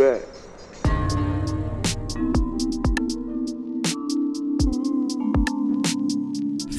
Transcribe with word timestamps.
back. 0.00 0.22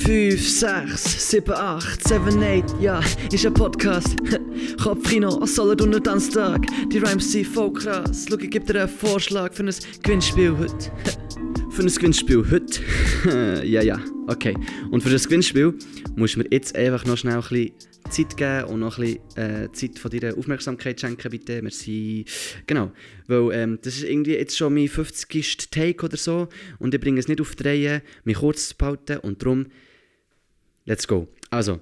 Fünf, 0.04 0.50
sechs, 0.50 1.30
sieben, 1.30 1.54
acht, 1.54 2.08
seven, 2.08 2.42
eight, 2.42 2.66
ja, 2.82 3.00
ist 3.32 3.46
ein 3.46 3.54
Podcast. 3.54 4.16
Kopfkino, 4.84 5.46
Solothurner 5.46 6.02
Tanztag, 6.02 6.66
die 6.92 6.98
Rhymes 6.98 7.32
sind 7.32 7.46
voll 7.46 7.72
krass. 7.74 8.26
Schau, 8.28 8.38
ich 8.38 8.50
gebe 8.50 8.66
dir 8.66 8.82
einen 8.82 8.90
Vorschlag 8.90 9.54
für 9.54 9.64
ein 9.64 9.76
Gewinnspiel 10.02 10.58
heute. 10.58 10.92
für 11.70 11.84
ein 11.84 11.88
Gewinnspiel 11.88 12.44
heute? 12.50 13.64
ja, 13.68 13.84
ja, 13.84 14.00
okay. 14.28 14.56
Und 14.90 15.04
für 15.04 15.12
das 15.12 15.26
Gewinnspiel 15.26 15.76
musst 16.16 16.38
mir 16.38 16.46
jetzt 16.52 16.76
einfach 16.76 17.06
noch 17.06 17.18
schnell 17.18 17.36
ein 17.36 17.42
bisschen 17.42 17.72
Zeit 18.10 18.38
geben 18.38 18.66
und 18.66 18.80
noch 18.80 18.98
ein 18.98 19.18
bisschen 19.36 19.66
äh, 19.66 19.72
Zeit 19.72 20.00
von 20.00 20.12
deiner 20.12 20.38
Aufmerksamkeit 20.38 21.00
schenken, 21.00 21.30
bitte. 21.30 21.62
Merci. 21.62 22.26
Genau, 22.68 22.92
weil 23.28 23.52
ähm, 23.54 23.80
das 23.82 23.96
ist 23.98 24.04
irgendwie 24.04 24.36
jetzt 24.36 24.58
schon 24.58 24.74
mein 24.74 24.88
50. 24.88 25.70
Take 25.70 26.06
oder 26.06 26.18
so 26.18 26.50
und 26.80 26.94
ich 26.94 27.00
bringe 27.00 27.20
es 27.20 27.28
nicht 27.28 27.42
auf 27.42 27.56
die 27.56 27.64
Reihe, 27.64 28.02
mich 28.24 28.38
kurz 28.38 28.70
zu 28.70 28.78
behalten 28.78 29.18
und 29.20 29.42
darum, 29.42 29.68
let's 30.86 31.08
go. 31.08 31.28
Also, 31.50 31.80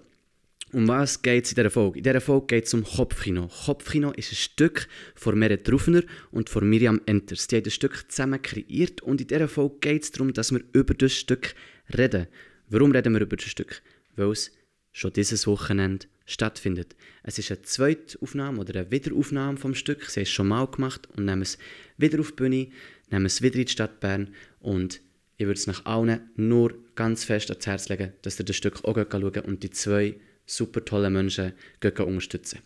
um 0.72 0.88
was 0.88 1.22
geht 1.22 1.46
es 1.46 1.52
in 1.52 1.56
dieser 1.56 1.72
Folge? 1.72 1.98
In 1.98 2.04
dieser 2.04 2.22
Folge 2.22 2.46
geht 2.48 2.66
es 2.66 2.74
um 2.74 2.84
Kopfkino. 2.84 3.50
Kopfkino 3.66 4.12
ist 4.12 4.32
ein 4.32 4.36
Stück 4.36 4.88
von 5.16 5.38
Meret 5.38 5.72
Rufner 5.72 6.04
und 6.32 6.50
von 6.50 6.70
Miriam 6.70 7.02
Enters. 7.08 7.48
Die 7.48 7.56
haben 7.56 7.64
das 7.64 7.74
Stück 7.74 8.06
zusammen 8.12 8.42
kreiert 8.42 9.02
und 9.02 9.20
in 9.22 9.28
dieser 9.28 9.48
Folge 9.48 9.78
geht 9.82 10.04
es 10.04 10.12
darum, 10.12 10.32
dass 10.34 10.52
wir 10.52 10.62
über 10.74 10.94
das 10.94 11.14
Stück 11.14 11.56
reden. 11.98 12.28
Warum 12.70 12.92
reden 12.92 13.14
wir 13.14 13.22
über 13.22 13.36
das 13.36 13.46
Stück? 13.46 13.82
Weil 14.20 14.32
es 14.32 14.52
schon 14.92 15.14
dieses 15.14 15.48
Wochenende 15.48 16.08
stattfindet. 16.26 16.96
Es 17.24 17.40
ist 17.40 17.52
eine 17.52 17.62
zweite 17.62 18.22
Aufnahme 18.22 18.60
oder 18.60 18.82
eine 18.82 18.92
Wiederaufnahme 18.92 19.58
vom 19.58 19.74
Stück. 19.74 20.04
Sie 20.06 20.20
haben 20.20 20.24
es 20.24 20.30
schon 20.30 20.48
mal 20.48 20.68
gemacht 20.68 21.08
und 21.16 21.26
nehmen 21.26 21.42
es 21.42 21.58
wieder 21.98 22.20
auf 22.20 22.32
die 22.32 22.36
Bühne, 22.36 22.68
nehmen 23.10 23.26
es 23.26 23.42
wieder 23.42 23.56
in 23.56 23.66
die 23.66 23.72
Stadt 23.72 24.00
Bern 24.00 24.30
und 24.60 25.02
ich 25.38 25.46
würde 25.46 25.58
es 25.58 25.68
nach 25.68 25.86
allen 25.86 26.30
nur 26.36 26.76
ganz 26.96 27.24
fest 27.24 27.50
ans 27.50 27.66
Herz 27.66 27.88
legen, 27.88 28.12
dass 28.22 28.40
ihr 28.40 28.46
das 28.46 28.58
Stück 28.58 28.84
auch 28.84 28.96
schauen 28.96 29.40
und 29.46 29.64
die 29.64 29.70
zwei 29.70 30.20
super 30.46 30.84
tolle 30.84 31.10
Menschen 31.10 31.54
unterstützen. 31.82 32.60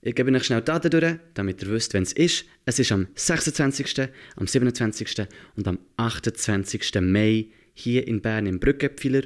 Ich 0.00 0.14
gebe 0.14 0.32
euch 0.32 0.44
schnell 0.44 0.60
die 0.60 0.66
Daten 0.66 0.90
durch, 0.90 1.16
damit 1.34 1.62
ihr 1.62 1.70
wisst, 1.70 1.92
wenn 1.92 2.02
es 2.02 2.12
ist. 2.12 2.46
Es 2.64 2.78
ist 2.78 2.90
am 2.90 3.08
26., 3.14 4.08
am 4.36 4.46
27. 4.46 5.26
und 5.56 5.68
am 5.68 5.78
28. 5.96 7.00
Mai 7.00 7.48
hier 7.74 8.06
in 8.08 8.22
Bern 8.22 8.46
im 8.46 8.60
Brückepfeiler. 8.60 9.22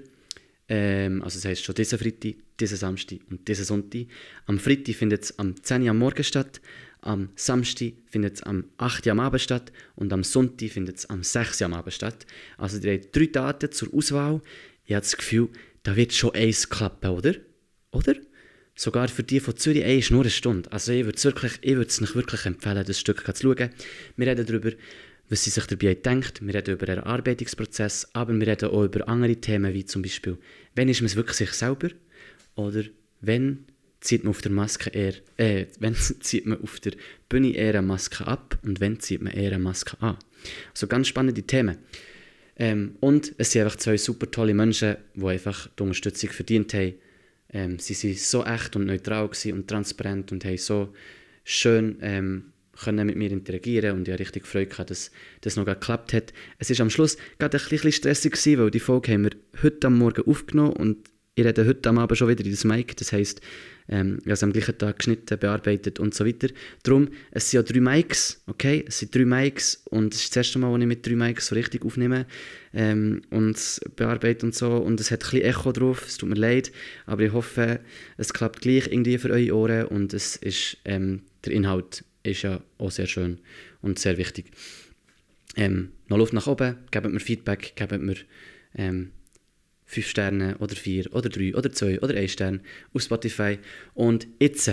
Ähm, 0.69 1.23
also 1.23 1.39
das 1.39 1.45
heisst 1.47 1.65
schon 1.65 1.75
diesen 1.75 1.99
Freitag, 1.99 2.35
diesen 2.61 2.77
Samstag 2.77 3.19
und 3.31 3.49
diesen 3.49 3.65
Sonntag. 3.65 4.07
Am 4.47 4.59
Freitag 4.59 4.95
findet 4.95 5.25
es 5.25 5.39
am 5.39 5.63
10 5.63 5.83
Uhr 5.83 5.91
am 5.91 5.99
Morgen 5.99 6.25
statt, 6.25 6.61
am 7.01 7.31
Samstag 7.37 7.95
findet 8.07 8.37
es 8.37 8.43
am 8.43 8.65
8 8.77 9.07
Uhr 9.07 9.13
am 9.13 9.21
Abend 9.21 9.41
statt 9.41 9.73
und 9.95 10.13
am 10.13 10.25
Sonntag 10.25 10.71
findet 10.71 10.99
es 10.99 11.07
am 11.09 11.23
6 11.23 11.61
Uhr 11.61 11.67
am 11.67 11.75
Abend 11.75 11.95
statt. 11.95 12.27
Also 12.57 12.79
ihr 12.79 12.95
habt 12.95 13.17
drei 13.17 13.27
Daten 13.27 13.73
zur 13.73 13.95
Auswahl. 13.95 14.43
Ich 14.85 14.95
habe 14.95 15.03
das 15.03 15.17
Gefühl, 15.17 15.49
da 15.85 15.97
wird 15.97 16.13
schon 16.13 16.35
eins 16.35 16.69
klappen, 16.69 17.11
oder? 17.11 17.35
Oder? 17.93 18.15
Sogar 18.75 19.09
für 19.09 19.23
die 19.25 19.41
von 19.41 19.57
Zürich 19.57 19.83
ey, 19.85 19.99
ist 19.99 20.11
nur 20.11 20.21
eine 20.21 20.31
Stunde. 20.31 20.71
Also 20.71 20.93
ich 20.93 21.05
würde 21.05 21.17
es 21.17 21.25
wirklich, 21.25 21.59
ich 21.63 21.75
würde 21.75 21.89
es 21.89 22.01
nicht 22.01 22.15
wirklich 22.15 22.47
empfehlen, 22.47 22.85
das 22.87 23.01
Stück 23.01 23.25
zu 23.25 23.43
schauen. 23.43 23.71
Wir 24.17 24.27
reden 24.27 24.47
darüber, 24.47 24.71
was 25.29 25.45
sie 25.45 25.51
sich 25.51 25.67
dabei 25.67 25.95
denkt. 25.95 26.45
Wir 26.45 26.55
reden 26.55 26.75
über 26.75 26.87
den 26.87 27.01
Arbeitungsprozess, 27.01 28.09
aber 28.12 28.34
wir 28.39 28.47
reden 28.47 28.71
auch 28.71 28.84
über 28.84 29.09
andere 29.09 29.37
Themen, 29.37 29.75
wie 29.75 29.84
zum 29.84 30.03
Beispiel, 30.03 30.39
wenn 30.75 30.89
ist 30.89 31.01
man 31.01 31.07
es 31.07 31.17
wirklich 31.17 31.37
sich 31.37 31.53
selber 31.53 31.91
oder 32.55 32.84
wenn 33.21 33.67
zieht 34.01 34.25
man 34.25 34.31
auf 34.31 34.43
der 34.43 34.53
Maske 34.53 34.91
eher, 34.91 35.15
äh, 35.37 35.67
wenn 35.81 35.95
zieht 36.21 36.47
man 36.47 36.62
auf 36.62 36.81
der 36.81 36.93
Bühne 37.29 37.55
eher 37.55 37.79
eine 37.79 37.83
Maske 37.83 38.27
ab 38.27 38.59
und 38.62 38.81
wenn 38.81 39.01
zieht 39.01 39.23
man 39.23 39.33
eher 39.33 39.53
eine 39.53 39.62
Maske 39.62 39.97
an. 40.01 40.17
Also 40.73 40.87
ganz 40.87 41.09
spannende 41.09 41.43
Themen. 41.43 41.79
Ähm, 42.56 42.97
und 43.01 43.34
es 43.39 43.53
sind 43.53 43.62
einfach 43.62 43.77
zwei 43.77 43.97
super 43.97 44.31
tolle 44.31 44.55
Menschen, 44.55 44.97
die 45.15 45.27
einfach 45.27 45.69
die 45.79 45.83
Unterstützung 45.83 46.31
verdient 46.31 46.75
haben. 46.75 46.95
Ähm, 47.50 47.78
sie 47.78 47.95
waren 47.95 48.16
so 48.16 48.45
echt 48.45 48.77
und 48.77 48.87
neutral 48.87 49.31
und 49.53 49.69
transparent 49.69 50.33
und 50.33 50.45
haben 50.45 50.59
so 50.59 50.93
schön 51.45 51.99
ähm, 52.03 52.53
können 52.83 53.06
mit 53.06 53.16
mir 53.16 53.31
interagieren 53.31 53.97
und 53.97 54.09
ich 54.09 54.12
habe 54.12 54.21
richtig 54.21 54.47
Freude 54.47 54.66
gehabt, 54.66 54.91
dass 54.91 55.11
das 55.41 55.56
noch 55.56 55.65
geklappt 55.65 56.12
hat. 56.12 56.33
Es 56.59 56.71
war 56.71 56.81
am 56.81 56.91
Schluss 56.91 57.16
gerade 57.39 57.59
ein 57.59 57.69
bisschen 57.69 57.93
stressig, 57.93 58.33
gewesen, 58.33 58.59
weil 58.59 58.71
die 58.71 58.81
Folge 58.81 59.12
haben 59.12 59.25
wir 59.25 59.33
heute 59.62 59.87
am 59.87 59.99
Morgen 59.99 60.22
aufgenommen 60.27 60.72
und 60.75 61.09
ich 61.39 61.44
rede 61.44 61.66
heute 61.66 61.89
am 61.89 61.99
Abend 61.99 62.19
schon 62.19 62.28
wieder 62.28 62.44
in 62.44 62.50
das 62.50 62.65
Mic, 62.65 62.97
das 62.97 63.12
heisst, 63.12 63.41
ähm, 63.89 64.19
ich 64.19 64.25
habe 64.25 64.33
es 64.33 64.43
am 64.43 64.53
gleichen 64.53 64.77
Tag 64.77 64.99
geschnitten, 64.99 65.39
bearbeitet 65.39 66.00
und 66.00 66.12
so 66.12 66.27
weiter. 66.27 66.49
Darum, 66.83 67.09
es 67.31 67.50
sind 67.50 67.59
ja 67.59 67.62
drei 67.62 67.81
Mics, 67.81 68.43
okay? 68.49 68.84
Es 68.87 68.99
sind 68.99 69.15
drei 69.15 69.25
Mics 69.25 69.83
und 69.84 70.15
es 70.15 70.22
ist 70.22 70.31
das 70.31 70.47
erste 70.47 70.59
Mal, 70.59 70.72
dass 70.72 70.81
ich 70.81 70.87
mit 70.89 71.06
drei 71.06 71.15
Mics 71.15 71.47
so 71.47 71.55
richtig 71.55 71.84
aufnehme 71.84 72.27
ähm, 72.75 73.22
und 73.31 73.81
bearbeite 73.95 74.47
und 74.47 74.55
so 74.55 74.77
und 74.78 75.00
es 75.00 75.12
hat 75.12 75.25
ein 75.25 75.31
bisschen 75.31 75.43
Echo 75.43 75.72
drauf, 75.72 76.05
es 76.06 76.16
tut 76.16 76.28
mir 76.28 76.34
leid, 76.34 76.72
aber 77.06 77.22
ich 77.22 77.33
hoffe, 77.33 77.81
es 78.16 78.33
klappt 78.33 78.60
gleich 78.60 78.89
irgendwie 78.89 79.16
für 79.16 79.31
eure 79.31 79.55
Ohren 79.55 79.87
und 79.87 80.12
es 80.12 80.37
ist, 80.37 80.77
ähm, 80.84 81.22
der 81.45 81.53
Inhalt 81.53 82.05
ist 82.23 82.43
ja 82.43 82.61
auch 82.79 82.91
sehr 82.91 83.06
schön 83.06 83.39
und 83.81 83.99
sehr 83.99 84.19
wichtig. 84.19 84.47
Ähm, 85.56 85.93
noch 86.09 86.19
Luft 86.19 86.33
nach 86.33 86.47
oben, 86.47 86.77
gebt 86.91 87.11
mir 87.11 87.21
Feedback, 87.21 87.75
gebt 87.75 88.01
mir 88.01 88.17
ähm, 88.75 89.12
5 89.87 90.06
Sterne 90.06 90.59
oder 90.59 90.77
4 90.77 91.15
oder 91.15 91.28
3 91.28 91.55
oder 91.55 91.73
2 91.73 92.01
oder 92.01 92.15
1 92.15 92.33
Stern 92.33 92.61
auf 92.93 93.03
Spotify. 93.03 93.59
Und 93.95 94.27
jetzt, 94.39 94.71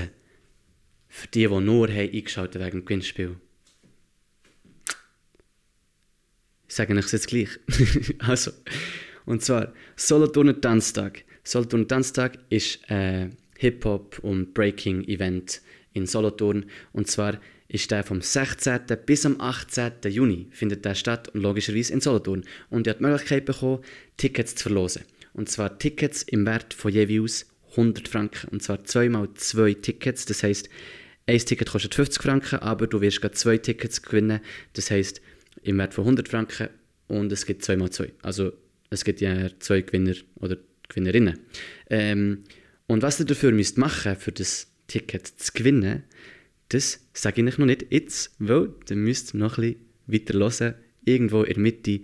für 1.07 1.27
die, 1.27 1.47
die 1.47 1.47
nur 1.47 1.87
haben 1.87 2.11
eingeschaltet 2.11 2.61
wegen 2.61 2.79
dem 2.79 2.85
Gewinnspiel, 2.85 3.37
ich 6.67 6.75
sage 6.75 6.95
euch 6.97 7.11
jetzt 7.11 7.27
gleich. 7.27 7.49
also, 8.19 8.51
und 9.25 9.41
zwar 9.41 9.73
Solothurner 9.95 10.59
Tanztag. 10.59 11.23
Solothurner 11.43 11.87
Tanztag 11.87 12.37
ist 12.49 12.79
ein 12.89 13.37
Hip-Hop- 13.57 14.19
und 14.19 14.53
Breaking-Event 14.53 15.61
in 15.95 16.05
Solothurn. 16.05 16.65
Und 16.93 17.07
zwar 17.07 17.39
ist 17.67 17.89
der 17.89 18.03
vom 18.03 18.21
16. 18.21 18.81
bis 19.05 19.25
am 19.25 19.41
18. 19.41 19.93
Juni 20.09 20.47
findet 20.51 20.85
der 20.85 20.93
statt 20.93 21.29
und 21.29 21.41
logischerweise 21.41 21.93
in 21.93 22.01
Solothurn. 22.01 22.43
Und 22.69 22.85
ihr 22.85 22.91
habt 22.91 22.99
die 22.99 23.05
Möglichkeit 23.05 23.45
bekommen, 23.45 23.83
Tickets 24.17 24.53
zu 24.53 24.63
verlosen. 24.63 25.03
Und 25.33 25.49
zwar 25.49 25.79
Tickets 25.79 26.21
im 26.21 26.45
Wert 26.45 26.75
von 26.75 26.91
jeweils 26.91 27.47
100 27.71 28.07
Franken. 28.07 28.49
Und 28.49 28.61
zwar 28.61 28.83
zweimal 28.85 29.33
zwei 29.33 29.73
Tickets. 29.73 30.25
Das 30.25 30.43
heisst, 30.43 30.69
ein 31.25 31.39
Ticket 31.39 31.71
kostet 31.71 31.95
50 31.95 32.21
Franken, 32.21 32.59
aber 32.59 32.85
du 32.85 33.01
wirst 33.01 33.21
gerade 33.21 33.33
zwei 33.33 33.57
Tickets 33.57 34.03
gewinnen. 34.03 34.41
Das 34.73 34.91
heisst, 34.91 35.21
im 35.63 35.77
Wert 35.79 35.93
von 35.93 36.03
100 36.03 36.29
Franken 36.29 36.69
und 37.07 37.31
es 37.31 37.45
gibt 37.45 37.63
zweimal 37.63 37.89
zwei. 37.89 38.11
Also 38.21 38.53
es 38.89 39.03
gibt 39.03 39.21
ja 39.21 39.49
zwei 39.59 39.81
Gewinner 39.81 40.15
oder 40.35 40.57
Gewinnerinnen. 40.87 41.39
Ähm, 41.89 42.43
und 42.87 43.01
was 43.01 43.19
ihr 43.19 43.25
dafür 43.25 43.51
müsst 43.51 43.77
machen 43.77 44.15
für 44.15 44.31
das 44.31 44.67
Ticket 44.87 45.27
zu 45.27 45.51
gewinnen, 45.53 46.03
das 46.69 46.99
sage 47.13 47.41
ich 47.41 47.57
noch 47.57 47.65
nicht 47.65 47.85
jetzt, 47.89 48.35
weil 48.39 48.69
dann 48.87 48.99
müsst 48.99 49.33
ihr 49.33 49.39
noch 49.39 49.57
ein 49.57 49.75
bisschen 50.07 50.25
weiter 50.27 50.39
hören. 50.39 50.75
Irgendwo 51.05 51.43
in 51.43 51.53
der 51.53 51.61
Mitte 51.61 51.99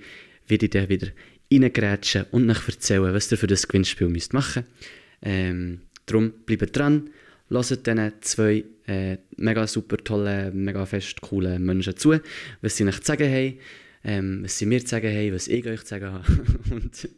werde 0.47 0.65
ich 0.65 0.69
dann 0.69 0.89
wieder 0.89 1.07
reingrätschen 1.51 2.25
und 2.31 2.49
euch 2.49 2.67
erzählen, 2.67 3.13
was 3.13 3.31
ihr 3.31 3.37
für 3.37 3.47
das 3.47 3.67
Gewinnspiel 3.67 4.07
müsst 4.07 4.33
machen 4.33 4.63
müsst. 4.63 4.91
Ähm, 5.23 5.81
darum 6.05 6.31
bleibt 6.45 6.75
dran, 6.75 7.09
hört 7.49 7.87
diesen 7.87 8.11
zwei 8.21 8.63
äh, 8.87 9.17
mega 9.37 9.67
super 9.67 9.97
tollen, 9.97 10.63
mega 10.63 10.85
fest 10.85 11.21
coolen 11.21 11.63
Menschen 11.63 11.97
zu, 11.97 12.19
was 12.61 12.77
sie 12.77 12.85
euch 12.85 12.99
zu 12.99 13.07
sagen 13.07 13.29
haben 13.29 13.57
ähm, 14.03 14.43
was 14.43 14.57
sie 14.57 14.65
mir 14.65 14.81
zu 14.81 14.87
sagen 14.87 15.13
haben, 15.13 15.33
was 15.33 15.47
ich 15.47 15.65
euch 15.65 15.81
zu 15.81 15.87
sagen 15.87 16.05
habe. 16.05 16.25
und 16.71 17.09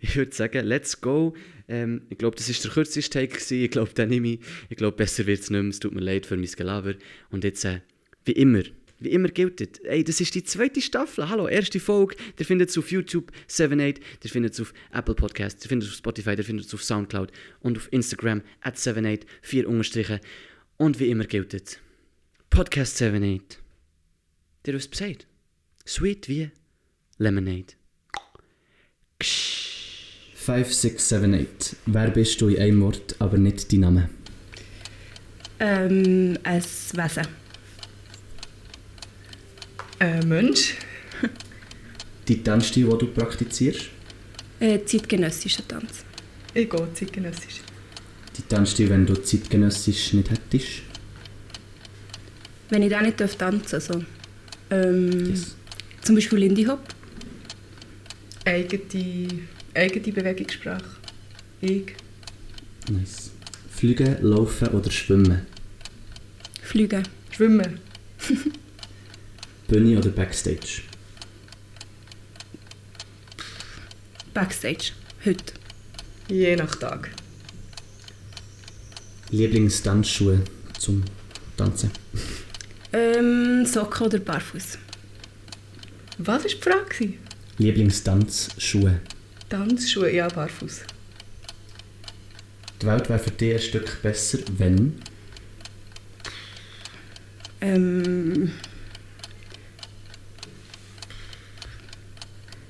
ich 0.00 0.16
würde 0.16 0.34
sagen, 0.34 0.66
let's 0.66 1.00
go. 1.00 1.34
Ähm, 1.68 2.02
ich 2.10 2.18
glaube, 2.18 2.36
das 2.36 2.48
war 2.48 2.62
der 2.62 2.70
kürzeste 2.70 3.10
Take. 3.10 3.34
Gewesen. 3.34 3.62
Ich 3.62 3.70
glaube, 3.70 3.92
den 3.92 4.08
nehme 4.08 4.28
ich. 4.28 4.40
Ich 4.68 4.76
glaube, 4.76 4.96
besser 4.96 5.26
wird 5.26 5.40
es 5.40 5.50
nicht 5.50 5.60
mehr. 5.60 5.70
Es 5.70 5.80
tut 5.80 5.94
mir 5.94 6.00
leid 6.00 6.26
für 6.26 6.36
mein 6.36 6.46
Gelaber. 6.46 6.94
Und 7.30 7.44
jetzt, 7.44 7.64
äh, 7.64 7.80
wie 8.24 8.32
immer, 8.32 8.62
wie 9.00 9.10
immer 9.10 9.28
gilt 9.28 9.84
Ey, 9.84 10.04
das 10.04 10.20
ist 10.20 10.34
die 10.34 10.44
zweite 10.44 10.80
Staffel. 10.80 11.28
Hallo, 11.28 11.48
erste 11.48 11.80
Folge. 11.80 12.14
Ihr 12.38 12.46
findet 12.46 12.70
es 12.70 12.78
auf 12.78 12.92
YouTube 12.92 13.32
78, 13.48 14.04
ihr 14.22 14.30
findet 14.30 14.52
es 14.52 14.60
auf 14.60 14.72
Apple 14.92 15.14
Podcasts, 15.14 15.64
ihr 15.64 15.68
findet 15.68 15.88
es 15.88 15.94
auf 15.94 15.98
Spotify, 15.98 16.34
ihr 16.36 16.44
findet 16.44 16.66
es 16.66 16.74
auf 16.74 16.84
Soundcloud 16.84 17.32
und 17.60 17.76
auf 17.78 17.88
Instagram 17.92 18.42
at 18.60 18.76
78, 18.76 19.28
4 19.42 19.68
Unterstriche. 19.68 20.20
Und 20.76 21.00
wie 21.00 21.08
immer 21.08 21.24
gilt 21.24 21.80
Podcast 22.50 23.02
78. 23.02 23.58
Der 24.66 24.74
wisst 24.74 24.90
Bescheid. 24.90 25.26
Sweet 25.86 26.28
wie 26.28 26.50
Lemonade. 27.18 27.74
5, 29.20 30.72
6, 30.72 31.08
7, 31.08 31.34
8. 31.34 31.76
Wer 31.86 32.10
bist 32.10 32.40
du 32.40 32.48
in 32.48 32.60
einem 32.60 32.80
Wort, 32.82 33.14
aber 33.18 33.38
nicht 33.38 33.72
dein 33.72 33.80
Name? 33.80 34.10
Ähm, 35.60 36.36
ein 36.42 36.62
Wesen. 36.62 37.26
Ein 40.00 40.28
Mensch. 40.28 40.74
Die 42.28 42.42
Tanzstil, 42.42 42.88
den 42.88 42.98
du 42.98 43.06
praktizierst? 43.06 43.86
Äh, 44.58 44.84
zeitgenössischer 44.84 45.66
Tanz. 45.66 46.04
Ich 46.54 46.68
gehe 46.68 46.92
zeitgenössisch. 46.94 47.60
Die 48.36 48.42
Tanzstil, 48.42 48.90
wenn 48.90 49.06
du 49.06 49.14
zeitgenössisch 49.14 50.12
nicht 50.14 50.30
hättest? 50.30 50.82
Wenn 52.70 52.82
ich 52.82 52.90
da 52.90 53.00
nicht 53.00 53.20
darf 53.20 53.36
tanzen 53.36 53.80
so. 53.80 54.02
Ähm, 54.70 55.26
Yes. 55.30 55.54
Zum 56.02 56.16
Beispiel 56.16 56.38
Lindy 56.38 56.64
Hop. 56.64 56.80
Eigene, 58.44 59.28
eigene 59.74 60.12
Bewegungssprache. 60.12 60.84
Ich. 61.60 61.94
Nice. 62.90 63.30
Fliegen, 63.70 64.16
laufen 64.20 64.68
oder 64.68 64.90
schwimmen? 64.90 65.46
Fliegen. 66.60 67.06
Schwimmen. 67.30 67.78
Bühne 69.68 69.98
oder 69.98 70.10
Backstage? 70.10 70.82
Backstage. 74.34 74.92
Heute. 75.24 75.54
Je 76.28 76.56
nach 76.56 76.74
Tag. 76.74 77.10
Lieblingstanzschuhe 79.30 80.40
zum 80.78 81.04
Tanzen? 81.56 81.90
Ähm, 82.92 83.64
Socken 83.64 84.06
oder 84.06 84.18
Barfuß. 84.18 84.78
Was 86.18 86.26
war 86.26 86.38
die 86.40 86.56
Frage? 86.56 87.14
Lieblingstanzschuhe? 87.58 89.00
Tanzschuhe, 89.48 90.14
ja, 90.14 90.28
barfuß. 90.28 90.80
Die 92.80 92.86
Welt 92.86 93.08
wäre 93.08 93.18
für 93.18 93.30
dich 93.30 93.54
ein 93.54 93.60
Stück 93.60 94.02
besser, 94.02 94.38
wenn... 94.58 95.00
Ähm, 97.60 98.50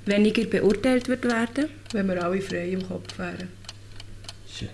weniger 0.04 0.44
beurteilt 0.44 1.08
wird 1.08 1.24
werden. 1.24 1.68
Wenn 1.92 2.08
wir 2.08 2.22
alle 2.22 2.40
frei 2.40 2.70
im 2.70 2.86
Kopf 2.86 3.18
wären. 3.18 3.48
Schön. 4.52 4.68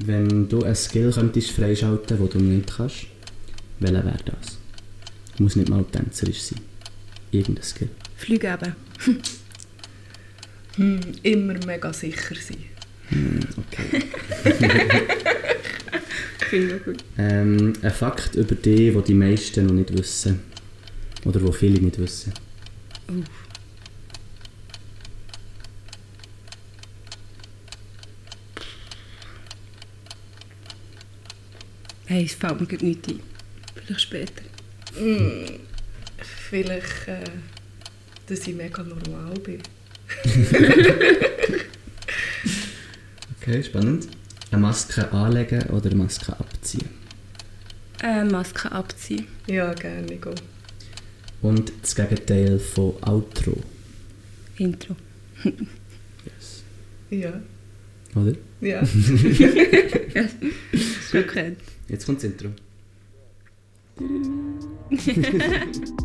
Wenn 0.00 0.48
du 0.48 0.62
einen 0.62 0.74
Skill 0.74 1.12
könntest 1.12 1.50
freischalten, 1.50 2.18
den 2.18 2.28
du 2.28 2.38
nicht 2.38 2.76
kannst, 2.76 3.06
welcher 3.80 4.04
wäre 4.04 4.18
das? 4.24 4.58
Muss 5.38 5.56
nicht 5.56 5.68
mal 5.68 5.84
tänzerisch 5.84 6.42
sein. 6.42 6.60
Irgendein 7.32 7.64
Skill. 7.64 7.90
Fliegen 8.24 8.54
eben. 8.54 8.74
Hm, 10.76 11.00
immer 11.22 11.54
mega 11.66 11.92
sicher 11.92 12.34
sein. 12.34 12.64
Hm, 13.08 13.40
okay. 13.58 14.02
Finde 16.48 16.76
ich 16.76 16.84
gut. 16.84 17.04
Ähm, 17.18 17.74
ein 17.82 17.90
Fakt 17.90 18.34
über 18.34 18.54
dich, 18.54 18.94
den 18.94 19.04
die 19.04 19.14
meisten 19.14 19.66
noch 19.66 19.74
nicht 19.74 19.92
wissen. 19.96 20.40
Oder 21.26 21.42
wo 21.42 21.52
viele 21.52 21.78
nicht 21.80 21.98
wissen. 21.98 22.32
Hey, 32.06 32.24
es 32.24 32.34
fällt 32.34 32.60
mir 32.60 32.78
nicht 32.78 33.08
ein. 33.08 33.20
Vielleicht 33.74 34.00
später. 34.00 34.42
Hm, 34.96 35.60
vielleicht, 36.48 37.08
äh, 37.08 37.24
dass 38.26 38.46
ich 38.46 38.54
mega 38.54 38.82
normal 38.82 39.34
bin. 39.40 39.60
Okay, 43.40 43.62
spannend. 43.62 44.08
Eine 44.50 44.60
Maske 44.62 45.10
anlegen 45.12 45.62
oder 45.70 45.86
eine 45.86 45.94
Maske 45.96 46.38
abziehen. 46.38 46.88
Äh, 48.02 48.24
Maske 48.24 48.70
abziehen. 48.72 49.26
Ja, 49.46 49.72
gerne. 49.74 50.16
Go. 50.16 50.34
Und 51.42 51.70
das 51.82 51.94
Gegenteil 51.94 52.58
von 52.58 52.94
Outro. 53.02 53.62
Intro. 54.56 54.96
Yes. 55.44 56.62
Ja. 57.10 57.42
Oder? 58.14 58.32
Ja. 58.60 58.86
Schon 61.10 61.26
gehört. 61.26 61.56
Jetzt 61.88 62.06
kommt 62.06 62.22
das 62.22 62.30
Intro. 62.30 62.50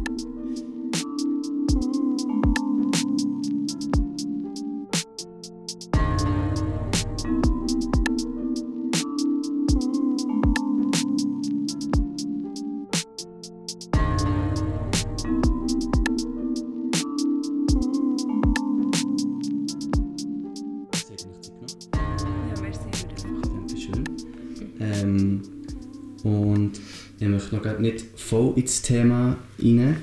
ins 28.70 28.82
Thema 28.84 29.36
rein. 29.60 29.98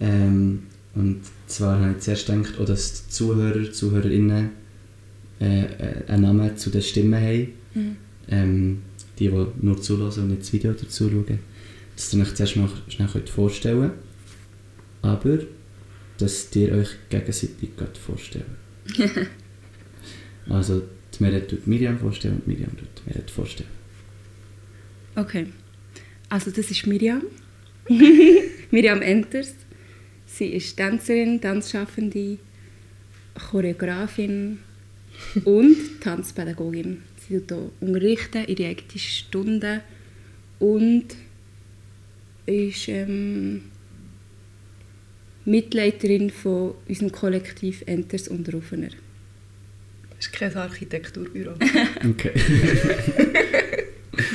Ähm, 0.00 0.62
und 0.94 1.22
zwar 1.46 1.80
habe 1.80 1.92
ich 1.92 1.98
zuerst 1.98 2.26
gedacht, 2.26 2.54
auch, 2.60 2.64
dass 2.64 3.06
die 3.06 3.10
Zuhörer, 3.10 3.72
Zuhörerinnen 3.72 4.50
äh, 5.40 5.64
äh, 5.64 6.06
einen 6.06 6.22
Namen 6.22 6.56
zu 6.56 6.70
den 6.70 6.82
Stimmen 6.82 7.20
haben. 7.20 7.48
Mhm. 7.74 7.96
Ähm, 8.28 8.82
die, 9.18 9.28
die 9.28 9.46
nur 9.60 9.80
zulassen 9.82 10.24
und 10.24 10.28
nicht 10.30 10.42
das 10.42 10.52
Video 10.52 10.72
dazu 10.72 11.08
schauen. 11.08 11.38
Dass 11.96 12.14
ihr 12.14 12.22
euch 12.22 12.34
zuerst 12.34 12.56
mal 12.56 12.68
schnell 12.88 13.08
könnt 13.08 13.28
vorstellen 13.28 13.90
Aber, 15.02 15.38
dass 16.18 16.54
ihr 16.54 16.72
euch 16.72 16.90
gegenseitig 17.08 17.70
vorstellen. 18.00 18.56
also, 20.48 20.82
die 21.12 21.22
Meret 21.22 21.48
tut 21.48 21.66
Miriam 21.66 21.98
vorstellen 21.98 22.36
und 22.36 22.46
Miriam 22.46 22.76
tut 22.76 23.06
Meret 23.06 23.30
vorstellen. 23.30 23.70
Okay. 25.16 25.46
Also 26.28 26.50
das 26.50 26.70
ist 26.70 26.86
Miriam. 26.86 27.22
Miriam 28.70 29.02
Enters. 29.02 29.54
Sie 30.26 30.46
ist 30.46 30.76
Tänzerin, 30.76 31.40
Tanzschaffende, 31.40 32.38
Choreografin 33.50 34.58
und 35.44 36.00
Tanzpädagogin. 36.00 37.02
Sie 37.28 37.38
tut 37.38 37.48
hier 37.48 37.70
unterrichten, 37.80 38.44
ihre 38.46 38.68
eigenen 38.68 38.98
Stunden 38.98 39.80
und 40.58 41.06
ist 42.46 42.88
ähm, 42.88 43.62
Mitleiterin 45.44 46.30
von 46.30 46.74
unserem 46.88 47.12
Kollektiv 47.12 47.82
Enters 47.86 48.28
und 48.28 48.52
Rufener. 48.52 48.88
Das 50.10 50.26
ist 50.26 50.32
kein 50.32 50.54
Architekturbüro. 50.54 51.52
Okay. 52.04 52.32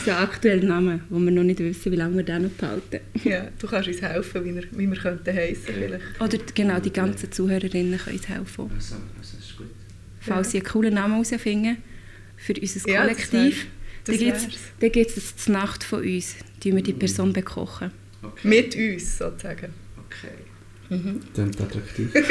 Unser 0.09 0.21
aktueller 0.21 0.63
Name, 0.67 1.01
wo 1.09 1.19
wir 1.19 1.29
noch 1.29 1.44
nicht 1.44 1.59
wissen, 1.59 1.91
wie 1.91 1.95
lange 1.95 2.17
wir 2.17 2.23
den 2.23 2.41
noch 2.44 2.50
behalten. 2.50 3.00
ja, 3.23 3.47
du 3.59 3.67
kannst 3.67 3.89
uns 3.89 4.01
helfen, 4.01 4.44
wie 4.44 4.56
wir, 4.56 4.63
wie 4.71 4.88
wir 4.89 4.97
könnten 4.97 5.35
heissen 5.35 5.65
vielleicht. 5.67 6.19
Oder 6.19 6.38
genau, 6.56 6.79
die 6.79 6.91
ganzen 6.91 7.31
Zuhörerinnen 7.31 8.00
können 8.00 8.17
uns 8.17 8.27
helfen. 8.27 8.72
Also, 8.74 8.95
also 9.19 9.38
ist 9.38 9.55
gut. 9.55 9.67
Falls 10.19 10.50
Sie 10.50 10.57
einen 10.57 10.65
coolen 10.65 10.95
Namen 10.95 11.13
herausfinden 11.13 11.77
für 12.38 12.53
unser 12.60 12.89
Ja, 12.89 13.05
das 13.05 13.29
Kollektiv, 13.29 13.67
Das 14.03 14.17
dann 14.79 14.91
gibt 14.91 15.15
es 15.15 15.36
die 15.36 15.51
Nacht 15.51 15.84
von 15.84 16.01
uns, 16.03 16.38
die 16.63 16.75
wir 16.75 16.81
die 16.81 16.93
Person 16.93 17.31
bekochen. 17.31 17.91
Okay. 18.24 18.48
Mit 18.48 18.75
uns, 18.75 19.19
sozusagen. 19.19 19.72
Okay. 20.07 20.34
Mhm. 20.89 21.19
Klingt 21.36 21.62
attraktiv. 21.62 22.12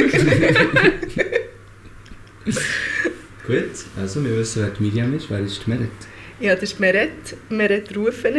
Gut, 3.47 3.71
also 3.97 4.25
wir 4.25 4.37
wissen, 4.37 4.63
wer 4.63 4.71
die 4.71 4.83
Miriam 4.83 5.15
ist. 5.15 5.31
Wer 5.31 5.39
ist 5.39 5.65
die 5.65 5.71
Meret? 5.71 5.89
Ja, 6.41 6.55
das 6.55 6.71
ist 6.71 6.79
Meret, 6.79 7.37
Meret 7.51 7.97
Rufener. 7.97 8.39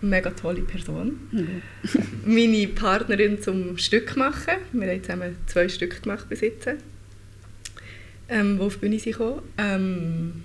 Eine 0.00 0.10
mega 0.10 0.30
tolle 0.30 0.62
Person. 0.62 1.20
Meine 2.24 2.66
Partnerin 2.66 3.40
zum 3.40 3.78
Stück 3.78 4.16
machen. 4.16 4.54
Wir 4.72 4.88
haben 4.88 5.02
zusammen 5.04 5.36
zwei 5.46 5.68
Stücke 5.68 6.00
gemacht 6.00 6.28
bis 6.28 6.40
jetzt. 6.40 6.68
Ähm, 8.28 8.58
wo 8.58 8.64
auf 8.64 8.74
die 8.74 8.80
Bühne 8.80 8.98
sind 8.98 9.12
gekommen. 9.12 9.42
Ähm, 9.56 10.42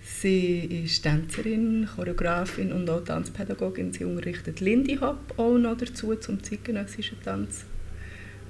sie 0.00 0.84
ist 0.84 1.02
Tänzerin, 1.02 1.86
Choreografin 1.94 2.72
und 2.72 2.88
auch 2.88 3.04
Tanzpädagogin. 3.04 3.92
Sie 3.92 4.06
unterrichtet 4.06 4.60
Lindy 4.60 4.96
Hop 4.96 5.18
auch 5.36 5.58
noch 5.58 5.76
dazu 5.76 6.14
zum 6.16 6.42
zeitgenössischen 6.42 7.20
Tanz. 7.22 7.66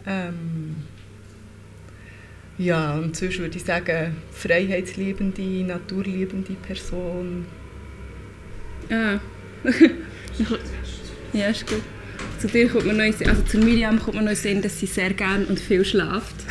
Ähm, 0.07 0.77
ja, 2.59 2.95
und 2.95 3.17
sonst 3.17 3.39
würde 3.39 3.57
ich 3.57 3.65
sagen, 3.65 4.17
freiheitsliebende, 4.31 5.65
naturliebende 5.65 6.55
Person. 6.55 7.47
Ah. 8.91 9.19
ja, 11.33 11.49
ist 11.49 11.67
gut. 11.67 11.83
Zu 12.39 12.49
dir 12.49 12.69
kommt 12.69 12.87
man 12.87 12.97
noch 12.97 13.05
also 13.05 13.43
zu 13.43 13.59
Miriam 13.59 13.99
kommt 14.01 14.17
man 14.17 14.25
noch 14.25 14.35
Sinn, 14.35 14.63
dass 14.63 14.81
sie 14.81 14.87
sehr 14.87 15.13
gerne 15.13 15.47
und 15.47 15.61
viel 15.61 15.85
schlaft. 15.85 16.35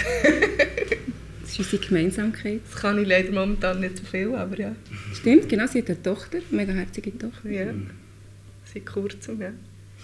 Das 1.42 1.60
ist 1.60 1.74
unsere 1.74 1.86
Gemeinsamkeit. 1.86 2.62
Das 2.72 2.80
kann 2.80 2.98
ich 2.98 3.06
leider 3.06 3.34
momentan 3.34 3.82
nicht 3.82 3.98
so 3.98 4.06
viel, 4.06 4.34
aber 4.36 4.58
ja. 4.58 4.74
Stimmt, 5.14 5.50
genau, 5.50 5.68
sie 5.68 5.80
hat 5.80 5.90
eine 5.90 6.02
Tochter, 6.02 6.38
eine 6.38 6.46
mega 6.50 6.72
herzige 6.72 7.18
Tochter. 7.18 7.50
ja. 7.50 7.66
Seit 8.74 8.86
kurzem, 8.86 9.42
ja. 9.42 9.52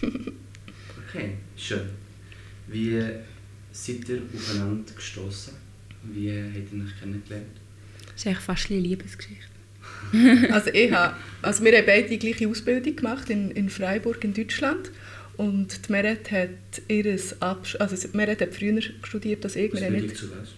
Okay, 1.08 1.36
schön. 1.56 1.88
Wie 2.68 3.02
seid 3.72 4.10
ihr 4.10 4.22
aufeinander 4.36 4.92
gestoßen? 4.94 5.54
Wie 6.04 6.32
habt 6.32 6.74
ihr 6.74 6.84
euch 6.84 7.00
kennengelernt? 7.00 7.46
Das 8.06 8.16
ist 8.16 8.28
eigentlich 8.28 8.40
fast 8.40 8.72
eine 8.72 8.80
Liebesgeschichte. 8.80 9.48
Also, 10.52 10.70
ich 10.72 10.92
habe, 10.92 11.16
also 11.42 11.64
wir 11.64 11.78
haben 11.78 11.86
beide 11.86 12.08
die 12.08 12.20
gleiche 12.20 12.48
Ausbildung 12.48 12.96
gemacht 12.96 13.30
in, 13.30 13.52
in 13.52 13.70
Freiburg 13.70 14.24
in 14.24 14.34
Deutschland. 14.34 14.92
Und 15.38 15.88
die 15.88 15.92
Meret 15.92 16.32
hat 16.32 16.50
ihres 16.88 17.42
Absch 17.42 17.76
also 17.80 17.96
die 17.96 18.16
Meret 18.18 18.42
hat 18.42 18.54
früher 18.54 18.82
studiert 19.04 19.44
als 19.44 19.56
ich. 19.56 19.74
Haben 19.74 19.94
nicht 19.94 20.18
zu 20.18 20.32
was? 20.32 20.56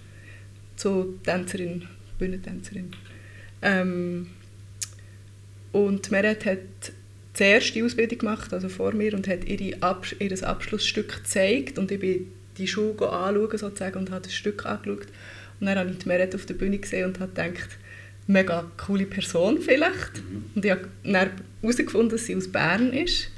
zu 0.79 1.19
Tänzerin, 1.23 1.83
Bühnentänzerin. 2.17 2.91
Ähm, 3.61 4.27
und 5.71 6.07
die 6.07 6.11
Meret 6.11 6.45
hat 6.45 6.59
die 7.37 7.43
erste 7.43 7.83
Ausbildung 7.83 8.19
gemacht, 8.19 8.53
also 8.53 8.69
vor 8.69 8.93
mir, 8.93 9.13
und 9.13 9.27
hat 9.27 9.45
ihre 9.45 9.81
Abs 9.83 10.15
ihr 10.19 10.47
Abschlussstück 10.47 11.23
gezeigt. 11.23 11.77
Und 11.77 11.91
ich 11.91 11.99
bin 11.99 12.27
die 12.59 12.67
Schule 12.67 13.09
anschauen 13.09 13.57
sozusagen 13.57 13.99
und 13.99 14.11
habe 14.11 14.21
das 14.21 14.33
Stück 14.33 14.65
angeschaut. 14.65 15.07
Und 15.59 15.67
dann 15.67 15.77
habe 15.77 15.89
ich 15.91 15.97
die 15.97 16.07
Meret 16.07 16.35
auf 16.35 16.45
der 16.45 16.53
Bühne 16.53 16.77
gesehen 16.77 17.05
und 17.05 17.19
habe 17.19 17.31
gedacht, 17.31 17.69
mega 18.27 18.71
coole 18.77 19.05
Person 19.05 19.59
vielleicht. 19.59 20.21
Und 20.55 20.63
ich 20.63 20.71
habe 20.71 20.87
dann 21.03 21.31
herausgefunden, 21.61 22.09
dass 22.09 22.25
sie 22.25 22.35
aus 22.35 22.47
Bern 22.47 22.93
ist. 22.93 23.31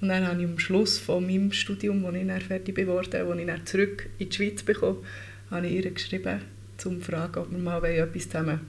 Und 0.00 0.08
dann 0.08 0.26
habe 0.26 0.40
ich 0.40 0.46
am 0.46 0.58
Schluss 0.58 0.98
von 0.98 1.26
meinem 1.26 1.52
Studium, 1.52 2.04
als 2.04 2.16
ich 2.16 2.26
dann 2.26 2.40
fertig 2.40 2.74
geworden 2.74 3.14
als 3.14 3.40
ich 3.40 3.46
dann 3.46 3.66
zurück 3.66 4.06
in 4.18 4.28
die 4.28 4.36
Schweiz 4.36 4.62
bekam, 4.62 4.98
habe 5.50 5.66
ich 5.66 5.72
ihr 5.72 5.90
geschrieben, 5.90 6.42
um 6.84 7.00
zu 7.00 7.00
fragen, 7.00 7.38
ob 7.38 7.50
wir 7.50 7.58
mal 7.58 7.82
etwas 7.84 8.28
zusammen 8.28 8.60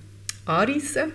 anreissen 0.45 0.95
wollen. 0.95 1.12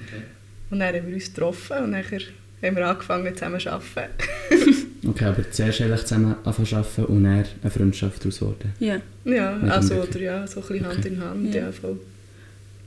Okay. 0.00 0.22
Und 0.70 0.80
dann 0.80 0.94
haben 0.94 1.06
wir 1.06 1.14
uns 1.14 1.32
getroffen 1.32 1.76
und 1.84 1.92
dann 1.92 2.04
haben 2.04 2.76
wir 2.76 2.86
angefangen 2.86 3.34
zusammen 3.34 3.60
zu 3.60 3.70
arbeiten. 3.70 4.12
Okay, 5.06 5.24
aber 5.24 5.50
zuerst 5.50 5.80
eigentlich 5.80 6.02
zusammen 6.02 6.36
anfangen 6.44 6.68
zu 6.68 6.76
arbeiten 6.76 7.04
und 7.06 7.24
dann 7.24 7.44
eine 7.62 7.70
Freundschaft 7.70 8.20
daraus 8.24 8.38
geworden. 8.38 8.72
Ja. 8.78 9.00
Ja, 9.24 9.56
Nicht 9.58 9.72
also 9.72 9.94
oder 9.96 10.20
ja, 10.20 10.46
so 10.46 10.60
ein 10.60 10.66
bisschen 10.68 10.86
Hand 10.86 10.98
Okay. 10.98 11.08
in 11.08 11.20
Hand, 11.20 11.54
Ja. 11.54 11.60
ja, 11.62 11.72
voll. 11.72 11.98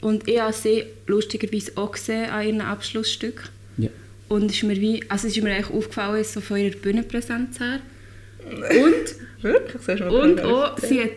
Und 0.01 0.27
ich 0.27 0.39
habe 0.39 0.53
sie 0.53 0.83
lustigerweise 1.07 1.71
auch 1.75 1.91
gesehen 1.91 2.29
an 2.29 2.45
ihrem 2.47 2.61
Abschlussstück. 2.61 3.49
Ja. 3.77 3.89
Und 4.29 4.45
es 4.45 4.57
ist 4.57 4.63
mir, 4.63 4.79
wie, 4.79 5.03
also 5.09 5.27
es 5.27 5.35
ist 5.35 5.43
mir 5.43 5.53
eigentlich 5.53 5.75
aufgefallen, 5.75 6.23
so 6.23 6.39
von 6.41 6.57
ihrer 6.57 6.75
Bühnenpräsenz 6.77 7.59
her. 7.59 7.79
Und, 8.49 9.43
Wirklich? 9.43 9.73
Das 9.73 9.87
hast 9.87 9.99
du 9.99 10.05
mir 10.05 10.11
und 10.13 10.41
auch, 10.41 10.77
sie 10.79 11.01
hat, 11.01 11.09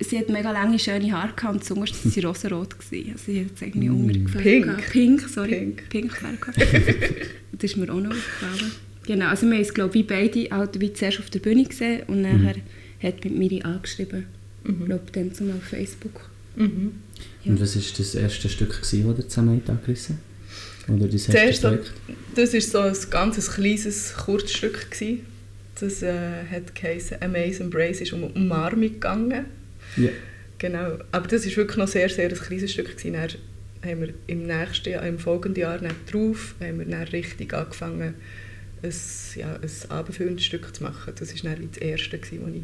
sie 0.00 0.18
hat 0.18 0.28
mega 0.28 0.50
lange, 0.52 0.78
schöne 0.78 1.10
Haare 1.12 1.32
gehabt 1.36 1.54
und 1.54 1.64
sonst 1.64 2.04
war 2.04 2.10
sie 2.12 2.20
rosarot. 2.20 2.78
Gewesen. 2.78 3.12
Also 3.12 3.24
sie 3.32 3.44
hat 3.44 3.52
es 3.56 3.62
irgendwie 3.62 3.88
Mm. 3.88 3.94
umgefallen. 4.04 4.42
Pink. 4.44 4.90
Pink, 4.90 5.20
sorry. 5.28 5.74
Pink. 5.90 6.18
Pink. 6.20 6.46
Das 7.52 7.70
ist 7.70 7.76
mir 7.76 7.90
auch 7.92 8.00
noch 8.00 8.10
aufgefallen. 8.10 8.72
Genau, 9.06 9.26
also 9.28 9.46
wir 9.46 9.54
haben 9.54 9.62
es, 9.62 9.72
glaube 9.74 9.90
ich, 9.96 10.04
wie 10.04 10.08
beide 10.08 10.50
halt 10.50 10.80
wie 10.80 10.92
zuerst 10.92 11.20
auf 11.20 11.30
der 11.30 11.38
Bühne 11.38 11.64
gesehen 11.64 12.02
und 12.08 12.22
nachher 12.22 12.56
hat 13.02 13.24
mit 13.24 13.36
Miri 13.38 13.62
angeschrieben. 13.62 14.26
Ich 14.64 14.84
glaube, 14.84 15.04
dann 15.12 15.32
zum 15.32 15.50
auf 15.52 15.62
Facebook. 15.62 16.28
Mhm. 16.56 16.92
Ja. 17.44 17.52
Und 17.52 17.60
was 17.60 17.76
war 17.76 17.82
das 17.98 18.14
erste 18.16 18.48
Stück, 18.48 18.70
gewesen, 18.82 19.06
das 19.08 19.18
ihr 19.18 19.28
zusammen 19.28 19.56
habt 19.64 19.70
angerissen 19.70 20.18
Oder 20.88 21.06
das 21.06 21.28
erste 21.28 21.60
so- 21.62 21.68
Projekt? 21.68 21.92
Das 22.34 22.52
war 22.54 22.60
so 22.60 22.78
ein 23.06 23.10
ganz 23.10 23.50
kleines 23.54 24.14
Kurzstück. 24.16 24.90
Gewesen. 24.90 25.20
Das 25.78 26.02
äh, 26.02 26.14
hat 26.50 26.74
geheißen 26.74 27.18
«Amazing 27.20 27.66
Embrace» 27.66 28.00
ist 28.00 28.12
um 28.12 28.24
Umarmung 28.24 28.80
gegangen. 28.92 29.44
Ja. 29.96 30.08
Genau. 30.58 30.98
Aber 31.12 31.28
das 31.28 31.46
war 31.46 31.56
wirklich 31.56 31.76
noch 31.76 31.86
sehr, 31.88 32.08
sehr 32.08 32.30
ein 32.30 32.34
kleines 32.34 32.72
Stück. 32.72 32.96
Gewesen. 32.96 33.12
Dann 33.12 33.28
haben 33.90 34.00
wir 34.00 34.14
im 34.26 34.42
nächsten 34.46 34.88
Jahr, 34.90 35.06
im 35.06 35.18
folgenden 35.18 35.60
Jahr 35.62 35.78
dann 35.78 35.92
drauf, 36.10 36.54
haben 36.60 36.78
wir 36.80 36.86
dann 36.86 37.02
richtig 37.08 37.52
angefangen, 37.54 38.14
ein, 38.82 38.92
ja, 39.36 39.54
ein 39.56 39.90
abendfüllendes 39.90 40.44
Stück 40.44 40.74
zu 40.74 40.82
machen. 40.82 41.12
Das 41.18 41.44
war 41.44 41.54
dann 41.54 41.68
das 41.70 41.78
erste, 41.78 42.18
gewesen, 42.18 42.40
das 42.46 42.54
ich 42.54 42.62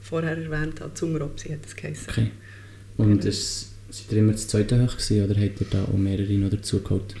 vorher 0.00 0.36
erwähnt 0.36 0.80
habe. 0.80 0.92
«Zungeropsi» 0.94 1.48
hat 1.50 1.64
es 1.66 1.74
geheißen. 1.76 2.06
Okay. 2.08 2.30
Und 2.96 3.24
ist, 3.24 3.72
seid 3.90 4.12
ihr 4.12 4.18
immer 4.18 4.32
das 4.32 4.46
zweite 4.48 4.82
hoch 4.82 4.92
gewesen, 4.96 5.24
oder 5.30 5.40
habt 5.40 5.60
ihr 5.60 5.66
da 5.70 5.84
auch 5.84 5.96
mehrere 5.96 6.32
noch 6.34 6.50
dazugeholt, 6.50 7.14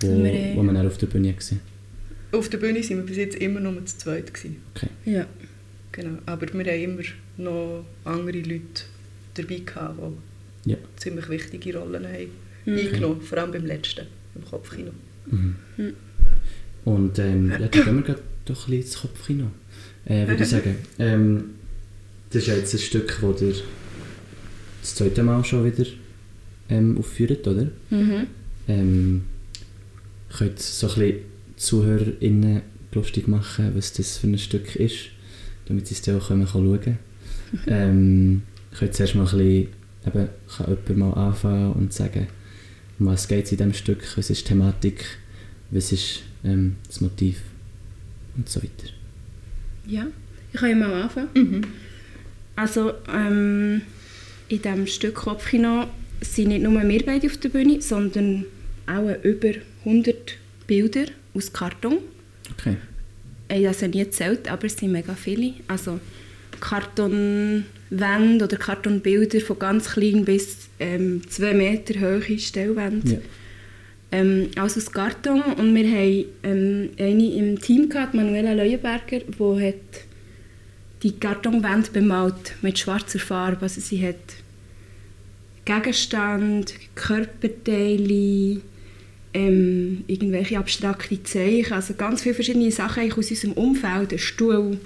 wo, 0.00 0.22
Wir 0.22 0.32
haben- 0.32 0.56
wo 0.56 0.62
man 0.62 0.74
dann 0.74 0.86
auf 0.86 0.98
der 0.98 1.06
Bühne 1.06 1.34
war? 1.34 2.38
Auf 2.38 2.48
der 2.48 2.58
Bühne 2.58 2.80
waren 2.82 2.88
wir 2.98 3.06
bis 3.06 3.16
jetzt 3.16 3.36
immer 3.36 3.60
nur 3.60 3.84
zu 3.86 3.96
zweit. 3.98 4.32
Gewesen. 4.34 4.56
Okay. 4.74 4.88
Ja. 5.04 5.26
Genau. 5.92 6.18
Aber 6.26 6.46
wir 6.52 6.64
haben 6.64 6.82
immer 6.82 7.02
noch 7.38 7.86
andere 8.04 8.40
Leute 8.40 8.82
dabei 9.34 9.58
gehabt, 9.64 9.98
die 10.64 10.70
Ja. 10.72 10.76
ziemlich 10.96 11.28
wichtige 11.30 11.78
Rollen 11.78 12.04
haben 12.06 12.30
Mhm. 12.66 12.76
eingenommen. 12.78 13.20
Vor 13.22 13.38
allem 13.38 13.52
beim 13.52 13.64
letzten, 13.64 14.06
im 14.34 14.44
Kopfkino. 14.44 14.90
Mhm. 15.30 15.56
Mhm. 15.76 15.92
Und 16.86 17.18
ähm, 17.18 17.50
ja, 17.50 17.58
dann 17.58 17.70
gehen 17.70 17.96
wir 17.96 18.02
gerade 18.02 18.22
doch 18.44 18.68
ein 18.68 18.70
bisschen 18.70 18.82
ins 18.82 19.00
Kopfkino. 19.00 19.46
Äh, 20.04 20.28
würde 20.28 20.44
ich 20.44 20.48
sagen. 20.48 20.76
Ähm, 21.00 21.44
das 22.30 22.42
ist 22.42 22.48
ja 22.48 22.54
jetzt 22.54 22.74
ein 22.74 22.78
Stück, 22.78 23.18
das 23.20 23.42
ihr 23.42 23.54
das 24.82 24.94
zweite 24.94 25.24
Mal 25.24 25.44
schon 25.44 25.64
wieder 25.64 25.84
ähm, 26.68 26.96
aufführt, 26.96 27.46
oder? 27.48 27.66
Mhm. 27.90 28.26
Ähm, 28.68 29.24
könnt 30.36 30.60
so 30.60 30.86
ein 30.86 30.94
bisschen 30.94 31.18
ZuhörerInnen 31.56 32.62
lustig 32.92 33.26
machen, 33.26 33.72
was 33.74 33.92
das 33.92 34.18
für 34.18 34.28
ein 34.28 34.38
Stück 34.38 34.76
ist, 34.76 35.06
damit 35.66 35.88
sie 35.88 35.94
es 35.94 36.02
dann 36.02 36.20
auch 36.20 36.28
können 36.28 36.46
schauen 36.46 36.80
können. 36.80 36.98
ähm, 37.66 38.42
könnt 38.78 38.94
zuerst 38.94 39.16
mal 39.16 39.26
ein 39.26 39.36
bisschen, 39.36 39.68
eben, 40.06 40.28
kann 40.56 40.78
jemand 40.86 40.98
mal 40.98 41.12
anfangen 41.14 41.72
und 41.72 41.92
sagen, 41.92 42.28
um 43.00 43.06
was 43.06 43.26
geht 43.26 43.46
es 43.46 43.50
in 43.50 43.58
diesem 43.58 43.74
Stück, 43.74 44.04
was 44.16 44.30
ist 44.30 44.42
die 44.42 44.48
Thematik, 44.50 45.04
was 45.72 45.90
ist 45.90 46.22
ähm, 46.46 46.76
das 46.86 47.00
Motiv 47.00 47.40
und 48.36 48.48
so 48.48 48.62
weiter. 48.62 48.92
Ja, 49.86 50.06
ich 50.52 50.60
kann 50.60 50.70
ja 50.70 50.76
mal 50.76 51.02
anfangen. 51.02 51.28
Mhm. 51.34 51.62
Also 52.54 52.92
ähm, 53.12 53.82
in 54.48 54.62
diesem 54.62 54.86
Stück 54.86 55.14
Kopfkino 55.14 55.86
sind 56.20 56.48
nicht 56.48 56.62
nur 56.62 56.82
wir 56.82 57.04
beide 57.04 57.26
auf 57.26 57.36
der 57.36 57.48
Bühne, 57.50 57.80
sondern 57.82 58.46
auch 58.86 59.22
über 59.22 59.52
100 59.84 60.38
Bilder 60.66 61.06
aus 61.34 61.52
Karton. 61.52 61.98
Okay. 62.52 62.76
Ich 63.48 63.54
habe 63.56 63.64
das 63.64 63.80
ja 63.80 63.88
nie 63.88 64.04
gezählt, 64.04 64.50
aber 64.50 64.64
es 64.64 64.76
sind 64.76 64.92
mega 64.92 65.14
viele. 65.14 65.54
Also 65.68 66.00
Kartonwände 66.60 68.44
oder 68.44 68.56
Kartonbilder 68.56 69.40
von 69.40 69.58
ganz 69.58 69.90
klein 69.90 70.24
bis 70.24 70.68
ähm, 70.80 71.22
2 71.28 71.54
Meter 71.54 72.00
hohe 72.00 72.38
Stellwände. 72.38 73.12
Ja. 73.12 73.18
Ähm, 74.12 74.50
alles 74.56 74.76
aus 74.76 74.92
Karton. 74.92 75.42
Und 75.42 75.74
wir 75.74 75.88
haben 75.88 76.24
ähm, 76.42 76.90
eine 76.98 77.34
im 77.34 77.60
Team 77.60 77.88
gehabt, 77.88 78.14
Manuela 78.14 78.52
Leuenberger, 78.52 79.20
die 79.20 79.66
hat 79.66 80.06
die 81.02 81.12
Kartonwände 81.12 81.90
bemalt 81.90 82.54
mit 82.62 82.78
schwarzer 82.78 83.18
Farbe. 83.18 83.62
Also 83.62 83.80
sie 83.80 84.06
hat 84.06 84.16
Gegenstände, 85.64 86.72
Körperteile, 86.94 88.60
ähm, 89.34 90.04
irgendwelche 90.06 90.58
abstrakte 90.58 91.22
Zeichen, 91.22 91.72
also 91.72 91.94
ganz 91.94 92.22
viele 92.22 92.34
verschiedene 92.34 92.70
Sachen 92.70 93.12
aus 93.12 93.30
unserem 93.30 93.52
Umfeld, 93.52 94.12
ein 94.12 94.18
Stuhl, 94.18 94.78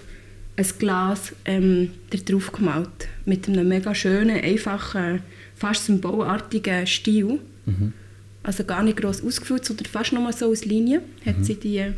ein 0.56 0.66
Glas, 0.78 1.32
ähm, 1.44 1.90
drauf 2.10 2.50
gemalt. 2.50 3.08
Mit 3.26 3.48
einem 3.48 3.68
mega 3.68 3.94
schönen, 3.94 4.42
einfachen, 4.42 5.22
fast 5.54 5.86
symbolartigen 5.86 6.86
Stil. 6.86 7.38
Mhm. 7.66 7.92
Also 8.42 8.64
gar 8.64 8.82
nicht 8.82 8.96
gross 8.96 9.22
ausgefüllt, 9.22 9.64
sondern 9.64 9.86
fast 9.86 10.12
nur 10.12 10.32
so 10.32 10.46
aus 10.46 10.64
Linien 10.64 11.02
hat 11.26 11.44
sie 11.44 11.54
die, 11.56 11.92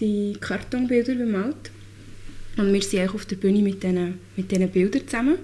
die 0.00 0.34
Kartonbilder 0.40 1.14
bemalt. 1.14 1.70
Und 2.56 2.72
wir 2.72 2.82
sind 2.82 3.00
eigentlich 3.00 3.14
auf 3.14 3.26
der 3.26 3.36
Bühne 3.36 3.60
mit 3.62 3.82
diesen, 3.82 4.18
mit 4.36 4.50
diesen 4.50 4.68
Bildern 4.70 5.06
zusammen 5.06 5.36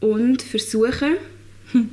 und 0.00 0.42
versuchen, 0.42 1.16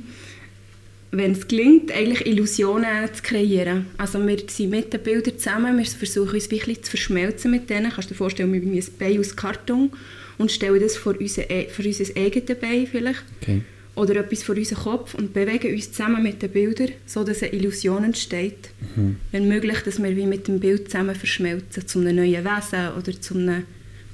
wenn 1.10 1.32
es 1.32 1.46
gelingt, 1.46 1.92
eigentlich 1.92 2.26
Illusionen 2.26 3.12
zu 3.12 3.22
kreieren. 3.22 3.86
Also 3.98 4.24
wir 4.26 4.38
sind 4.48 4.70
mit 4.70 4.92
den 4.92 5.02
Bildern 5.02 5.36
zusammen, 5.38 5.76
wir 5.78 5.84
versuchen 5.84 6.34
uns 6.34 6.50
wirklich 6.50 6.82
zu 6.82 6.90
verschmelzen 6.90 7.50
mit 7.50 7.68
denen. 7.70 7.90
Kannst 7.90 8.10
du 8.10 8.14
dir 8.14 8.18
vorstellen, 8.18 8.52
wir 8.52 8.60
haben 8.60 8.72
ein 8.72 8.84
Bein 8.98 9.18
aus 9.20 9.36
Karton 9.36 9.90
und 10.38 10.50
stellen 10.50 10.80
das 10.80 10.96
vor 10.96 11.14
unser, 11.18 11.50
e- 11.50 11.68
vor 11.68 11.84
unser 11.84 12.04
eigenes 12.16 12.58
Bein 12.58 12.86
vielleicht 12.86 13.24
Okay. 13.42 13.62
Oder 13.94 14.16
etwas 14.16 14.42
vor 14.42 14.56
unserem 14.56 14.82
Kopf 14.82 15.14
und 15.14 15.34
bewegen 15.34 15.74
uns 15.74 15.92
zusammen 15.92 16.22
mit 16.22 16.40
den 16.40 16.50
Bildern, 16.50 16.92
sodass 17.06 17.42
eine 17.42 17.52
Illusion 17.52 18.04
entsteht. 18.04 18.70
Mhm. 18.96 19.16
Wenn 19.32 19.48
möglich, 19.48 19.80
dass 19.80 20.02
wir 20.02 20.16
wie 20.16 20.26
mit 20.26 20.48
dem 20.48 20.60
Bild 20.60 20.90
zusammen 20.90 21.14
verschmelzen, 21.14 21.86
zu 21.86 22.00
einem 22.00 22.16
neuen 22.16 22.44
Wesen 22.44 22.92
oder 22.96 23.20
zu 23.20 23.34
einem, 23.34 23.64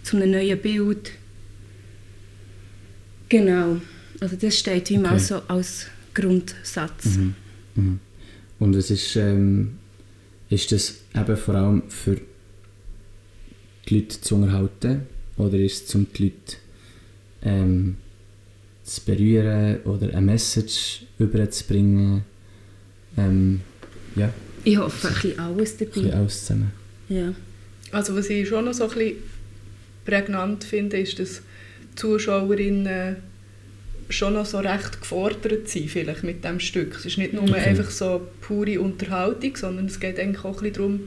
zu 0.03 0.17
einem 0.17 0.33
neuen 0.33 0.59
Bild. 0.59 1.13
Genau. 3.29 3.81
Also 4.21 4.37
das 4.37 4.59
steht 4.59 4.91
wie 4.91 4.99
mal 4.99 5.15
Okay. 5.15 5.19
so 5.21 5.43
als 5.47 5.87
Grundsatz. 6.13 7.05
Mhm. 7.17 7.35
Mhm. 7.77 8.01
Und 8.59 8.75
es 8.75 8.91
ist, 8.91 9.15
ähm, 9.15 9.79
ist 10.51 10.73
das 10.73 10.97
eben 11.15 11.37
vor 11.37 11.55
allem 11.55 11.83
für 11.89 12.21
die 13.89 13.95
Leute 13.95 14.21
zu 14.21 14.35
unterhalten 14.35 15.03
oder 15.37 15.57
ist 15.57 15.89
es 15.89 15.95
um 15.95 16.07
die 16.13 16.25
Leute 16.25 16.57
ähm, 17.43 17.97
zu 18.89 19.01
berühren 19.05 19.81
oder 19.85 20.09
eine 20.09 20.21
Message 20.23 21.03
überzubringen? 21.19 22.23
Ähm, 23.17 23.61
ja, 24.17 24.33
Ich 24.65 24.77
hoffe, 24.77 25.09
ein 25.09 25.15
bisschen 25.15 25.39
alles 25.39 25.73
ein 25.73 25.87
bisschen 25.87 26.05
dabei. 26.05 26.17
alles 26.17 26.41
zusammen. 26.41 26.73
Ja. 27.09 27.33
Also 27.93 28.15
was 28.17 28.29
ich 28.31 28.49
schon 28.49 28.65
noch 28.67 28.75
so 28.75 28.85
ein 28.85 28.91
bisschen 28.91 29.17
prägnant 30.05 30.65
finde, 30.65 30.99
ist, 30.99 31.19
dass 31.19 31.43
die 31.93 31.95
Zuschauerinnen 31.97 33.17
schon 34.11 34.35
noch 34.35 34.47
so 34.47 34.59
recht 34.59 35.01
gefordert 35.01 35.69
sind 35.69 35.91
vielleicht 35.91 36.25
mit 36.25 36.43
dem 36.45 36.61
Stück. 36.61 36.97
Es 36.97 37.05
ist 37.07 37.19
nicht 37.19 37.35
nur 37.35 37.43
Okay. 37.43 37.61
einfach 37.61 37.91
so 37.91 38.27
pure 38.41 38.81
Unterhaltung, 38.81 39.55
sondern 39.57 39.87
es 39.87 40.01
geht 40.01 40.19
eigentlich 40.19 40.45
auch 40.45 40.57
ein 40.63 40.73
bisschen 40.73 40.75
darum, 40.75 41.01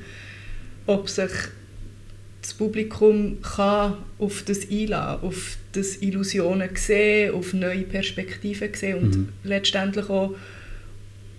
ob 0.85 1.09
sich 1.09 1.31
das 2.41 2.53
Publikum 2.55 3.37
kann 3.41 3.97
auf 4.17 4.43
das 4.45 4.69
einladen, 4.69 5.23
auf 5.23 5.57
das 5.73 5.97
Illusionen 6.01 6.69
sehen, 6.75 7.33
auf 7.35 7.53
neue 7.53 7.83
Perspektiven 7.83 8.73
sehen 8.73 8.97
und 8.97 9.15
Mhm. 9.15 9.29
letztendlich 9.43 10.09
auch, 10.09 10.33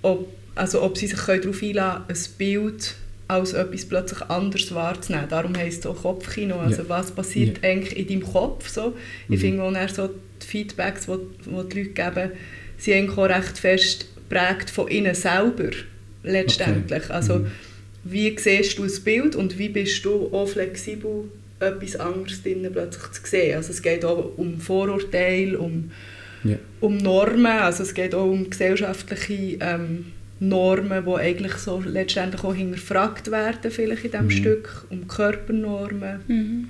ob, 0.03 0.29
also 0.55 0.83
ob 0.83 0.97
sie 0.97 1.07
sich 1.09 1.19
darauf 1.19 1.63
einladen 1.63 2.05
können, 2.07 2.17
ein 2.19 2.25
Bild 2.39 2.95
als 3.29 3.53
etwas 3.55 3.85
plötzlich 3.87 4.21
anders 4.29 4.75
wahrzunehmen. 4.75 5.29
Darum 5.29 5.57
heisst 5.57 5.81
es 5.81 5.87
auch 5.87 6.03
Kopfkino. 6.03 6.59
Also 6.61 6.83
Ja. 6.83 6.89
was 6.89 7.11
passiert 7.11 7.59
Ja. 7.63 7.71
eigentlich 7.71 7.97
in 7.97 8.07
deinem 8.21 8.33
Kopf? 8.33 8.69
So? 8.69 8.95
Ich 9.29 9.37
Mhm. 9.37 9.41
finde 9.41 9.63
auch 9.63 9.89
so 9.89 10.09
die 10.41 10.47
Feedbacks, 10.47 11.07
die, 11.07 11.13
die 11.45 11.49
die 11.49 11.51
Leute 11.55 11.85
geben, 11.91 12.31
sind 12.79 12.95
eigentlich 12.95 13.17
auch 13.19 13.29
recht 13.29 13.59
fest 13.59 14.07
geprägt 14.17 14.71
von 14.71 14.89
ihnen 14.89 15.15
selber, 15.15 15.71
letztendlich. 16.23 17.05
Okay. 17.05 17.13
Also 17.13 17.35
Mhm. 17.41 17.47
Wie 18.05 18.37
siehst 18.39 18.79
du 18.79 18.85
das 18.85 19.01
Bild 19.01 19.37
und 19.37 19.59
wie 19.59 19.69
bist 19.69 20.05
du 20.05 20.29
auch 20.33 20.47
flexibel, 20.49 21.25
etwas 21.61 21.97
anderes 21.97 22.43
drinnen 22.43 22.73
plötzlich 22.73 23.13
zu 23.13 23.27
sehen? 23.27 23.57
Also 23.57 23.71
es 23.71 23.83
geht 23.83 24.05
auch 24.05 24.33
um 24.37 24.61
Vorurteile, 24.61 25.59
um, 25.59 25.91
Ja. 26.45 26.57
um 26.81 26.97
Normen, 26.97 27.47
also 27.47 27.83
es 27.85 27.95
geht 27.95 28.15
auch 28.15 28.27
um 28.31 28.51
gesellschaftliche 28.51 29.59
ähm, 29.61 30.07
Normen, 30.41 31.05
die 31.05 31.11
eigentlich 31.15 31.53
so 31.55 31.81
letztendlich 31.87 32.43
auch 32.43 32.55
hinterfragt 32.55 33.31
werden 33.31 33.71
vielleicht 33.71 34.05
in 34.05 34.11
diesem 34.11 34.27
Mhm. 34.27 34.31
Stück, 34.31 34.87
um 34.91 35.07
Körpernormen. 35.07 36.21
Mhm. 36.27 36.69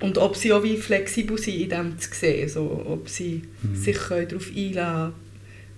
Und 0.00 0.18
ob 0.18 0.36
sie 0.36 0.52
auch 0.52 0.62
wie 0.62 0.76
flexibel 0.76 1.38
sind, 1.38 1.58
in 1.58 1.68
dem 1.70 1.98
zu 1.98 2.10
sehen. 2.12 2.48
So, 2.50 2.84
ob 2.86 3.08
sie 3.08 3.40
Mhm. 3.62 3.74
sich 3.76 3.96
können 3.96 4.28
darauf 4.28 4.50
einlassen 4.54 4.74
können. 4.74 5.12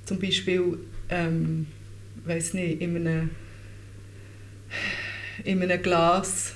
Zum 0.04 0.18
Beispiel, 0.18 0.62
ähm, 1.10 1.66
weiß 2.24 2.54
nicht, 2.54 2.80
in 2.80 2.96
einem, 2.96 3.30
in 5.44 5.62
einem 5.62 5.82
Glas, 5.82 6.54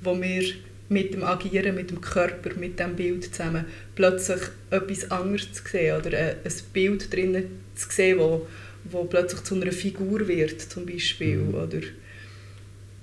wo 0.00 0.20
wir 0.20 0.44
mit 0.88 1.14
dem 1.14 1.24
Agieren, 1.24 1.74
mit 1.74 1.90
dem 1.90 2.00
Körper, 2.00 2.50
mit 2.58 2.78
dem 2.78 2.94
Bild 2.94 3.24
zusammen 3.24 3.64
plötzlich 3.94 4.40
etwas 4.70 5.10
anderes 5.10 5.52
zu 5.52 5.62
sehen 5.66 5.98
oder 5.98 6.16
ein, 6.16 6.36
ein 6.44 6.52
Bild 6.72 7.12
drinnen 7.12 7.44
zu 7.74 7.90
sehen, 7.90 8.18
wo, 8.18 8.46
wo 8.84 9.04
plötzlich 9.04 9.42
zu 9.42 9.54
einer 9.54 9.72
Figur 9.72 10.26
wird, 10.28 10.60
zum 10.60 10.86
Beispiel. 10.86 11.38
Mhm. 11.38 11.54
Oder, 11.54 11.80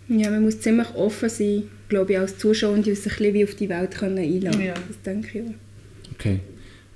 Ja, 0.07 0.29
man 0.29 0.43
muss 0.43 0.59
ziemlich 0.59 0.93
offen 0.95 1.29
sein, 1.29 1.63
glaube 1.87 2.13
ich, 2.13 2.19
als 2.19 2.37
Zuschauer 2.37 2.73
und 2.73 2.85
sich 2.85 2.97
ein 2.97 3.03
bisschen 3.03 3.33
wie 3.33 3.43
auf 3.43 3.55
die 3.55 3.69
Welt 3.69 3.91
können 3.91 4.19
einlassen 4.19 4.61
Ja. 4.61 4.73
Das 4.73 5.01
denke 5.03 5.39
ich 5.39 5.45
auch. 5.45 6.13
Okay. 6.13 6.39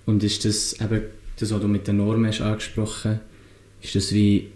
Und 0.06 0.24
ist 0.24 0.46
das 0.46 0.74
eben, 0.80 1.02
das, 1.40 1.52
was 1.52 1.62
du 1.62 1.68
mit 1.68 1.88
den 1.88 1.98
Normen 1.98 2.28
hast 2.28 2.42
angesprochen 2.42 3.20
ist 3.84 3.96
das 3.96 4.14
wie 4.14 4.38
äh, 4.38 4.48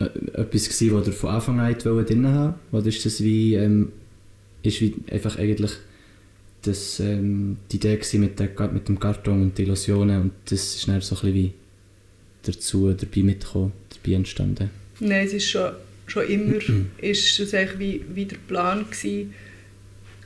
etwas 0.00 0.68
gewesen, 0.68 0.94
was 0.94 1.04
du 1.04 1.12
von 1.12 1.30
Anfang 1.30 1.60
an 1.60 1.74
drin 1.74 2.26
haben 2.26 2.54
Oder 2.72 2.86
ist 2.86 3.04
das 3.04 3.22
wie, 3.22 3.54
ähm, 3.54 3.92
ist 4.62 4.80
wie 4.80 4.94
einfach 5.10 5.38
eigentlich 5.38 5.72
das, 6.62 7.00
ähm, 7.00 7.58
die 7.70 7.76
Idee 7.76 7.96
gewesen 7.96 8.20
mit, 8.20 8.38
der, 8.38 8.50
mit 8.72 8.88
dem 8.88 8.98
Karton 8.98 9.42
und 9.42 9.58
den 9.58 9.66
Illusionen 9.66 10.22
und 10.22 10.32
das 10.46 10.76
ist 10.76 10.88
dann 10.88 11.00
so 11.00 11.14
ein 11.16 11.20
bisschen 11.20 11.34
wie 11.34 11.52
dazu 12.42 12.92
dabei 12.92 13.22
mitgekommen, 13.22 13.72
dabei 13.90 14.16
entstanden? 14.16 14.70
Nein, 15.00 15.26
es 15.26 15.34
ist 15.34 15.48
schon, 15.50 15.72
schon 16.06 16.26
immer 16.26 16.58
ist 16.98 17.54
eigentlich 17.54 17.78
wie, 17.78 18.04
wie 18.14 18.24
der 18.24 18.36
Plan 18.48 18.84
gewesen, 18.90 19.34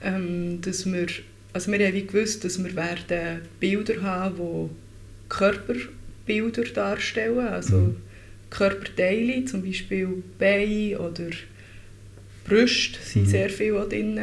ähm, 0.02 0.60
dass 0.60 0.86
wir, 0.86 1.06
also 1.52 1.72
wir 1.72 1.86
haben 1.86 1.94
wie 1.94 2.06
gewusst, 2.06 2.44
dass 2.44 2.62
wir 2.62 2.74
werden 2.76 3.42
Bilder 3.58 4.02
haben, 4.02 4.36
die 4.36 5.28
Körperbilder 5.28 6.64
darstellen, 6.74 7.48
also 7.48 7.76
Mhm. 7.76 7.96
Körperteile, 8.56 9.44
zum 9.44 9.62
Beispiel 9.64 10.08
Beine 10.38 10.98
oder 10.98 11.30
Brüste 12.46 12.98
sind 13.02 13.22
Mhm. 13.22 13.26
sehr 13.30 13.50
viel 13.50 13.76
auch 13.76 13.88
drin, 13.88 14.20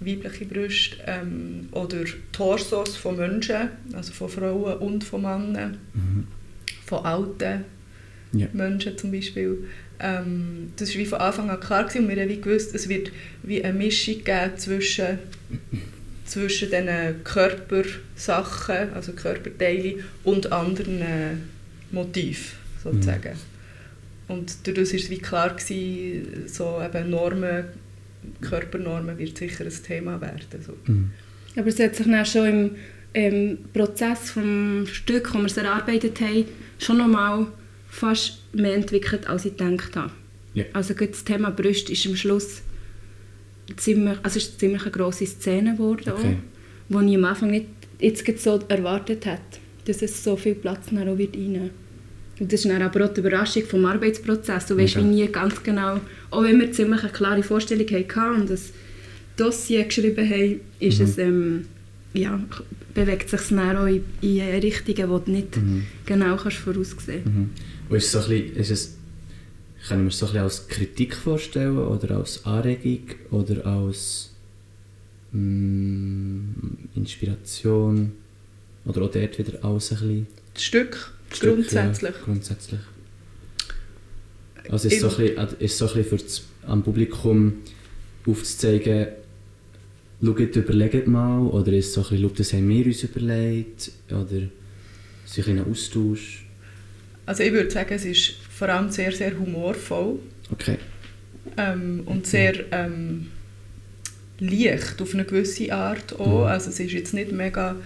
weibliche 0.00 0.44
Brüste, 0.44 0.96
ähm, 1.06 1.68
oder 1.72 2.04
Torsos 2.32 2.96
von 2.96 3.16
Menschen, 3.16 3.68
also 3.94 4.12
von 4.12 4.28
Frauen 4.28 4.78
und 4.78 5.04
von 5.04 5.22
Männern, 5.22 5.78
Mhm. 5.94 6.26
von 6.84 7.04
Alten. 7.04 7.64
Ja. 8.32 8.48
Menschen 8.52 8.98
zum 8.98 9.12
Beispiel. 9.12 9.64
Ähm, 9.98 10.72
das 10.76 10.90
war 10.90 10.98
wie 11.00 11.06
von 11.06 11.20
Anfang 11.20 11.48
an 11.48 11.58
klar 11.60 11.84
gewesen, 11.84 12.04
und 12.04 12.08
wir 12.14 12.22
haben 12.22 12.28
wie 12.28 12.40
gewusst, 12.40 12.74
es 12.74 12.88
wird 12.88 13.10
wie 13.42 13.64
eine 13.64 13.72
Mischung 13.78 14.22
geben 14.24 14.50
zwischen, 14.58 15.18
zwischen 16.26 16.68
diesen 16.70 17.24
Körpersachen, 17.24 18.92
also 18.94 19.12
Körperteilen 19.12 20.04
und 20.24 20.52
anderen 20.52 21.00
äh, 21.00 21.34
Motiven, 21.92 22.44
sozusagen. 22.82 23.36
Und 24.28 24.56
dadurch 24.64 24.92
war 24.92 24.98
es 24.98 25.10
wie 25.10 25.18
klar, 25.18 25.54
gewesen, 25.54 26.48
so 26.48 26.80
eben 26.84 27.10
Normen, 27.10 27.64
Körpernormen 28.40 29.18
wird 29.18 29.38
sicher 29.38 29.64
ein 29.64 29.82
Thema 29.86 30.20
werden. 30.20 30.62
So. 30.64 30.74
Mhm. 30.86 31.10
Aber 31.56 31.68
es 31.68 31.78
hat 31.78 31.94
sich 31.94 32.06
dann 32.06 32.26
schon 32.26 32.46
im 32.46 32.70
ähm, 33.14 33.58
Prozess 33.72 34.34
des 34.34 34.90
Stück, 34.90 35.32
wo 35.32 35.38
wir 35.38 35.46
es 35.46 35.56
erarbeitet 35.56 36.20
haben, 36.20 36.44
schon 36.78 36.98
nochmal 36.98 37.46
fast 37.88 38.42
mehr 38.52 38.74
entwickelt, 38.74 39.26
als 39.28 39.44
ich 39.46 39.56
gedacht 39.56 39.96
habe. 39.96 40.12
Ja. 40.54 40.64
Also 40.72 40.94
das 40.94 41.24
Thema 41.24 41.50
Brüste 41.50 41.92
ist 41.92 42.06
am 42.06 42.16
Schluss 42.16 42.62
ziemlich, 43.76 44.18
also 44.22 44.38
ist 44.38 44.58
ziemlich 44.58 44.82
eine 44.82 44.90
grosse 44.90 45.26
Szene 45.26 45.72
geworden, 45.72 46.12
Okay. 46.12 46.36
auch, 46.88 47.00
die 47.02 47.10
ich 47.10 47.16
am 47.16 47.24
Anfang 47.24 47.50
nicht 47.50 47.66
jetzt 48.00 48.42
so 48.42 48.60
erwartet 48.68 49.24
hätte, 49.26 49.60
dass 49.86 50.02
es 50.02 50.22
so 50.22 50.36
viel 50.36 50.54
Platz 50.54 50.88
auch 50.88 51.18
wird 51.18 51.36
rein. 51.36 51.70
Und 52.38 52.52
das 52.52 52.64
ist 52.64 52.70
dann 52.70 52.82
aber 52.82 53.04
auch 53.06 53.14
die 53.14 53.20
Überraschung 53.20 53.64
vom 53.64 53.84
Arbeitsprozess. 53.86 54.66
Du 54.66 54.76
weißt 54.76 54.96
wie 54.98 55.02
nie 55.02 55.26
ganz 55.28 55.62
genau, 55.62 56.00
auch 56.30 56.42
wenn 56.42 56.60
wir 56.60 56.70
ziemlich 56.72 57.02
eine 57.02 57.10
klare 57.12 57.42
Vorstellung 57.42 57.86
hatten 57.88 58.40
und 58.42 58.50
das 58.50 58.72
Dossier 59.36 59.84
geschrieben 59.84 60.28
haben, 60.28 60.60
ist 60.80 60.98
Mhm. 60.98 61.04
es, 61.04 61.18
ähm, 61.18 61.64
ja, 62.14 62.38
bewegt 62.94 63.28
sich 63.30 63.40
dann 63.50 63.76
auch 63.76 63.86
in, 63.86 64.02
in 64.20 64.40
Richtungen, 64.60 64.96
die 64.96 65.24
du 65.24 65.30
nicht 65.30 65.56
Mhm. 65.56 65.84
genau 66.04 66.36
kannst 66.36 66.58
voraussehen 66.58 67.22
kannst. 67.24 67.26
Mhm. 67.26 67.50
Und 67.88 67.96
ist 67.96 68.04
es 68.06 68.12
so 68.12 68.18
ein 68.20 68.28
bisschen, 68.28 68.56
ist 68.56 68.70
es, 68.70 68.96
kann 69.88 69.98
ich 69.98 70.02
mir 70.04 70.08
es 70.10 70.18
so 70.18 70.26
ein 70.26 70.32
bisschen 70.32 70.42
als 70.44 70.68
Kritik 70.68 71.14
vorstellen 71.14 71.78
oder 71.78 72.16
als 72.16 72.44
Anregung 72.44 73.02
oder 73.30 73.64
als 73.66 74.30
mm, 75.32 76.40
Inspiration 76.96 78.12
oder 78.84 79.02
auch 79.02 79.10
dort 79.10 79.38
wieder 79.38 79.64
alles 79.64 79.90
ein 79.92 79.98
bisschen 79.98 80.26
Das 80.54 80.64
Stück, 80.64 81.12
Stück, 81.32 81.54
grundsätzlich. 81.54 82.14
Ja, 82.14 82.24
grundsätzlich. 82.24 82.80
Also 84.68 84.88
ist 84.88 84.94
es 84.94 85.00
so 85.00 85.08
ein 85.08 85.16
bisschen, 85.16 85.60
ist 85.60 85.78
so 85.78 85.86
ein 85.88 85.94
bisschen 85.94 86.18
für 86.18 86.24
das, 86.24 86.42
am 86.66 86.82
Publikum 86.82 87.54
aufzuzeigen, 88.26 89.08
schaut, 90.22 90.56
überlegt 90.56 91.06
mal, 91.06 91.42
oder 91.42 91.72
ist 91.72 91.88
es 91.88 91.94
so 91.94 92.00
ein 92.00 92.08
bisschen, 92.08 92.22
schaut, 92.28 92.38
das 92.40 92.52
haben 92.52 92.68
wir 92.68 92.86
uns 92.86 93.02
überlegt, 93.02 93.92
oder 94.10 94.22
ist 94.22 94.28
es 94.32 94.38
ein 94.38 94.50
bisschen 95.24 95.58
ein 95.58 95.70
Austausch? 95.70 96.46
Also 97.26 97.42
ich 97.42 97.52
würde 97.52 97.70
sagen, 97.70 97.94
es 97.94 98.04
ist 98.04 98.34
vor 98.50 98.68
allem 98.68 98.90
sehr, 98.90 99.12
sehr 99.12 99.38
humorvoll 99.38 100.18
Okay. 100.52 100.78
ähm, 101.56 102.02
und 102.06 102.26
sehr 102.26 102.72
ähm, 102.72 103.28
leicht 104.38 105.00
auf 105.02 105.14
eine 105.14 105.24
gewisse 105.24 105.72
Art 105.72 106.18
auch. 106.18 106.42
Mhm. 106.42 106.46
Also 106.46 106.70
es 106.70 106.80
ist 106.80 106.92
jetzt 106.92 107.14
nicht 107.14 107.32
mega 107.32 107.76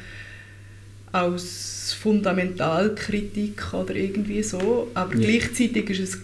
als 1.12 1.79
Fundamentalkritik 1.92 3.72
oder 3.74 3.94
irgendwie 3.94 4.42
so, 4.42 4.90
aber 4.94 5.14
Ja. 5.16 5.20
gleichzeitig 5.28 5.90
ist 5.90 6.00
es 6.00 6.18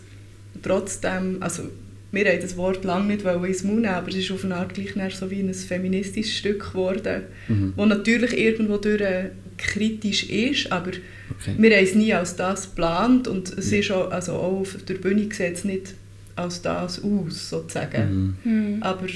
trotzdem, 0.63 1.37
also 1.41 1.65
wir 2.13 2.25
haben 2.31 2.41
das 2.41 2.57
Wort 2.57 2.85
lange 2.85 3.15
nicht 3.15 3.25
ins 3.25 3.63
Mund 3.65 3.83
nehmen, 3.83 3.95
aber 3.95 4.09
es 4.09 4.17
ist 4.17 4.31
auf 4.31 4.45
eine 4.45 4.57
Art 4.57 4.75
gleich 4.75 4.97
näher 4.97 5.11
so 5.11 5.31
wie 5.31 5.41
ein 5.41 5.53
feministisches 5.53 6.39
Stück 6.39 6.71
geworden, 6.73 7.23
Mhm. 7.49 7.75
das 7.77 7.87
natürlich 7.89 8.37
irgendwo 8.39 8.77
durch 8.79 9.01
äh, 9.01 9.31
kritisch 9.59 10.25
ist, 10.31 10.71
aber 10.73 10.91
okay. 11.31 11.55
wir 11.59 11.77
haben 11.77 11.85
es 11.85 11.95
nie 11.95 12.13
als 12.15 12.37
das 12.37 12.71
geplant 12.71 13.27
und 13.29 13.57
es 13.59 13.71
Ja. 13.71 13.79
ist 13.79 13.91
auch, 13.91 14.11
also 14.11 14.33
auch 14.33 14.61
auf 14.61 14.77
der 14.89 14.95
Bühne 14.95 15.23
sieht 15.33 15.55
es 15.55 15.65
nicht 15.65 15.95
als 16.37 16.61
das 16.63 17.03
aus, 17.03 17.49
sozusagen. 17.51 18.37
Mhm. 18.45 18.53
Mhm. 18.75 18.83
Aber 18.83 19.07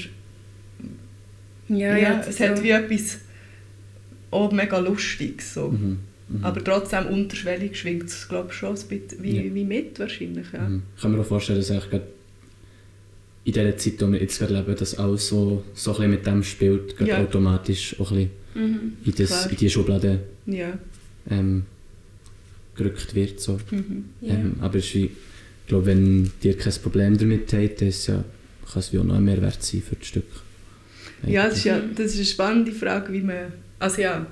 Ja, 1.69 1.77
ja, 1.95 1.97
ja, 1.97 2.23
es 2.27 2.37
so- 2.37 2.43
hat 2.45 2.61
wie 2.63 2.71
etwas 2.71 3.19
auch 4.31 4.51
mega 4.51 4.77
Lustiges. 4.79 5.53
So. 5.53 5.69
Mhm. 5.69 5.99
Mhm. 6.31 6.43
Aber 6.45 6.63
trotzdem 6.63 7.05
unterschwellig 7.07 7.77
schwingt 7.79 8.03
es, 8.05 8.27
glaube 8.27 8.49
ich, 8.51 8.55
schon 8.55 8.69
ein 8.69 8.73
bisschen 8.87 9.23
wie, 9.23 9.37
Ja. 9.47 9.53
wie 9.53 9.63
mit 9.65 9.99
wahrscheinlich. 9.99 10.47
Ja. 10.53 10.67
Mhm. 10.67 10.83
Ich 10.95 11.01
kann 11.01 11.11
mir 11.11 11.19
auch 11.21 11.25
vorstellen, 11.25 11.59
dass 11.59 11.71
eigentlich 11.71 11.89
gerade 11.89 12.07
in 13.43 13.53
dieser 13.53 13.77
Zeit, 13.77 13.93
in 13.93 13.97
der 13.99 14.11
wir 14.11 14.21
jetzt 14.21 14.39
gerade 14.39 14.53
leben, 14.53 14.75
dass 14.75 14.95
alles 14.97 15.27
so, 15.27 15.63
so 15.73 15.91
ein 15.91 15.95
bisschen 15.97 16.11
mit 16.11 16.25
dem 16.27 16.43
spielt, 16.43 16.97
gerade 16.97 17.11
Ja. 17.11 17.17
automatisch 17.21 17.99
auch 17.99 18.11
ein 18.11 18.29
bisschen 18.53 18.71
Mhm. 18.71 18.93
in, 19.05 19.15
das, 19.15 19.45
in 19.47 19.55
die 19.57 19.69
Schublade 19.69 20.19
Ja. 20.45 20.77
ähm, 21.29 21.63
gerückt 22.75 23.15
wird. 23.15 23.39
So. 23.39 23.59
Mhm. 23.71 24.05
Ja. 24.21 24.33
Ähm, 24.35 24.55
aber 24.61 24.75
es 24.75 24.85
ist 24.85 24.95
wie, 24.95 25.05
ich 25.05 25.67
glaube, 25.67 25.85
wenn 25.87 26.31
ihr 26.41 26.57
kein 26.57 26.73
Problem 26.83 27.17
damit 27.17 27.51
habt, 27.53 27.81
ist 27.81 28.07
ja, 28.07 28.23
kann 28.71 28.79
es 28.79 28.91
wie 28.93 28.99
auch 28.99 29.03
noch 29.03 29.15
ein 29.15 29.23
Mehrwert 29.23 29.61
sein 29.63 29.81
für 29.81 29.95
das 29.95 30.07
Stück. 30.07 30.25
ja, 31.25 31.47
das 31.47 31.57
ist 31.57 31.63
ja 31.65 31.79
das 31.79 32.07
ist 32.11 32.15
eine 32.17 32.25
spannende 32.25 32.71
Frage, 32.71 33.11
wie 33.13 33.21
man... 33.21 33.53
Also 33.79 34.01
ja, 34.01 34.25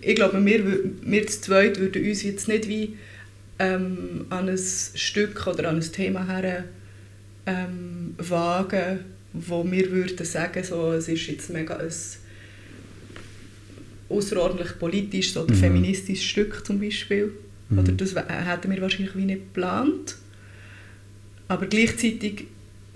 ich 0.00 0.14
glaube, 0.16 0.44
wir, 0.44 0.64
wir 1.02 1.26
zu 1.26 1.40
zweit 1.40 1.78
würden 1.78 2.04
uns 2.04 2.22
jetzt 2.22 2.48
nicht 2.48 2.68
wie 2.68 2.96
ähm, 3.58 4.26
an 4.30 4.48
ein 4.48 4.58
Stück 4.58 5.46
oder 5.46 5.68
an 5.68 5.76
ein 5.76 5.92
Thema 5.92 6.26
her 6.26 6.64
ähm, 7.46 8.14
wagen, 8.18 9.00
wo 9.32 9.64
wir 9.70 9.90
würden 9.90 10.24
sagen, 10.26 10.62
so, 10.64 10.92
es 10.92 11.08
ist 11.08 11.26
jetzt 11.26 11.50
mega 11.50 11.76
ein 11.76 11.90
außerordentlich 14.08 14.78
politisches 14.78 15.36
oder 15.36 15.54
Mhm. 15.54 15.58
feministisches 15.58 16.24
Stück 16.24 16.64
zum 16.66 16.80
Beispiel. 16.80 17.32
Mhm. 17.68 17.78
Oder 17.78 17.92
das 17.92 18.14
hätten 18.14 18.70
wir 18.70 18.80
wahrscheinlich 18.80 19.16
wie 19.16 19.24
nicht 19.24 19.40
geplant. 19.54 20.16
Aber 21.48 21.66
gleichzeitig 21.66 22.46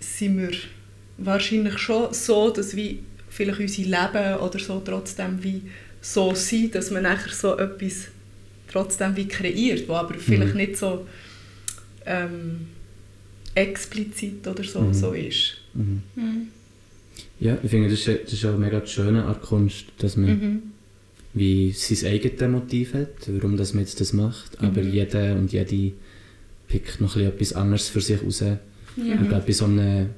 sind 0.00 0.38
wir 0.38 0.50
wahrscheinlich 1.18 1.78
schon 1.78 2.12
so, 2.14 2.50
dass 2.50 2.76
wie 2.76 3.00
vielleicht 3.30 3.60
unser 3.60 3.82
Leben 3.82 4.40
oder 4.40 4.58
so 4.58 4.80
trotzdem 4.84 5.42
wie 5.42 5.62
so 6.00 6.34
sind, 6.34 6.74
dass 6.74 6.90
man 6.90 7.02
nachher 7.02 7.32
so 7.32 7.56
etwas 7.56 8.08
trotzdem 8.70 9.16
wie 9.16 9.26
kreiert, 9.28 9.88
wo 9.88 9.94
aber 9.94 10.14
vielleicht 10.14 10.52
Mhm. 10.54 10.60
nicht 10.60 10.76
so 10.76 11.06
ähm, 12.06 12.68
explizit 13.54 14.46
oder 14.46 14.64
so, 14.64 14.80
Mhm. 14.80 14.94
so 14.94 15.12
ist. 15.12 15.58
Mhm. 15.74 16.02
Mhm. 16.16 16.48
Ja, 17.40 17.58
ich 17.62 17.70
finde, 17.70 17.88
das 17.90 18.00
ist, 18.06 18.24
das 18.24 18.32
ist 18.32 18.44
auch 18.46 18.56
mega 18.56 18.80
das 18.80 18.90
Schöne 18.90 19.24
an 19.24 19.34
der 19.34 19.42
Kunst, 19.42 19.86
dass 19.98 20.16
man 20.16 20.30
Mhm. 20.30 20.62
wie 21.34 21.72
sein 21.72 22.10
eigenes 22.12 22.40
Motiv 22.50 22.94
hat, 22.94 23.08
warum 23.28 23.56
das 23.56 23.74
man 23.74 23.82
jetzt 23.84 24.00
das 24.00 24.12
macht, 24.12 24.60
aber 24.62 24.80
jeder 24.82 25.34
und 25.34 25.52
jede 25.52 25.92
pickt 26.68 27.00
noch 27.00 27.16
ein 27.16 27.22
bisschen 27.32 27.34
etwas 27.34 27.52
anderes 27.54 27.88
für 27.88 28.00
sich 28.00 28.22
raus. 28.22 28.40
Ja. 28.40 28.58
Ich 28.96 29.28
glaube, 29.28 29.44
bei 29.46 29.52
so 29.52 29.64
einem 29.66 30.10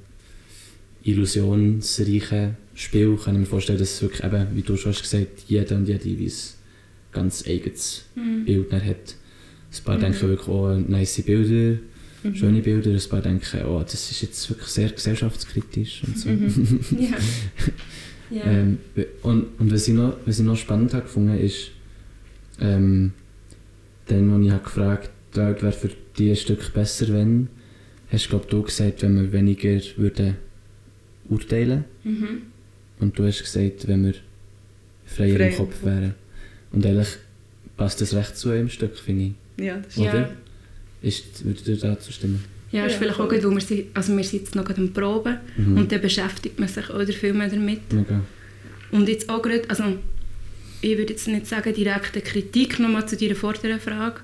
illusionsreichen 1.04 2.56
Spiel 2.80 3.16
kann 3.22 3.34
ich 3.34 3.40
mir 3.40 3.46
vorstellen, 3.46 3.78
dass 3.78 4.00
wirklich 4.00 4.24
eben, 4.24 4.46
wie 4.54 4.62
du 4.62 4.76
schon 4.76 4.92
hast 4.92 5.02
gesagt, 5.02 5.44
jeder 5.48 5.76
und 5.76 5.86
jede 5.86 6.08
ein 6.08 6.30
ganz 7.12 7.46
eigenes 7.46 8.04
Mhm. 8.14 8.44
Bild 8.44 8.72
hat. 8.72 8.82
Ein 8.84 9.84
paar 9.84 9.96
Mhm. 9.96 10.00
denken 10.00 10.20
wirklich, 10.28 10.48
oh, 10.48 10.74
nice 10.74 11.22
Bilder, 11.22 11.78
Mhm. 12.22 12.34
schöne 12.34 12.60
Bilder, 12.62 12.90
ein 12.90 13.08
paar 13.08 13.20
denken, 13.22 13.64
oh, 13.66 13.80
das 13.82 14.10
ist 14.10 14.22
jetzt 14.22 14.48
wirklich 14.50 14.68
sehr 14.68 14.88
gesellschaftskritisch 14.90 16.02
und 16.06 16.18
so. 16.18 16.28
Mhm. 16.30 16.80
Ja. 18.32 18.44
Ähm, 18.44 18.78
und 19.22 19.46
und 19.58 19.72
was, 19.72 19.88
ich 19.88 19.94
noch, 19.94 20.16
was 20.24 20.38
ich 20.38 20.44
noch 20.44 20.56
spannend 20.56 20.94
habe 20.94 21.02
gefunden 21.02 21.36
ist, 21.36 21.72
ähm, 22.60 23.12
dann, 24.06 24.30
als 24.30 24.46
ich 24.46 24.52
habe 24.52 24.62
gefragt 24.62 25.10
habe, 25.36 25.60
wäre 25.62 25.72
für 25.72 25.90
dich 26.16 26.30
ein 26.30 26.36
Stück 26.36 26.72
besser, 26.72 27.08
wenn, 27.08 27.48
hast 28.12 28.26
du, 28.26 28.28
glaub, 28.30 28.48
du 28.48 28.62
gesagt, 28.62 29.02
wenn 29.02 29.16
wir 29.16 29.32
weniger 29.32 29.80
würden 29.96 30.36
urteilen 31.28 31.84
Mhm. 32.04 32.42
Und 33.00 33.18
du 33.18 33.24
hast 33.26 33.40
gesagt, 33.40 33.86
wenn 33.88 34.04
wir 34.06 34.14
freier 35.06 35.36
Frei 35.36 35.48
im 35.48 35.56
Kopf 35.56 35.74
wären. 35.84 36.14
Und 36.72 36.86
eigentlich 36.86 37.08
passt 37.76 38.00
das 38.00 38.14
recht 38.14 38.36
zu 38.36 38.50
einem 38.50 38.68
Stück, 38.68 38.96
finde 38.96 39.32
ich. 39.56 39.64
Ja, 39.64 39.76
das 39.78 39.96
ist 39.96 40.02
Ja. 40.02 40.10
Oder? 40.12 40.30
Ist, 41.02 41.44
würdet 41.44 41.66
ihr 41.66 41.76
dazu 41.76 42.12
stimmen? 42.12 42.44
Ja, 42.72 42.84
ist 42.86 42.92
Ja, 42.92 42.98
vielleicht 42.98 43.18
auch 43.20 43.28
gut, 43.28 43.42
weil 43.42 43.50
wir, 43.50 43.60
sind, 43.60 43.86
also 43.94 44.16
wir 44.16 44.22
sind 44.22 44.40
jetzt 44.42 44.54
noch 44.54 44.64
gerade 44.64 44.80
am 44.82 44.92
Proben 44.92 45.38
Mhm. 45.56 45.78
und 45.78 45.90
dann 45.92 46.00
beschäftigt 46.00 46.60
man 46.60 46.68
sich 46.68 46.88
auch 46.90 47.04
viel 47.06 47.32
mehr 47.32 47.48
damit. 47.48 47.92
Mega. 47.92 48.20
Und 48.92 49.08
jetzt 49.08 49.28
auch 49.28 49.40
gerade, 49.42 49.62
also 49.68 49.84
ich 50.82 50.96
würde 50.96 51.12
jetzt 51.12 51.26
nicht 51.28 51.46
sagen 51.46 51.72
direkte 51.74 52.20
Kritik 52.20 52.78
nochmal 52.78 53.08
zu 53.08 53.16
deiner 53.16 53.34
vorderen 53.34 53.80
Frage, 53.80 54.20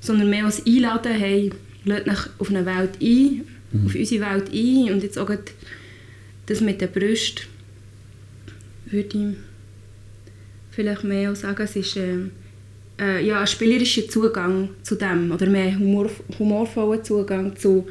sondern 0.00 0.30
mehr 0.30 0.44
als 0.44 0.64
Einladen, 0.66 1.12
hey, 1.12 1.50
lasst 1.84 2.08
euch 2.08 2.30
auf 2.38 2.50
eine 2.50 2.64
Welt 2.66 2.90
ein, 3.02 3.42
Mhm. 3.72 3.86
auf 3.86 3.94
unsere 3.94 4.24
Welt 4.30 4.50
ein 4.52 4.92
und 4.92 5.02
jetzt 5.02 5.18
auch 5.18 5.26
gerade 5.26 5.42
das 6.46 6.60
mit 6.60 6.80
der 6.80 6.86
Brust 6.86 7.46
würde 8.86 9.18
ich 9.18 9.36
vielleicht 10.70 11.04
mehr 11.04 11.32
auch 11.32 11.36
sagen, 11.36 11.62
es 11.62 11.76
ist 11.76 11.96
ähm, 11.96 12.30
äh, 13.00 13.26
ja, 13.26 13.40
ein 13.40 13.46
spielerischer 13.46 14.08
Zugang 14.08 14.70
zu 14.82 14.94
dem 14.94 15.30
oder 15.32 15.46
mehr 15.46 15.78
humor, 15.78 16.10
humorvoller 16.38 17.02
Zugang 17.02 17.56
zu 17.56 17.86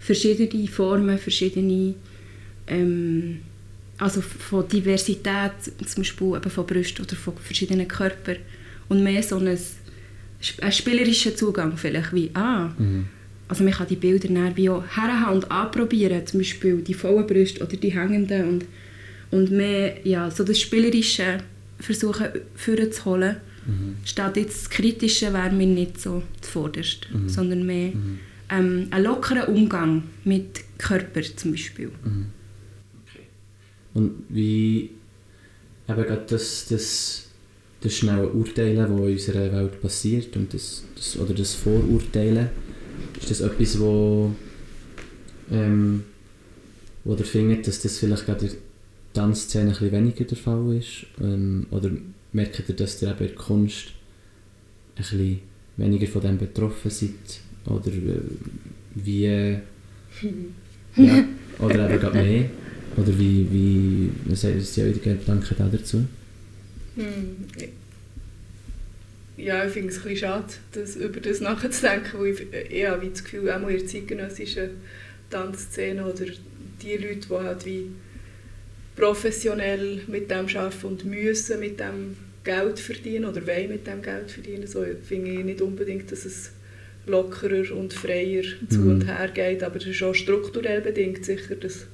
verschiedenen 0.00 0.68
Formen, 0.68 1.18
verschiedene 1.18 1.94
ähm, 2.66 3.40
also 3.98 4.20
von 4.20 4.66
Diversität, 4.68 5.52
zum 5.84 6.02
Beispiel 6.02 6.36
eben 6.36 6.50
von 6.50 6.66
Brüsten 6.66 7.04
oder 7.04 7.16
von 7.16 7.34
verschiedenen 7.36 7.88
Körpern 7.88 8.36
und 8.88 9.02
mehr 9.02 9.22
so 9.22 9.36
ein, 9.36 9.48
ein 9.48 10.72
spielerischer 10.72 11.34
Zugang 11.34 11.76
vielleicht 11.76 12.12
wie, 12.14 12.30
ah, 12.34 12.70
Mhm. 12.78 13.06
also 13.48 13.64
man 13.64 13.72
kann 13.72 13.88
die 13.88 13.96
Bilder 13.96 14.28
dann 14.28 14.56
wie 14.56 14.70
auch 14.70 14.84
herhaben 14.86 15.36
und 15.36 15.50
anprobieren, 15.50 16.24
zum 16.26 16.40
Beispiel 16.40 16.76
die 16.82 16.94
vollen 16.94 17.26
Brüste 17.26 17.64
oder 17.64 17.76
die 17.76 17.90
hängenden 17.90 18.48
und, 18.48 18.64
und 19.30 19.50
mehr, 19.50 20.06
ja, 20.06 20.30
so 20.30 20.44
das 20.44 20.58
Spielerische 20.60 21.38
versuchen 21.80 22.26
vorzuholen, 22.54 23.36
Mhm. 23.66 23.96
statt 24.04 24.36
jetzt 24.38 24.62
das 24.62 24.70
Kritische 24.70 25.32
wäre 25.34 25.50
mir 25.52 25.66
nicht 25.66 26.00
so 26.00 26.22
zuvorderst, 26.40 27.06
Mhm. 27.12 27.28
sondern 27.28 27.66
mehr 27.66 27.90
Mhm. 27.90 28.18
ähm, 28.50 28.86
ein 28.90 29.02
lockerer 29.04 29.46
Umgang 29.48 30.04
mit 30.24 30.60
Körper 30.78 31.20
zum 31.36 31.50
Beispiel. 31.50 31.90
Mhm. 32.02 32.26
Okay. 33.06 33.24
Und 33.92 34.12
wie 34.30 34.90
eben 35.86 36.02
gerade 36.02 36.24
das, 36.28 36.66
das, 36.70 37.26
das 37.82 37.94
schnelle 37.94 38.28
Urteilen, 38.28 38.76
das 38.76 38.88
in 38.88 38.98
unserer 38.98 39.52
Welt 39.52 39.82
passiert, 39.82 40.34
und 40.36 40.54
das, 40.54 40.84
das, 40.96 41.18
oder 41.18 41.34
das 41.34 41.54
Vorurteilen, 41.54 42.48
ist 43.20 43.30
das 43.30 43.40
etwas, 43.42 43.78
wo, 43.78 44.34
ähm, 45.50 46.04
wo 47.04 47.14
ihr 47.16 47.24
findet, 47.24 47.66
dass 47.66 47.82
das 47.82 47.98
vielleicht 47.98 48.24
gerade 48.24 48.50
Tanzszene 49.18 49.76
ein 49.76 49.92
weniger 49.92 50.24
der 50.24 50.36
Fall 50.36 50.76
ist? 50.76 51.06
Ähm, 51.20 51.66
oder 51.72 51.90
merkt 52.32 52.68
ihr, 52.68 52.76
dass 52.76 53.02
ihr 53.02 53.08
eben 53.08 53.18
in 53.18 53.26
der 53.26 53.34
Kunst 53.34 53.88
ein 53.88 54.96
bisschen 54.96 55.40
weniger 55.76 56.06
von 56.06 56.22
dem 56.22 56.38
betroffen 56.38 56.90
seid? 56.90 57.40
Oder 57.66 57.88
äh, 57.88 58.20
wie... 58.94 59.58
Ja, 60.96 61.24
oder 61.60 61.88
eben 61.88 62.00
gerade 62.00 62.18
mehr. 62.18 62.44
Oder 62.96 63.16
wie, 63.18 63.46
wie, 63.52 64.10
was 64.24 64.40
sind 64.40 64.84
eure 64.84 64.98
Gedanken 64.98 65.54
da 65.56 65.68
dazu? 65.68 66.04
Hm. 66.96 67.36
Ja, 69.36 69.64
ich 69.64 69.72
finde 69.72 69.90
es 69.90 69.98
ein 69.98 70.02
bisschen 70.02 70.16
schade, 70.16 70.46
das, 70.72 70.96
über 70.96 71.20
das 71.20 71.40
nachzudenken, 71.40 72.18
weil 72.18 72.32
ich, 72.32 72.46
ich 72.70 72.86
habe 72.86 73.02
wie 73.02 73.10
das 73.10 73.22
Gefühl, 73.22 73.48
auch 73.52 73.68
in 73.68 73.76
der 73.76 73.86
zeitgenössischen 73.86 74.70
Tanzszene 75.30 76.04
oder 76.04 76.24
die 76.82 76.96
Leute, 76.96 77.28
die 77.28 77.34
halt 77.34 77.66
wie 77.66 77.90
professionell 78.98 80.00
mit 80.08 80.30
dem 80.30 80.46
arbeiten 80.48 80.86
und 80.86 81.04
müssen 81.04 81.60
mit 81.60 81.78
dem 81.78 82.16
Geld 82.42 82.80
verdienen 82.80 83.26
oder 83.26 83.46
wollen 83.46 83.68
mit 83.68 83.86
dem 83.86 84.02
Geld 84.02 84.30
verdienen, 84.30 84.66
so 84.66 84.84
finde 85.02 85.30
ich 85.30 85.44
nicht 85.44 85.60
unbedingt, 85.60 86.10
dass 86.10 86.24
es 86.24 86.50
lockerer 87.06 87.74
und 87.76 87.92
freier 87.94 88.42
zu 88.68 88.80
Mhm. 88.80 88.90
und 88.90 89.06
her 89.06 89.30
geht, 89.32 89.62
aber 89.62 89.78
das 89.78 89.88
ist 89.88 90.02
auch 90.02 90.14
strukturell 90.14 90.80
bedingt 90.80 91.24
sicher, 91.24 91.54
dass, 91.54 91.86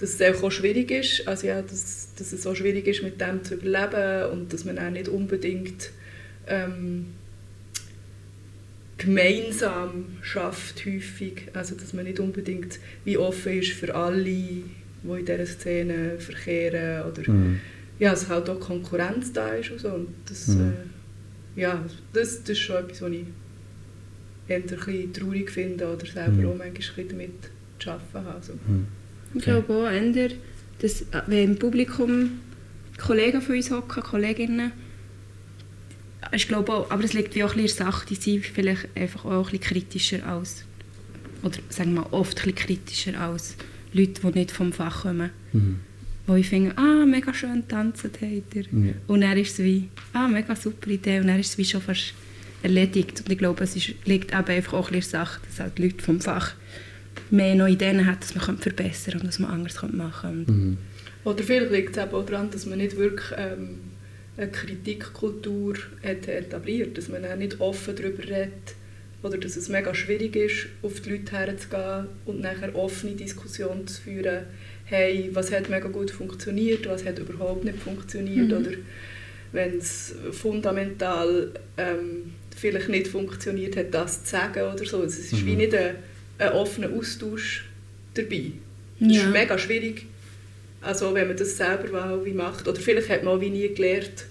dass 0.00 0.20
es 0.20 0.42
auch 0.42 0.50
schwierig 0.50 0.90
ist, 0.90 1.26
also 1.28 1.46
ja, 1.46 1.62
dass, 1.62 2.08
dass 2.16 2.32
es 2.32 2.46
auch 2.46 2.56
schwierig 2.56 2.86
ist, 2.86 3.02
mit 3.02 3.20
dem 3.20 3.44
zu 3.44 3.54
überleben 3.54 4.32
und 4.32 4.52
dass 4.52 4.64
man 4.64 4.78
auch 4.78 4.90
nicht 4.90 5.08
unbedingt 5.08 5.90
ähm, 6.46 7.06
gemeinsam 8.98 10.16
schafft 10.22 10.84
häufig, 10.84 11.42
also 11.52 11.76
dass 11.76 11.92
man 11.92 12.04
nicht 12.04 12.18
unbedingt 12.20 12.80
wie 13.04 13.16
offen 13.16 13.60
ist 13.60 13.72
für 13.72 13.94
alle, 13.94 14.64
die 15.02 15.08
in 15.08 15.26
dieser 15.26 15.46
Szene 15.46 16.18
verkehren 16.18 17.10
oder 17.10 17.30
Mhm. 17.30 17.60
ja, 17.98 18.10
dass 18.10 18.28
halt 18.28 18.48
auch 18.50 18.60
Konkurrenz 18.60 19.32
da 19.32 19.48
ist 19.54 19.70
und 19.70 19.80
so 19.80 19.88
und 19.88 20.08
das, 20.26 20.48
Mhm. 20.48 20.72
äh, 21.56 21.60
ja, 21.60 21.84
das, 22.12 22.40
das 22.42 22.50
ist 22.50 22.58
schon 22.60 22.76
etwas, 22.76 23.02
was 23.02 23.10
ich 23.10 23.24
eher 24.48 24.56
ein 24.56 24.62
bisschen 24.62 25.12
traurig 25.12 25.50
finde 25.50 25.92
oder 25.92 26.06
selber 26.06 26.30
Mhm. 26.42 26.48
auch 26.48 26.56
manchmal 26.56 27.04
damit 27.06 27.30
zu 27.78 27.90
arbeiten 27.90 28.14
habe. 28.26 28.34
Also. 28.34 28.52
Mhm. 28.54 28.86
Ich 29.34 29.42
Okay. 29.42 29.50
glaube 29.50 29.74
auch 29.74 29.90
eher, 29.90 30.30
dass 30.80 31.02
äh, 31.02 31.22
wenn 31.26 31.50
im 31.52 31.58
Publikum 31.58 32.40
Kollegen 32.98 33.40
von 33.42 33.56
uns 33.56 33.70
hocken, 33.70 34.02
Kolleginnen, 34.02 34.72
ich 36.32 36.48
glaube 36.48 36.72
auch, 36.72 36.90
aber 36.90 37.04
es 37.04 37.12
liegt 37.12 37.34
wie 37.34 37.44
auch 37.44 37.54
ein 37.54 37.62
bisschen 37.62 37.80
in 37.80 37.86
der 37.86 37.92
Sache, 37.92 38.06
die 38.06 38.14
sind 38.16 38.44
vielleicht 38.46 38.88
einfach 38.96 39.24
auch 39.24 39.30
ein 39.30 39.42
bisschen 39.58 39.60
kritischer 39.60 40.26
als, 40.26 40.64
oder 41.42 41.58
sagen 41.68 41.94
wir 41.94 42.00
mal, 42.02 42.08
oft 42.10 42.38
ein 42.38 42.52
bisschen 42.52 42.54
kritischer 42.56 43.20
als 43.20 43.54
Leute, 43.92 44.20
die 44.20 44.38
nicht 44.38 44.50
vom 44.50 44.72
Fach 44.72 45.02
kommen. 45.02 45.30
Mhm. 45.52 45.80
Wo 46.26 46.34
ich 46.34 46.48
finde, 46.48 46.76
ah, 46.76 47.06
mega 47.06 47.32
schön 47.32 47.66
tanzen 47.68 48.10
habt 48.12 48.54
ihr. 48.54 48.62
Ja. 48.62 48.92
Und 49.06 49.22
dann 49.22 49.38
ist 49.38 49.58
es 49.58 49.64
wie, 49.64 49.88
ah, 50.12 50.28
mega 50.28 50.54
super 50.54 50.90
Idee. 50.90 51.20
Und 51.20 51.28
dann 51.28 51.40
ist 51.40 51.50
es 51.50 51.58
wie 51.58 51.64
schon 51.64 51.80
fast 51.80 52.12
erledigt. 52.62 53.20
Und 53.20 53.32
ich 53.32 53.38
glaube, 53.38 53.64
es 53.64 53.76
ist, 53.76 53.94
liegt 54.04 54.32
eben 54.32 54.48
einfach 54.48 54.74
auch 54.74 54.88
ein 54.88 54.94
bisschen 54.94 55.20
Sache, 55.20 55.40
dass 55.46 55.60
halt 55.60 55.78
die 55.78 55.84
Leute 55.84 56.04
vom 56.04 56.20
Fach 56.20 56.54
mehr 57.30 57.54
noch 57.54 57.66
Ideen 57.66 58.06
haben, 58.06 58.18
dass 58.20 58.34
man 58.34 58.58
verbessern 58.58 59.12
könnte 59.12 59.20
und 59.20 59.26
dass 59.26 59.38
man 59.38 59.50
anders 59.50 59.82
machen 59.82 60.46
könnte. 60.46 60.52
Und 60.52 60.58
Mhm. 60.58 60.76
Oder 61.24 61.42
vielleicht 61.42 61.72
liegt 61.72 61.96
es 61.96 62.02
eben 62.02 62.14
auch 62.14 62.24
daran, 62.24 62.50
dass 62.50 62.64
man 62.66 62.78
nicht 62.78 62.96
wirklich 62.96 63.26
ähm, 63.36 63.80
eine 64.36 64.50
Kritikkultur 64.50 65.74
hat 66.02 66.28
etabliert, 66.28 66.96
dass 66.96 67.08
man 67.08 67.24
auch 67.24 67.36
nicht 67.36 67.60
offen 67.60 67.96
darüber 67.96 68.22
redet 68.22 68.74
oder 69.22 69.38
dass 69.38 69.56
es 69.56 69.68
mega 69.68 69.94
schwierig 69.94 70.36
ist, 70.36 70.66
auf 70.82 71.00
die 71.00 71.10
Leute 71.10 71.32
herzugehen 71.36 72.06
und 72.24 72.40
nachher 72.40 72.74
offene 72.76 73.12
Diskussionen 73.16 73.86
zu 73.86 74.00
führen, 74.02 74.44
hey, 74.84 75.30
was 75.32 75.50
hat 75.52 75.68
mega 75.68 75.88
gut 75.88 76.10
funktioniert, 76.10 76.86
was 76.88 77.04
hat 77.04 77.18
überhaupt 77.18 77.64
nicht 77.64 77.78
funktioniert 77.78 78.48
Mhm. 78.48 78.56
oder 78.56 78.70
wenn 79.52 79.78
es 79.78 80.14
fundamental 80.32 81.50
ähm, 81.76 82.32
vielleicht 82.56 82.88
nicht 82.88 83.08
funktioniert 83.08 83.76
hat, 83.76 83.92
das 83.94 84.24
zu 84.24 84.30
sagen 84.32 84.62
oder 84.62 84.84
so. 84.84 85.02
Es 85.02 85.18
ist 85.18 85.32
Mhm. 85.32 85.46
wie 85.46 85.56
nicht 85.56 85.74
ein, 85.74 85.96
ein 86.38 86.52
offener 86.52 86.90
Austausch 86.92 87.64
dabei. 88.14 88.52
Das 89.00 89.16
Ja. 89.16 89.22
ist 89.24 89.30
mega 89.32 89.58
schwierig, 89.58 90.06
also 90.80 91.14
wenn 91.14 91.28
man 91.28 91.36
das 91.36 91.56
selber 91.56 92.24
wie 92.24 92.32
macht. 92.32 92.66
Oder 92.68 92.80
vielleicht 92.80 93.08
hat 93.08 93.22
man 93.24 93.34
auch 93.36 93.40
wie 93.40 93.50
nie 93.50 93.68
gelernt, 93.74 94.26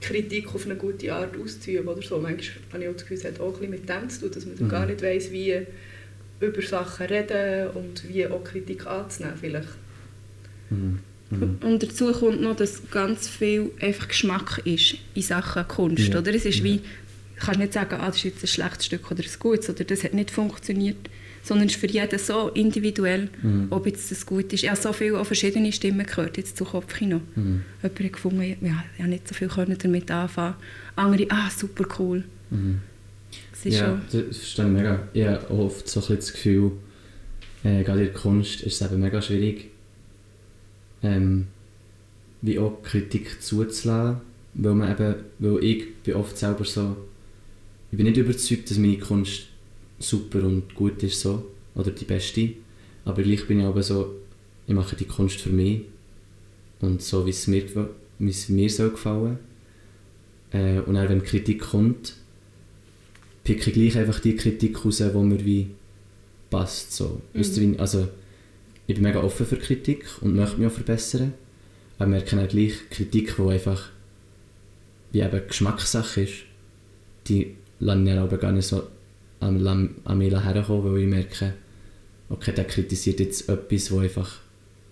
Kritik 0.00 0.54
auf 0.54 0.64
eine 0.64 0.76
gute 0.76 1.12
Art 1.12 1.36
auszuüben 1.36 1.88
oder 1.88 2.02
so. 2.02 2.18
Manchmal 2.18 2.56
habe 2.72 2.82
ich 2.84 2.88
auch 2.88 2.92
das 2.92 3.02
Gefühl, 3.02 3.16
es 3.16 3.24
hat 3.24 3.40
auch 3.40 3.46
ein 3.46 3.52
bisschen 3.54 3.70
mit 3.70 3.88
dem 3.88 4.08
zu 4.08 4.20
tun, 4.20 4.30
dass 4.32 4.46
man 4.46 4.54
Mhm. 4.58 4.68
gar 4.68 4.86
nicht 4.86 5.02
weiss, 5.02 5.30
wie 5.32 5.66
über 6.40 6.62
Sachen 6.62 7.06
reden 7.06 7.70
und 7.70 8.08
wie 8.08 8.26
auch 8.26 8.44
Kritik 8.44 8.86
anzunehmen 8.86 9.36
vielleicht. 9.40 9.68
Mhm. 10.70 11.00
Mhm. 11.30 11.58
Und 11.62 11.82
dazu 11.82 12.12
kommt 12.12 12.40
noch, 12.40 12.56
dass 12.56 12.90
ganz 12.90 13.28
viel 13.28 13.70
einfach 13.80 14.08
Geschmack 14.08 14.62
ist 14.64 14.96
in 15.14 15.22
Sachen 15.22 15.66
Kunst. 15.68 16.08
Ja. 16.08 16.18
Oder? 16.20 16.34
Es 16.34 16.46
ist 16.46 16.62
wie, 16.62 16.78
du 16.78 16.82
kannst 17.44 17.60
nicht 17.60 17.72
sagen, 17.72 17.96
ah, 18.00 18.06
das 18.06 18.16
ist 18.16 18.24
jetzt 18.24 18.44
ein 18.44 18.46
schlechtes 18.46 18.86
Stück 18.86 19.10
oder 19.10 19.22
ein 19.22 19.30
gutes 19.38 19.68
oder 19.68 19.84
das 19.84 20.04
hat 20.04 20.14
nicht 20.14 20.30
funktioniert. 20.30 20.96
Sondern 21.48 21.66
es 21.68 21.74
ist 21.74 21.80
für 21.80 21.86
jeden 21.86 22.18
so 22.18 22.48
individuell, 22.50 23.30
Mhm. 23.42 23.68
ob 23.70 23.86
jetzt 23.86 24.10
das 24.10 24.26
gut 24.26 24.52
ist. 24.52 24.64
Ich 24.64 24.68
habe 24.68 24.78
so 24.78 24.92
viele 24.92 25.24
verschiedene 25.24 25.72
Stimmen 25.72 26.04
gehört, 26.06 26.36
jetzt 26.36 26.58
zu 26.58 26.64
Kopfkino. 26.66 27.22
Mhm. 27.36 27.62
Jemand 27.82 28.00
hat 28.00 28.12
gefunden, 28.12 28.42
ja, 28.42 28.84
ich 28.94 28.98
habe 29.00 29.08
nicht 29.08 29.26
so 29.26 29.34
viel 29.34 29.48
können 29.48 29.76
damit 29.78 30.10
anfangen 30.10 30.54
Andere, 30.96 31.26
ah, 31.30 31.48
super 31.50 31.84
cool. 31.98 32.24
Mhm. 32.50 32.80
Ist 33.64 33.64
Ja, 33.64 33.86
schon, 33.86 34.26
das 34.28 34.36
verstehe 34.36 34.66
ich 34.66 34.70
mega. 34.72 35.08
Ich 35.14 35.24
habe 35.26 35.50
oft 35.50 35.88
so 35.88 36.00
ein 36.00 36.16
das 36.16 36.32
Gefühl, 36.32 36.72
äh, 37.64 37.82
gerade 37.82 38.00
in 38.00 38.12
der 38.12 38.14
Kunst 38.14 38.60
ist 38.62 38.80
es 38.80 38.86
eben 38.90 39.00
mega 39.00 39.20
schwierig, 39.22 39.68
ähm, 41.02 41.46
wie 42.42 42.58
auch 42.58 42.82
Kritik 42.82 43.42
zuzulassen, 43.42 44.20
weil 44.54 44.74
man 44.74 44.90
eben, 44.92 45.14
weil 45.38 45.64
ich 45.64 45.94
bin 46.04 46.14
oft 46.14 46.36
selber 46.38 46.64
so, 46.64 46.96
ich 47.90 47.96
bin 47.96 48.06
nicht 48.06 48.16
überzeugt, 48.16 48.70
dass 48.70 48.78
meine 48.78 48.98
Kunst 48.98 49.47
super 49.98 50.42
und 50.44 50.74
gut 50.74 51.02
ist 51.02 51.20
so, 51.20 51.44
oder 51.74 51.90
die 51.90 52.04
beste, 52.04 52.50
aber 53.04 53.22
gleich 53.22 53.46
bin 53.46 53.60
ich 53.60 53.66
aber 53.66 53.82
so, 53.82 54.14
ich 54.66 54.74
mache 54.74 54.96
die 54.96 55.06
Kunst 55.06 55.40
für 55.40 55.50
mich 55.50 55.82
und 56.80 57.02
so, 57.02 57.26
wie 57.26 57.30
es 57.30 57.46
mir, 57.46 57.64
wie 58.18 58.30
es 58.30 58.48
mir 58.48 58.68
soll 58.70 58.90
gefallen. 58.90 59.38
Äh, 60.52 60.80
und 60.80 60.94
dann, 60.94 61.08
wenn 61.08 61.22
Kritik 61.22 61.60
kommt, 61.60 62.14
picke 63.44 63.70
ich 63.70 63.74
gleich 63.74 63.98
einfach 63.98 64.20
die 64.20 64.36
Kritik 64.36 64.84
raus, 64.84 64.98
die 64.98 65.04
mir 65.18 65.44
wie 65.44 65.68
passt. 66.50 66.92
So. 66.92 67.20
Wie- 67.32 67.78
also, 67.78 68.08
ich 68.86 68.94
bin 68.94 69.04
mega 69.04 69.22
offen 69.22 69.46
für 69.46 69.56
Kritik 69.56 70.06
und 70.20 70.34
möchte 70.34 70.58
mich 70.58 70.68
auch 70.68 70.72
verbessern. 70.72 71.34
Aber 71.98 72.10
wir 72.10 72.18
merken 72.18 72.38
auch 72.38 72.48
gleich 72.48 72.74
Kritik, 72.90 73.34
die 73.36 73.42
einfach 73.42 73.90
wie 75.12 75.20
eben 75.20 75.46
Geschmackssache 75.46 76.22
ist, 76.22 76.34
die 77.26 77.56
lasse 77.80 78.00
ich 78.00 78.06
dann 78.06 78.18
aber 78.18 78.38
gar 78.38 78.52
nicht 78.52 78.66
so 78.66 78.82
an, 79.40 79.94
an, 80.04 80.18
mich 80.18 80.32
herkommen, 80.32 80.92
weil 80.92 81.02
ich 81.02 81.08
merke, 81.08 81.54
okay, 82.28 82.52
der 82.52 82.64
kritisiert 82.64 83.20
jetzt 83.20 83.48
etwas, 83.48 83.90
wo 83.90 84.00
einfach, 84.00 84.38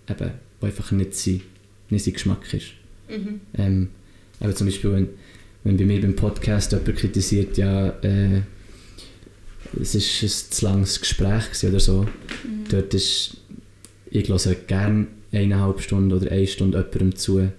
eben, 0.09 0.31
wo 0.59 0.65
einfach 0.65 0.91
nicht, 0.91 1.15
sein, 1.15 1.41
nicht 1.89 2.05
sein 2.05 2.13
Geschmack 2.13 2.53
ist. 2.53 2.67
Ähm, 3.57 3.89
aber 4.39 4.55
zum 4.55 4.67
Beispiel, 4.67 4.91
wenn, 4.91 5.09
wenn 5.63 5.77
bei 5.77 5.85
mir 5.85 6.01
beim 6.01 6.15
Podcast 6.15 6.71
jemand 6.71 6.95
kritisiert, 6.95 7.57
ja, 7.57 7.89
äh, 8.01 8.41
es 9.81 9.95
ist 9.95 10.23
ein 10.23 10.51
zu 10.51 10.65
langes 10.65 10.99
Gespräch 10.99 11.63
oder 11.63 11.79
so, 11.79 12.07
dort 12.69 12.93
ist, 12.93 13.37
ich 14.09 14.29
höre 14.29 14.55
gerne 14.55 15.07
eineinhalb 15.31 15.81
Stunden 15.81 16.13
oder 16.13 16.31
eine 16.31 16.47
Stunde 16.47 16.77
jemandem 16.77 17.15
zu 17.15 17.51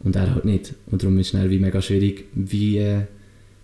und 0.00 0.16
er 0.16 0.32
halt 0.32 0.44
nicht. 0.44 0.74
Und 0.86 1.02
darum 1.02 1.18
ist 1.18 1.34
es 1.34 1.50
wie 1.50 1.58
mega 1.58 1.82
schwierig, 1.82 2.26
wie, 2.34 2.78
äh, 2.78 3.02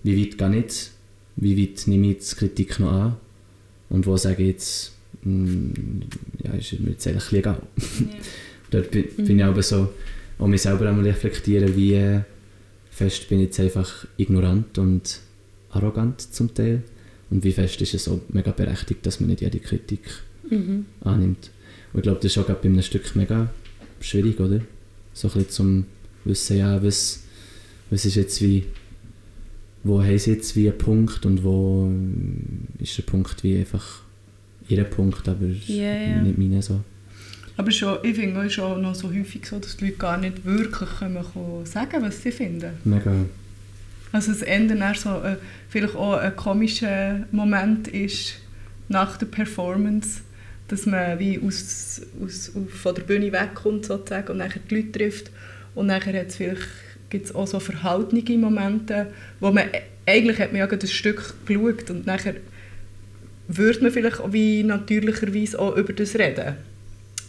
wie 0.03 0.21
weit 0.21 0.39
gehe 0.39 0.65
ich 0.65 0.94
wie 1.37 1.61
weit 1.61 1.87
nehme 1.87 2.07
ich 2.07 2.13
jetzt 2.15 2.37
Kritik 2.37 2.79
noch 2.81 2.93
an 2.93 3.17
und 3.91 4.07
wo 4.07 4.17
sage 4.17 4.43
ich 4.43 4.49
jetzt, 4.51 4.93
mm, 5.23 5.71
ja, 6.45 6.53
ist 6.53 6.79
mir 6.81 6.91
jetzt 6.91 7.07
eigentlich 7.07 7.33
egal. 7.33 7.63
Dort 8.71 8.91
bin, 8.91 9.05
bin 9.17 9.39
ich 9.39 9.45
aber 9.45 9.63
so, 9.63 9.89
auch 10.39 10.47
mich 10.47 10.63
selber 10.63 10.89
einmal 10.89 11.05
reflektieren, 11.05 11.77
wie 11.77 12.21
fest 12.91 13.29
bin 13.29 13.41
ich 13.41 13.47
jetzt 13.47 13.61
einfach 13.61 14.07
ignorant 14.17 14.79
und 14.79 15.21
arrogant 15.71 16.21
zum 16.21 16.55
Teil 16.55 16.83
und 17.31 17.45
wie 17.45 17.53
fest 17.53 17.81
ist 17.83 17.95
es 17.95 18.09
auch 18.09 18.21
mega 18.29 18.53
berechtigt, 18.53 19.05
dass 19.07 19.21
man 19.21 19.31
nicht 19.31 19.41
jede 19.41 19.59
Kritik 19.59 20.03
annimmt. 21.01 21.51
Und 21.93 22.01
ich 22.01 22.03
glaube, 22.03 22.21
das 22.21 22.33
ist 22.33 22.39
auch 22.39 22.47
gerade 22.47 22.61
bei 22.61 22.69
einem 22.69 22.83
Stück 22.83 23.17
mega 23.17 23.51
schwierig, 24.01 24.39
oder? 24.41 24.61
So 25.13 25.29
ein 25.29 25.35
bisschen 25.35 25.51
zum 25.51 25.85
Wissen, 26.25 26.59
ja, 26.59 26.83
was, 26.83 27.23
was 27.91 28.05
ist 28.05 28.17
jetzt 28.17 28.43
wie, 28.43 28.65
wo 29.85 30.03
haben 30.03 30.19
sie 30.19 30.33
jetzt 30.33 30.57
wie 30.57 30.69
einen 30.69 30.79
Punkt 30.79 31.25
und 31.27 31.45
wo 31.45 31.85
ähm, 31.87 32.67
ist 32.79 32.97
der 32.97 33.03
Punkt 33.03 33.45
wie 33.45 33.59
einfach 33.59 34.01
ihr 34.69 34.85
Punkt, 34.85 35.29
aber 35.29 35.47
Ja, 35.67 35.95
ja. 35.95 36.23
nicht 36.23 36.39
meine 36.39 36.63
so. 36.63 36.81
Aber 37.57 37.71
schon, 37.71 37.99
ich 38.03 38.17
finde 38.17 38.41
es 38.41 38.53
ist 38.53 38.59
auch 38.59 38.77
noch 38.77 38.95
so 38.95 39.09
häufig 39.13 39.47
so, 39.47 39.59
dass 39.59 39.77
die 39.77 39.87
Leute 39.87 39.99
gar 39.99 40.17
nicht 40.17 40.45
wirklich 40.45 40.89
können 40.99 41.23
kommen 41.23 41.65
sagen 41.67 42.03
was 42.03 42.23
sie 42.23 42.33
finden. 42.33 42.73
Mega. 42.85 43.13
Also 44.11 44.33
das 44.33 44.43
Ende 44.43 44.77
dann 44.77 44.95
so 44.95 45.11
äh, 45.23 45.37
vielleicht 45.69 45.95
auch 45.95 46.15
ein 46.15 46.35
komischer 46.35 47.27
Moment 47.31 47.89
ist 47.89 48.35
nach 48.89 49.17
der 49.19 49.27
Performance, 49.27 50.21
dass 50.69 50.87
man 50.87 51.19
wie 51.19 51.39
aus, 51.41 52.01
aus, 52.23 52.53
von 52.69 52.95
der 52.95 53.03
Bühne 53.03 53.33
wegkommt 53.33 53.87
sozusagen 53.87 54.33
und 54.33 54.39
nachher 54.39 54.61
die 54.69 54.77
Leute 54.77 54.93
trifft 54.93 55.31
und 55.75 55.87
nachher 55.87 56.19
hat's 56.19 56.37
vielleicht 56.37 56.63
gibt 57.15 57.27
es 57.27 57.35
auch 57.35 57.47
so 57.47 57.61
verhaltene 57.61 58.23
Momente, 58.37 59.07
wo 59.39 59.53
man 59.53 59.67
eigentlich 60.05 60.41
hat 60.41 60.51
man 60.51 60.59
ja 60.59 60.67
gerade 60.67 60.85
ein 60.85 60.89
Stück 60.89 61.33
geschaut 61.47 61.89
und 61.91 62.07
nachher 62.07 62.35
würde 63.47 63.83
man 63.83 63.93
vielleicht 63.93 64.19
auch 64.19 64.33
wie 64.33 64.65
natürlicherweise 64.65 65.61
auch 65.61 65.77
über 65.77 65.93
das 65.93 66.17
reden. 66.17 66.57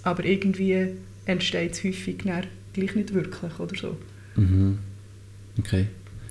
Aber 0.02 0.26
irgendwie 0.26 0.88
entsteht 1.28 1.74
es 1.74 1.84
häufig 1.84 2.18
dann 2.24 2.48
gleich 2.74 2.96
nicht 2.96 3.14
wirklich 3.14 3.60
oder 3.60 3.76
so. 3.80 3.98
Mhm. 4.36 4.80
Okay. 5.60 5.86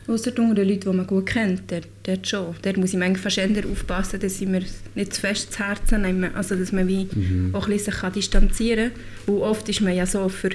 Ausser 0.09 0.37
unter 0.37 0.57
den 0.57 0.69
Leuten, 0.69 0.91
die 0.91 0.97
man 0.97 1.07
gut 1.07 1.27
kennt, 1.27 1.71
der, 1.71 1.83
der 2.05 2.19
schon. 2.25 2.57
Der 2.65 2.77
muss 2.77 2.93
ich 2.93 2.99
manchmal 2.99 3.23
fast 3.23 3.39
eher 3.39 3.65
aufpassen, 3.71 4.19
dass 4.19 4.41
ich 4.41 4.49
mir 4.49 4.63
nicht 4.97 5.15
zu 5.15 5.21
fest 5.21 5.53
zu 5.53 5.61
Herzen 5.61 6.03
nehme. 6.03 6.35
Also, 6.35 6.57
dass 6.57 6.73
man 6.73 6.89
wie 6.89 7.05
Mhm. 7.15 7.55
auch 7.55 7.67
ein 7.67 7.71
bisschen 7.73 7.93
sich 7.93 8.01
kann 8.01 8.13
distanzieren 8.13 8.91
kann. 9.27 9.35
Weil 9.37 9.43
oft 9.43 9.69
ist 9.69 9.81
man 9.81 9.95
ja 9.95 10.07
so 10.07 10.29
ver, 10.29 10.51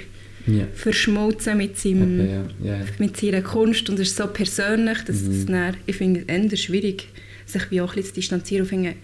Ja. 0.48 0.66
verschmolzen 0.74 1.58
mit, 1.58 1.78
seinem, 1.78 2.20
Okay, 2.20 2.42
ja. 2.64 2.78
ja. 2.80 2.86
mit 2.98 3.18
seiner 3.18 3.42
Kunst 3.42 3.90
und 3.90 4.00
es 4.00 4.10
ist 4.10 4.18
so 4.18 4.28
persönlich, 4.28 5.00
dass 5.04 5.22
Mhm. 5.22 5.32
es 5.32 5.46
dann, 5.46 5.78
ich 5.86 5.96
finde 5.98 6.24
es 6.54 6.62
schwierig, 6.62 7.08
sich 7.46 7.70
wie 7.72 7.82
auch 7.82 7.90
ein 7.92 7.96
bisschen 7.96 8.10
zu 8.10 8.20
distanzieren 8.22 8.64
und 8.64 8.70
finde, 8.70 8.96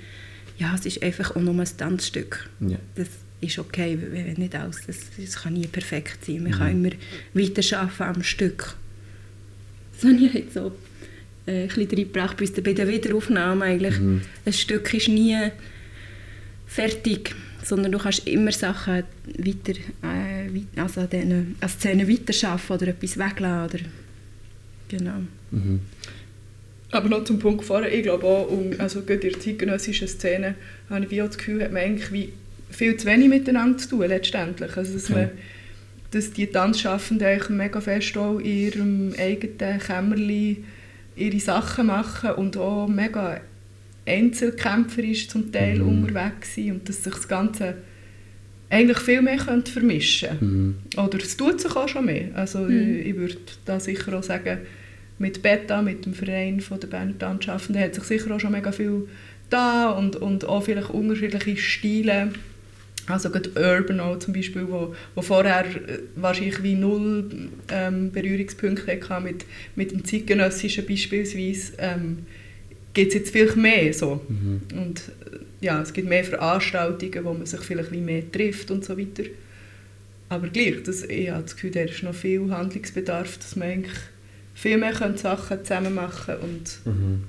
ja, 0.58 0.74
es 0.74 0.86
ist 0.86 1.04
einfach 1.04 1.36
auch 1.36 1.41
nur 1.41 1.54
ein 1.54 1.67
Tanzstück. 1.78 2.50
Das 2.95 3.08
ist 3.41 3.60
okay, 3.60 3.98
wenn 4.12 4.34
nicht 4.34 4.56
alles. 4.56 4.82
Das, 4.88 4.98
das 5.19 5.36
kann 5.43 5.54
nie 5.54 5.67
perfekt 5.67 6.24
sein. 6.26 6.43
Man 6.43 6.52
Mhm. 6.54 6.58
kann 6.58 6.71
immer 6.71 6.89
weiterarbeiten 7.34 8.15
am 8.15 8.24
Stück. 8.24 8.76
Das 9.93 10.04
habe 10.12 10.24
ich 10.26 10.34
jetzt 10.34 10.54
so 10.54 10.71
äh, 11.48 11.63
ein 11.63 11.67
bisschen 11.67 11.88
reingebracht 11.89 12.38
bei 12.38 12.62
bei 12.62 12.74
der 12.74 12.88
Wiederaufnahme 12.88 13.65
eigentlich. 13.65 14.00
Mhm. 14.00 14.21
Ein 14.45 14.54
Stück 14.54 14.93
ist 14.93 15.10
nie 15.10 15.36
fertig, 16.65 17.36
sondern 17.65 17.91
du 17.91 17.97
kannst 17.97 18.28
immer 18.28 18.51
Sachen 18.51 19.04
weiter, 19.38 19.73
äh, 20.04 20.80
also 20.80 21.01
an 21.01 21.10
diesen 21.10 21.56
an 21.60 21.69
Szenen 21.69 22.08
weiterarbeiten 22.08 22.73
oder 22.73 22.88
etwas 22.88 23.17
weglassen. 23.17 23.65
Oder, 23.65 23.84
genau. 24.88 25.21
Mhm. 25.51 25.80
Aber 26.91 27.10
noch 27.10 27.23
zum 27.23 27.39
Punkt 27.39 27.65
vorher, 27.65 27.91
ich 27.91 28.04
glaube 28.04 28.25
auch, 28.25 28.49
um, 28.49 28.71
also 28.78 29.01
gerade 29.01 29.28
in 29.28 29.34
der 29.34 29.39
zeitgenössischen 29.41 30.08
Szene, 30.08 30.56
habe 30.89 31.06
ich 31.06 31.12
wie 31.12 31.21
auch 31.23 31.28
das 31.28 31.38
Gefühl, 31.38 31.63
hat 31.63 31.71
man 31.71 31.82
eigentlich 31.82 32.12
wie 32.12 32.34
viel 32.69 32.95
zu 32.97 33.08
wenig 33.08 33.30
miteinander 33.30 33.78
zu 33.80 33.89
tun, 33.89 34.08
letztendlich. 34.08 34.78
Also, 34.78 34.93
dass, 34.93 35.10
Okay. 35.10 35.13
man, 35.13 35.30
dass 36.12 36.32
die 36.32 36.47
Tanzschaffenden 36.47 37.28
eigentlich 37.28 37.49
mega 37.49 37.82
fest 37.82 38.15
auch 38.17 38.38
in 38.38 38.45
ihrem 38.45 39.13
eigenen 39.17 39.80
Kämmerli 39.80 40.63
ihre 41.15 41.39
Sachen 41.39 41.88
machen 41.88 42.32
und 42.32 42.58
auch 42.58 42.88
mega 42.88 43.41
einzelkämpferisch 44.05 45.27
zum 45.27 45.51
Teil 45.51 45.79
Mhm. 45.79 46.03
unterwegs 46.03 46.55
sind 46.55 46.71
und 46.71 46.89
dass 46.89 47.03
sich 47.03 47.13
das 47.13 47.27
Ganze 47.27 47.75
eigentlich 48.69 48.97
viel 48.99 49.21
mehr 49.21 49.37
könnte 49.37 49.71
vermischen 49.71 50.29
Mhm. 50.41 50.75
oder 50.97 51.17
es 51.19 51.37
tut 51.37 51.61
sich 51.61 51.75
auch 51.75 51.87
schon 51.87 52.05
mehr. 52.05 52.29
Also 52.33 52.59
Mhm. 52.59 52.99
ich, 52.99 53.07
ich 53.07 53.15
würde 53.15 53.37
da 53.65 53.79
sicher 53.79 54.17
auch 54.17 54.23
sagen, 54.23 54.59
mit 55.17 55.41
Beta, 55.41 55.81
mit 55.81 56.05
dem 56.05 56.13
Verein 56.13 56.59
von 56.59 56.79
der 56.79 56.87
Berner 56.87 57.17
Tanzschaffenden, 57.17 57.81
hat 57.83 57.95
sich 57.95 58.03
sicher 58.03 58.31
auch 58.35 58.39
schon 58.39 58.51
mega 58.51 58.71
viel 58.71 59.07
da 59.49 59.91
und, 59.91 60.15
und 60.17 60.45
auch 60.45 60.63
vielleicht 60.63 60.89
unterschiedliche 60.89 61.55
Stile. 61.57 62.31
Also 63.07 63.29
gerade 63.29 63.51
Urban 63.51 63.99
auch 63.99 64.17
zum 64.17 64.33
Beispiel, 64.33 64.65
wo, 64.67 64.95
wo 65.13 65.21
vorher 65.21 65.63
äh, 65.63 65.99
wahrscheinlich 66.15 66.61
wie 66.63 66.73
null 66.73 67.29
ähm, 67.71 68.11
Berührungspunkte 68.11 68.99
hatte 69.09 69.23
mit, 69.23 69.45
mit 69.75 69.91
dem 69.91 70.03
zeitgenössischen 70.03 70.85
beispielsweise, 70.87 71.73
ähm, 71.77 72.17
gibt 72.95 73.10
es 73.10 73.13
jetzt 73.13 73.29
vielleicht 73.31 73.55
mehr 73.58 73.93
so. 73.93 74.19
Mhm. 74.27 74.62
Und 74.75 75.01
ja, 75.62 75.79
es 75.81 75.93
gibt 75.93 76.10
mehr 76.10 76.23
Veranstaltungen, 76.23 77.23
wo 77.23 77.34
man 77.34 77.45
sich 77.45 77.60
vielleicht 77.62 77.91
mehr 77.91 78.31
trifft 78.31 78.71
und 78.71 78.84
so 78.84 78.97
weiter. 78.97 79.23
Aber 80.29 80.47
gleich, 80.47 80.81
das, 80.84 81.03
ich 81.03 81.29
habe 81.29 81.43
das 81.43 81.53
Gefühl, 81.55 81.71
da 81.71 81.81
ist 81.81 82.01
noch 82.01 82.15
viel 82.15 82.49
Handlungsbedarf, 82.49 83.38
dass 83.38 83.55
man 83.55 83.67
eigentlich 83.69 83.93
viel 84.55 84.77
mehr 84.77 84.93
Sachen 85.17 85.63
zusammen 85.63 85.93
machen 85.93 86.36
und 86.41 86.79
Mhm. 86.93 87.23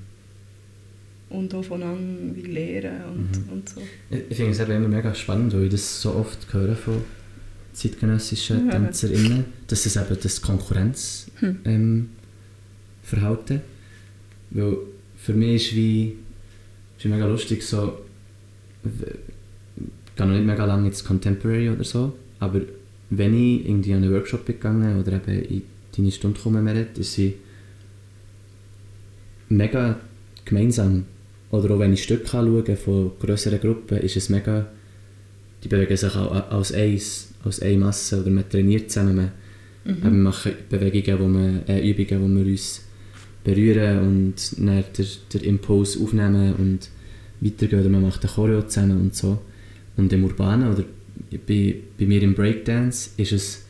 und 1.29 1.53
auch 1.53 1.63
voneinander 1.63 2.35
wie 2.35 2.41
lernen 2.41 3.03
und, 3.13 3.45
Mhm. 3.47 3.53
und 3.53 3.69
so. 3.69 3.81
Ich, 4.09 4.21
ich 4.29 4.37
finde 4.37 4.51
es 4.51 4.59
eben 4.61 4.71
immer 4.71 4.87
mega 4.87 5.13
spannend, 5.13 5.53
weil 5.53 5.65
ich 5.65 5.71
das 5.71 6.01
so 6.01 6.15
oft 6.15 6.51
höre 6.53 6.75
von 6.75 7.01
zeitgenössischen 7.73 8.65
Ja. 8.67 8.71
TänzerInnen, 8.71 9.45
dass 9.67 9.85
es 9.85 9.95
eben 9.97 10.17
das 10.21 10.41
Konkurrenzverhalten 10.41 11.65
Hm. 11.65 11.71
ähm, 11.71 12.09
Verhalten. 13.03 13.61
Weil 14.49 14.77
für 15.27 15.33
mich 15.33 15.55
ist 15.55 15.75
wie, 15.75 16.15
ist 16.97 17.05
mega 17.05 17.25
lustig 17.25 17.61
so, 17.61 17.97
ich 18.85 20.15
gehe 20.15 20.25
noch 20.25 20.33
nicht 20.33 20.45
mega 20.45 20.63
lange 20.63 20.87
ins 20.87 21.03
Contemporary 21.03 21.69
oder 21.69 21.83
so, 21.83 22.13
aber 22.39 22.61
wenn 23.09 23.33
ich 23.33 23.67
irgendwie 23.67 23.93
an 23.93 24.03
einen 24.03 24.13
Workshop 24.13 24.45
bin 24.45 24.55
gegangen 24.55 24.97
oder 24.97 25.11
eben 25.17 25.43
in 25.49 25.63
deine 25.97 26.11
Stunde 26.13 26.39
komme, 26.39 26.61
Merit, 26.61 26.97
ist 26.97 27.11
sie 27.15 27.33
mega 29.49 29.99
gemeinsam. 30.45 31.03
Oder 31.51 31.71
auch 31.75 31.79
wenn 31.79 31.91
ich 31.91 32.03
Stücke 32.03 32.37
anschaue 32.37 32.77
von 32.77 33.11
grösseren 33.19 33.59
Gruppen, 33.59 33.97
ist 33.97 34.15
es 34.15 34.29
mega, 34.29 34.67
die 35.61 35.67
bewegen 35.67 35.97
sich 35.97 36.15
auch 36.15 36.51
als 36.51 36.71
eins, 36.71 37.33
als 37.43 37.61
eine 37.61 37.77
Masse 37.77 38.21
oder 38.21 38.29
man 38.29 38.49
trainiert 38.49 38.91
zusammen. 38.91 39.15
Man, 39.17 39.31
Mhm. 39.83 40.03
wir 40.03 40.09
machen 40.11 40.51
Bewegungen, 40.69 41.19
wo 41.19 41.27
man, 41.27 41.67
äh, 41.67 41.89
Übungen, 41.89 42.21
wo 42.21 42.39
wir 42.39 42.45
uns 42.51 42.86
berühren 43.47 43.99
und 44.07 44.35
dann 44.57 44.83
den, 44.97 45.05
den 45.33 45.41
Impuls 45.41 45.99
aufnehmen 46.01 46.53
und 46.55 46.89
weitergehen 47.39 47.79
oder 47.81 47.89
man 47.89 48.01
macht 48.01 48.21
eine 48.23 48.31
Choreo 48.33 48.61
zusammen 48.63 48.99
und 48.99 49.15
so. 49.15 49.39
Und 49.95 50.11
im 50.13 50.23
Urbanen 50.25 50.71
oder 50.73 50.83
bei, 51.47 51.75
bei 51.97 52.05
mir 52.05 52.21
im 52.21 52.33
Breakdance 52.35 53.11
ist 53.17 53.31
es 53.31 53.65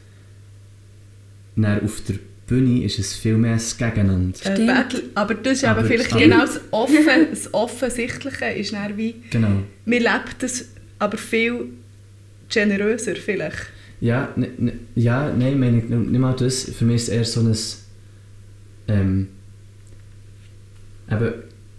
dann 1.55 1.81
auf 1.83 2.01
der 2.07 2.15
Bühne 2.47 2.83
ist 2.85 2.97
es 2.97 3.13
viel 3.13 3.35
mehr 3.37 3.53
das 3.55 3.77
Gegeneinander. 3.77 4.37
Äh, 4.45 4.53
Stimmt. 4.53 4.67
Battle, 4.67 5.03
aber 5.15 5.33
das 5.35 5.53
ist 5.57 5.63
Aber- 5.65 5.79
aber 5.79 5.87
vielleicht 5.89 6.11
aber- 6.13 6.21
genau 6.21 6.39
das, 6.41 6.61
Offen, 6.71 7.05
das 7.29 7.53
Offensichtliche 7.53 8.45
ist 8.45 8.73
dann 8.73 8.95
wie, 8.97 9.15
Genau. 9.29 9.63
wir 9.85 9.99
leben 9.99 10.23
das 10.39 10.65
aber 10.99 11.17
viel 11.17 11.65
generöser 12.49 13.15
vielleicht. 13.15 13.67
Ja, 13.99 14.31
ne, 14.37 14.49
ne, 14.57 14.73
ja 14.95 15.33
nein, 15.37 15.59
meine 15.59 15.79
ich 15.79 15.83
nicht 15.89 16.19
mal 16.19 16.33
das. 16.33 16.63
Für 16.71 16.85
mich 16.85 16.95
ist 16.97 17.03
es 17.03 17.09
eher 17.09 17.25
so 17.25 17.41
ein. 17.41 17.55
Ähm, 18.87 19.27
eben, 21.11 21.33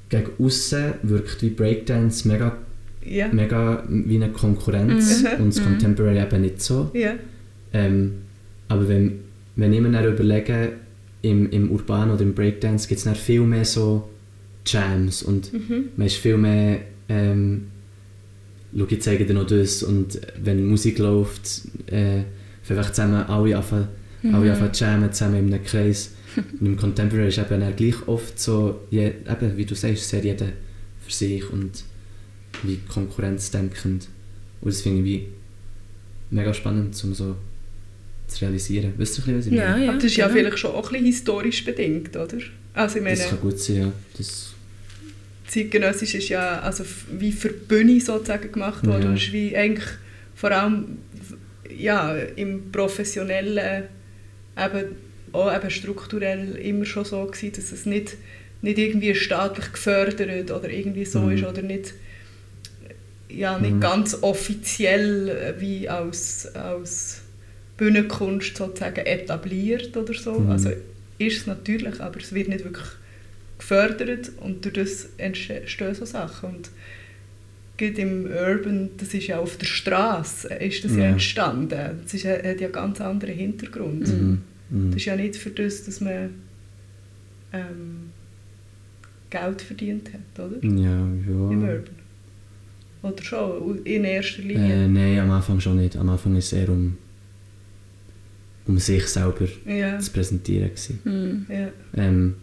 gegen 0.08 0.30
außen 0.38 0.94
wirkt 1.02 1.42
wie 1.42 1.50
Breakdance 1.50 2.26
mega, 2.28 2.56
Ja. 3.04 3.28
mega 3.28 3.84
wie 3.88 4.16
eine 4.16 4.30
Konkurrenz 4.30 5.22
Mhm. 5.22 5.42
und 5.44 5.54
das 5.54 5.60
Mhm. 5.60 5.64
Contemporary 5.64 6.20
eben 6.20 6.40
nicht 6.42 6.60
so. 6.62 6.90
ja. 6.94 7.14
Ähm, 7.72 8.12
aber 8.68 8.88
wenn, 8.88 9.20
wenn 9.56 9.72
ich 9.72 9.80
mir 9.80 9.90
dann 9.90 10.04
überlege, 10.06 10.72
im, 11.22 11.50
im 11.50 11.70
Urban 11.70 12.10
oder 12.10 12.22
im 12.22 12.32
Breakdance 12.34 12.86
gibt 12.88 12.98
es 12.98 13.04
dann 13.04 13.14
viel 13.16 13.40
mehr 13.40 13.64
so 13.64 14.08
Jams 14.64 15.22
und 15.22 15.52
Mhm. 15.52 15.84
man 15.96 16.06
ist 16.06 16.16
viel 16.16 16.36
mehr 16.36 16.78
ähm, 17.08 17.64
schau, 18.76 18.86
ich 18.88 19.00
zeige 19.02 19.24
dir 19.26 19.34
noch 19.34 19.46
das 19.46 19.82
und 19.82 20.20
wenn 20.42 20.64
Musik 20.66 20.98
läuft, 20.98 21.62
äh, 21.86 22.22
einfach 22.68 22.90
zusammen 22.92 23.22
alle 23.26 23.56
anfangen, 23.56 23.88
alle 24.32 24.50
anfangen 24.52 24.74
zu 24.74 24.84
jammen, 24.84 25.12
zusammen 25.12 25.48
in 25.48 25.54
einem 25.54 25.64
Kreis. 25.64 26.12
Und 26.61 26.66
im 26.66 26.77
Contemporary 26.77 27.29
ist 27.29 27.38
eben 27.38 27.77
gleich 27.77 28.07
oft 28.09 28.38
so, 28.38 28.81
je, 28.90 29.07
eben, 29.07 29.57
wie 29.57 29.64
du 29.64 29.74
sagst, 29.74 30.09
sehr 30.09 30.22
jeder 30.24 30.46
für 31.05 31.12
sich 31.12 31.48
und 31.51 31.85
wie 32.62 32.79
konkurrenzdenkend. 32.88 34.09
Und 34.61 34.72
das 34.72 34.83
finde 34.83 34.98
ich 35.01 35.05
wie 35.05 35.27
mega 36.31 36.53
spannend, 36.53 37.01
um 37.05 37.14
so 37.14 37.37
zu 38.27 38.44
realisieren. 38.44 38.87
Ein 38.92 38.96
bisschen, 38.96 39.38
was 39.38 39.46
ich 39.46 39.53
Ja, 39.53 39.70
meine? 39.70 39.85
ja. 39.85 39.90
aber 39.90 39.98
das 39.98 40.07
ist 40.07 40.16
ja 40.16 40.27
genau. 40.29 40.38
vielleicht 40.38 40.59
schon 40.59 40.72
auch 40.72 40.87
ein 40.87 40.92
bisschen 40.92 41.07
historisch 41.07 41.64
bedingt, 41.64 42.16
oder? 42.16 42.38
Also 42.74 42.98
ich 42.98 43.03
meine, 43.03 43.16
Das 43.16 43.29
kann 43.29 43.40
gut 43.40 43.59
sein, 43.59 43.77
ja. 43.77 43.92
Das, 44.16 44.53
zeitgenössisch 45.46 46.14
ist 46.14 46.29
ja 46.29 46.61
also 46.61 46.85
wie 47.18 47.33
für 47.33 47.48
Bühne 47.48 48.01
sozusagen 48.01 48.53
gemacht 48.53 48.87
worden. 48.87 49.03
Ja. 49.03 49.09
Und 49.11 49.16
ist 49.16 49.33
wie 49.33 49.57
eigentlich 49.57 49.88
vor 50.35 50.51
allem 50.51 50.98
ja, 51.77 52.14
im 52.14 52.70
Professionellen 52.70 53.85
eben 54.57 54.85
auch 55.32 55.54
eben 55.54 55.70
strukturell 55.70 56.56
immer 56.56 56.84
schon 56.84 57.04
so 57.04 57.24
gewesen, 57.26 57.52
dass 57.56 57.72
es 57.72 57.86
nicht, 57.86 58.16
nicht 58.62 58.78
irgendwie 58.78 59.14
staatlich 59.14 59.72
gefördert 59.72 60.50
oder 60.50 60.68
irgendwie 60.70 61.04
so 61.04 61.20
Mhm. 61.20 61.32
ist 61.32 61.44
oder 61.44 61.62
nicht, 61.62 61.94
ja, 63.28 63.58
nicht 63.58 63.74
Mhm. 63.74 63.80
ganz 63.80 64.18
offiziell 64.22 65.28
äh, 65.28 65.60
wie 65.60 65.88
als, 65.88 66.54
als 66.54 67.20
Bühnenkunst 67.76 68.56
sozusagen 68.56 69.04
etabliert 69.06 69.96
oder 69.96 70.14
so. 70.14 70.40
Mhm. 70.40 70.50
Also 70.50 70.70
ist 71.18 71.36
es 71.38 71.46
natürlich, 71.46 72.00
aber 72.00 72.18
es 72.20 72.32
wird 72.32 72.48
nicht 72.48 72.64
wirklich 72.64 72.86
gefördert 73.58 74.30
und 74.40 74.64
durch 74.64 74.74
das 74.74 75.08
entstehen 75.18 75.94
so 75.94 76.04
Sachen. 76.04 76.48
Und 76.50 76.70
gerade 77.76 78.00
im 78.00 78.26
Urban, 78.26 78.90
das 78.98 79.14
ist 79.14 79.26
ja 79.26 79.38
auf 79.38 79.56
der 79.56 79.66
Straße, 79.66 80.48
ist 80.54 80.84
das 80.84 80.92
ja, 80.92 80.98
Ja. 81.04 81.08
entstanden. 81.10 82.00
Das 82.02 82.14
ist, 82.14 82.24
hat 82.24 82.44
ja 82.44 82.50
einen 82.66 82.72
ganz 82.72 83.00
anderen 83.00 83.34
Hintergrund. 83.34 84.08
mhm. 84.08 84.42
Mhm. 84.70 84.90
Das 84.90 84.96
ist 84.96 85.04
ja 85.07 85.16
nicht 85.16 85.37
für 85.37 85.50
das, 85.50 85.85
dass 85.85 86.00
man 86.00 86.31
ähm, 87.52 88.11
Geld 89.31 89.62
verdient 89.62 90.11
hat, 90.12 90.44
oder? 90.44 90.57
Ja, 90.64 90.70
Im 91.00 91.24
ja. 91.62 91.68
Urban. 91.72 91.83
Oder 93.02 93.22
schon, 93.22 93.78
in 93.85 94.04
erster 94.04 94.42
Linie. 94.42 94.85
Äh, 94.85 94.88
nein, 94.88 95.18
am 95.20 95.31
Anfang 95.31 95.61
schon 95.61 95.76
nicht. 95.76 95.96
Am 95.96 96.09
Anfang 96.09 96.33
war 96.33 96.38
es 96.38 96.52
eher 96.52 96.68
um, 96.68 96.96
um 98.66 98.78
sich 98.78 99.07
selber 99.07 99.46
ja, 99.66 99.98
zu 99.98 100.11
präsentieren. 100.12 100.68
Gewesen. 100.70 100.98
Hm. 101.04 101.46
ja, 101.48 101.68
Ähm, 101.96 102.35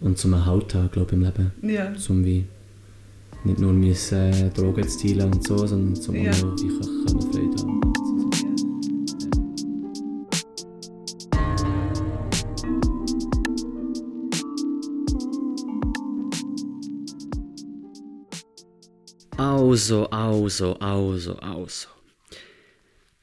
und 0.00 0.16
zum 0.16 0.46
Halt 0.46 0.74
haben, 0.74 0.90
glaube 0.92 1.08
ich, 1.10 1.12
im 1.14 1.22
Leben. 1.24 1.52
ja. 1.62 1.92
Zum 1.96 2.24
wie 2.24 2.44
nicht 3.44 3.58
nur 3.58 3.72
müssen, 3.72 4.32
äh, 4.32 4.50
Drogen 4.50 4.86
zu 4.88 5.06
dealen 5.06 5.32
und 5.32 5.44
so, 5.46 5.66
sondern 5.66 5.96
zum 5.96 6.14
Ja. 6.14 6.30
auch 6.30 6.36
können 6.56 7.20
Freude 7.32 7.56
haben. 7.62 7.87
Also, 19.38 20.10
also, 20.10 20.74
also, 20.80 21.36
also. 21.38 21.88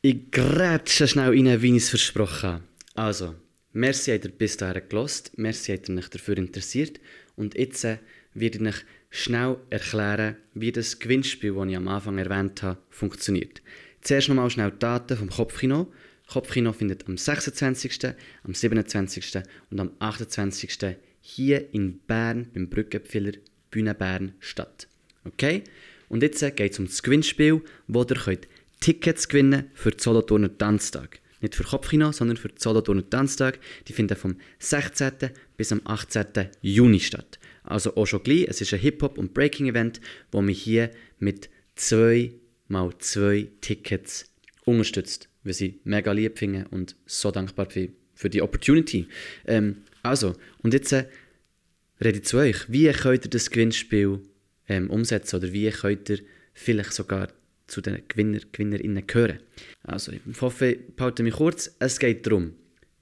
Ich 0.02 0.32
grätsche 0.32 1.10
schnell 1.10 1.32
rein, 1.32 1.62
wie 1.62 1.76
ich 1.76 1.84
es 1.84 1.90
versprochen 1.90 2.50
habe. 2.52 2.64
Also, 2.94 3.36
merci 3.74 4.14
habt 4.14 4.24
ihr 4.24 4.32
bis 4.32 4.56
dahin 4.56 4.82
gelost, 4.88 5.34
merci 5.36 5.74
habt 5.74 5.90
ihr 5.90 5.98
euch 5.98 6.08
dafür 6.08 6.38
interessiert 6.38 7.02
und 7.36 7.56
jetzt 7.56 7.84
äh, 7.84 7.98
werde 8.34 8.60
ich 8.60 8.66
euch 8.66 8.86
schnell 9.10 9.58
erklären, 9.70 10.38
wie 10.54 10.72
das 10.72 11.00
Gewinnspiel, 11.00 11.54
das 11.54 11.68
ich 11.68 11.76
am 11.76 11.90
Anfang 11.90 12.18
erwähnt 12.18 12.64
habe, 12.64 12.80
funktioniert. 12.90 13.62
Zuerst 14.00 14.30
nochmal 14.30 14.50
schnell 14.50 14.72
die 14.72 14.80
Daten 14.80 15.18
vom 15.18 15.30
Kopfkino. 15.30 15.92
Kopfkino 16.32 16.72
findet 16.72 17.10
am 17.10 17.18
26., 17.18 18.16
am 18.44 18.54
27. 18.54 19.44
und 19.70 19.82
am 19.82 19.92
28. 20.00 20.96
hier 21.20 21.74
in 21.74 22.00
Bern 22.08 22.48
beim 22.54 22.70
Brückenpfeiler 22.70 23.34
Bühne 23.70 23.94
Bern 23.94 24.34
statt. 24.40 24.88
Okay? 25.26 25.66
Und 26.16 26.24
jetzt 26.24 26.40
geht 26.56 26.72
es 26.72 26.80
um 26.80 26.86
das 26.86 27.04
Gewinnspiel, 27.04 27.62
wo 27.90 28.04
ihr 28.04 28.16
könnt 28.16 28.48
Tickets 28.80 29.28
gewinnen 29.28 29.70
für 29.74 29.92
den 29.92 30.00
Solothurner 30.00 30.58
Tanztag. 30.58 31.20
Nicht 31.42 31.56
für 31.56 31.66
Kopfkino, 31.66 32.14
sondern 32.14 32.38
für 32.38 32.48
den 32.48 32.58
Solothurner 32.58 33.10
Tanztag. 33.10 33.60
Die 33.90 33.92
finden 33.92 34.16
vom 34.16 34.38
16. 34.60 35.12
bis 35.58 35.74
am 35.74 35.82
18. 35.84 36.26
Juni 36.62 37.02
statt. 37.02 37.38
Also 37.66 37.98
auch 37.98 38.06
schon 38.06 38.24
gleich. 38.24 38.46
Es 38.48 38.62
ist 38.62 38.74
ein 38.74 38.80
Hip-Hop- 38.80 39.18
und 39.18 39.34
Breaking-Event, 39.34 40.00
wo 40.32 40.42
mich 40.42 40.64
hier 40.64 40.90
mit 41.20 41.50
zwei 41.76 42.32
mal 42.70 42.94
zwei 43.00 43.50
Tickets 43.60 44.34
unterstützt, 44.64 45.28
was 45.44 45.60
ich 45.60 45.82
mega 45.84 46.14
lieb 46.14 46.40
finde 46.40 46.66
und 46.72 46.96
so 47.06 47.30
dankbar 47.30 47.68
für 47.70 48.30
die 48.30 48.42
Opportunity. 48.42 49.08
Ähm, 49.46 49.82
also, 50.02 50.38
und 50.64 50.74
jetzt 50.74 50.94
äh, 50.94 51.08
rede 52.00 52.20
ich 52.20 52.24
zu 52.24 52.38
euch. 52.38 52.72
Wie 52.72 52.90
könnt 52.94 53.26
ihr 53.26 53.30
das 53.30 53.50
Gewinnspiel 53.50 54.22
ähm, 54.68 54.90
umsetzen 54.90 55.38
oder 55.38 55.54
wie 55.54 55.70
könnt 55.70 56.10
ihr 56.10 56.20
vielleicht 56.54 56.94
sogar 56.94 57.30
zu 57.68 57.82
den 57.82 58.02
Gewinner, 58.08 58.40
Gewinnerinnen 58.52 59.06
gehören? 59.06 59.40
Also, 59.84 60.12
ich 60.12 60.42
hoffe, 60.42 60.68
ich 60.68 60.96
behalte 60.96 61.24
mich 61.24 61.36
kurz. 61.36 61.76
Es 61.80 62.00
geht 62.00 62.26
darum, 62.26 62.54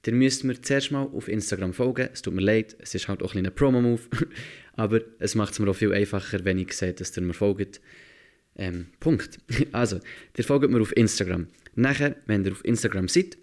ihr 0.06 0.14
müsst 0.14 0.44
mir 0.44 0.62
zuerst 0.62 0.92
mal 0.92 1.04
auf 1.04 1.28
Instagram 1.28 1.74
folgen. 1.74 2.10
Es 2.12 2.22
tut 2.22 2.34
mir 2.34 2.42
leid, 2.42 2.76
es 2.80 2.96
ist 2.96 3.08
halt 3.08 3.22
auch 3.22 3.30
ein 3.30 3.32
kleiner 3.32 3.52
Promo-Move, 3.52 4.02
aber 4.76 5.02
es 5.20 5.36
macht 5.36 5.54
es 5.54 5.60
mir 5.60 5.70
auch 5.70 5.76
viel 5.76 5.94
einfacher, 5.94 6.44
wenn 6.46 6.60
ich 6.60 6.74
sehe, 6.74 6.94
dass 6.94 7.16
ihr 7.18 7.24
mir 7.24 7.34
folgt. 7.34 7.82
Ähm, 8.56 8.88
Punkt. 9.00 9.40
Also, 9.72 10.00
ihr 10.38 10.44
folgt 10.44 10.70
mir 10.70 10.82
auf 10.82 10.96
Instagram. 10.96 11.48
Nachher, 11.76 12.16
wenn 12.28 12.46
ihr 12.46 12.52
auf 12.52 12.64
Instagram 12.64 13.08
seid, 13.08 13.38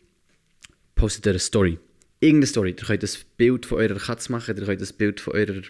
postet 0.95 1.27
ihr 1.27 1.31
eine 1.31 1.39
Story. 1.39 1.79
Irgendeine 2.21 2.47
Story. 2.47 2.71
Ihr 2.71 2.87
könnt 2.87 3.03
ein 3.03 3.11
Bild 3.37 3.67
von 3.67 3.79
eurer 3.79 3.99
Katze 3.99 4.31
machen, 4.31 4.57
ihr 4.57 4.65
könnt 4.65 4.83
ein 4.83 4.97
Bild 4.97 5.21
von 5.21 5.35
eurer 5.35 5.63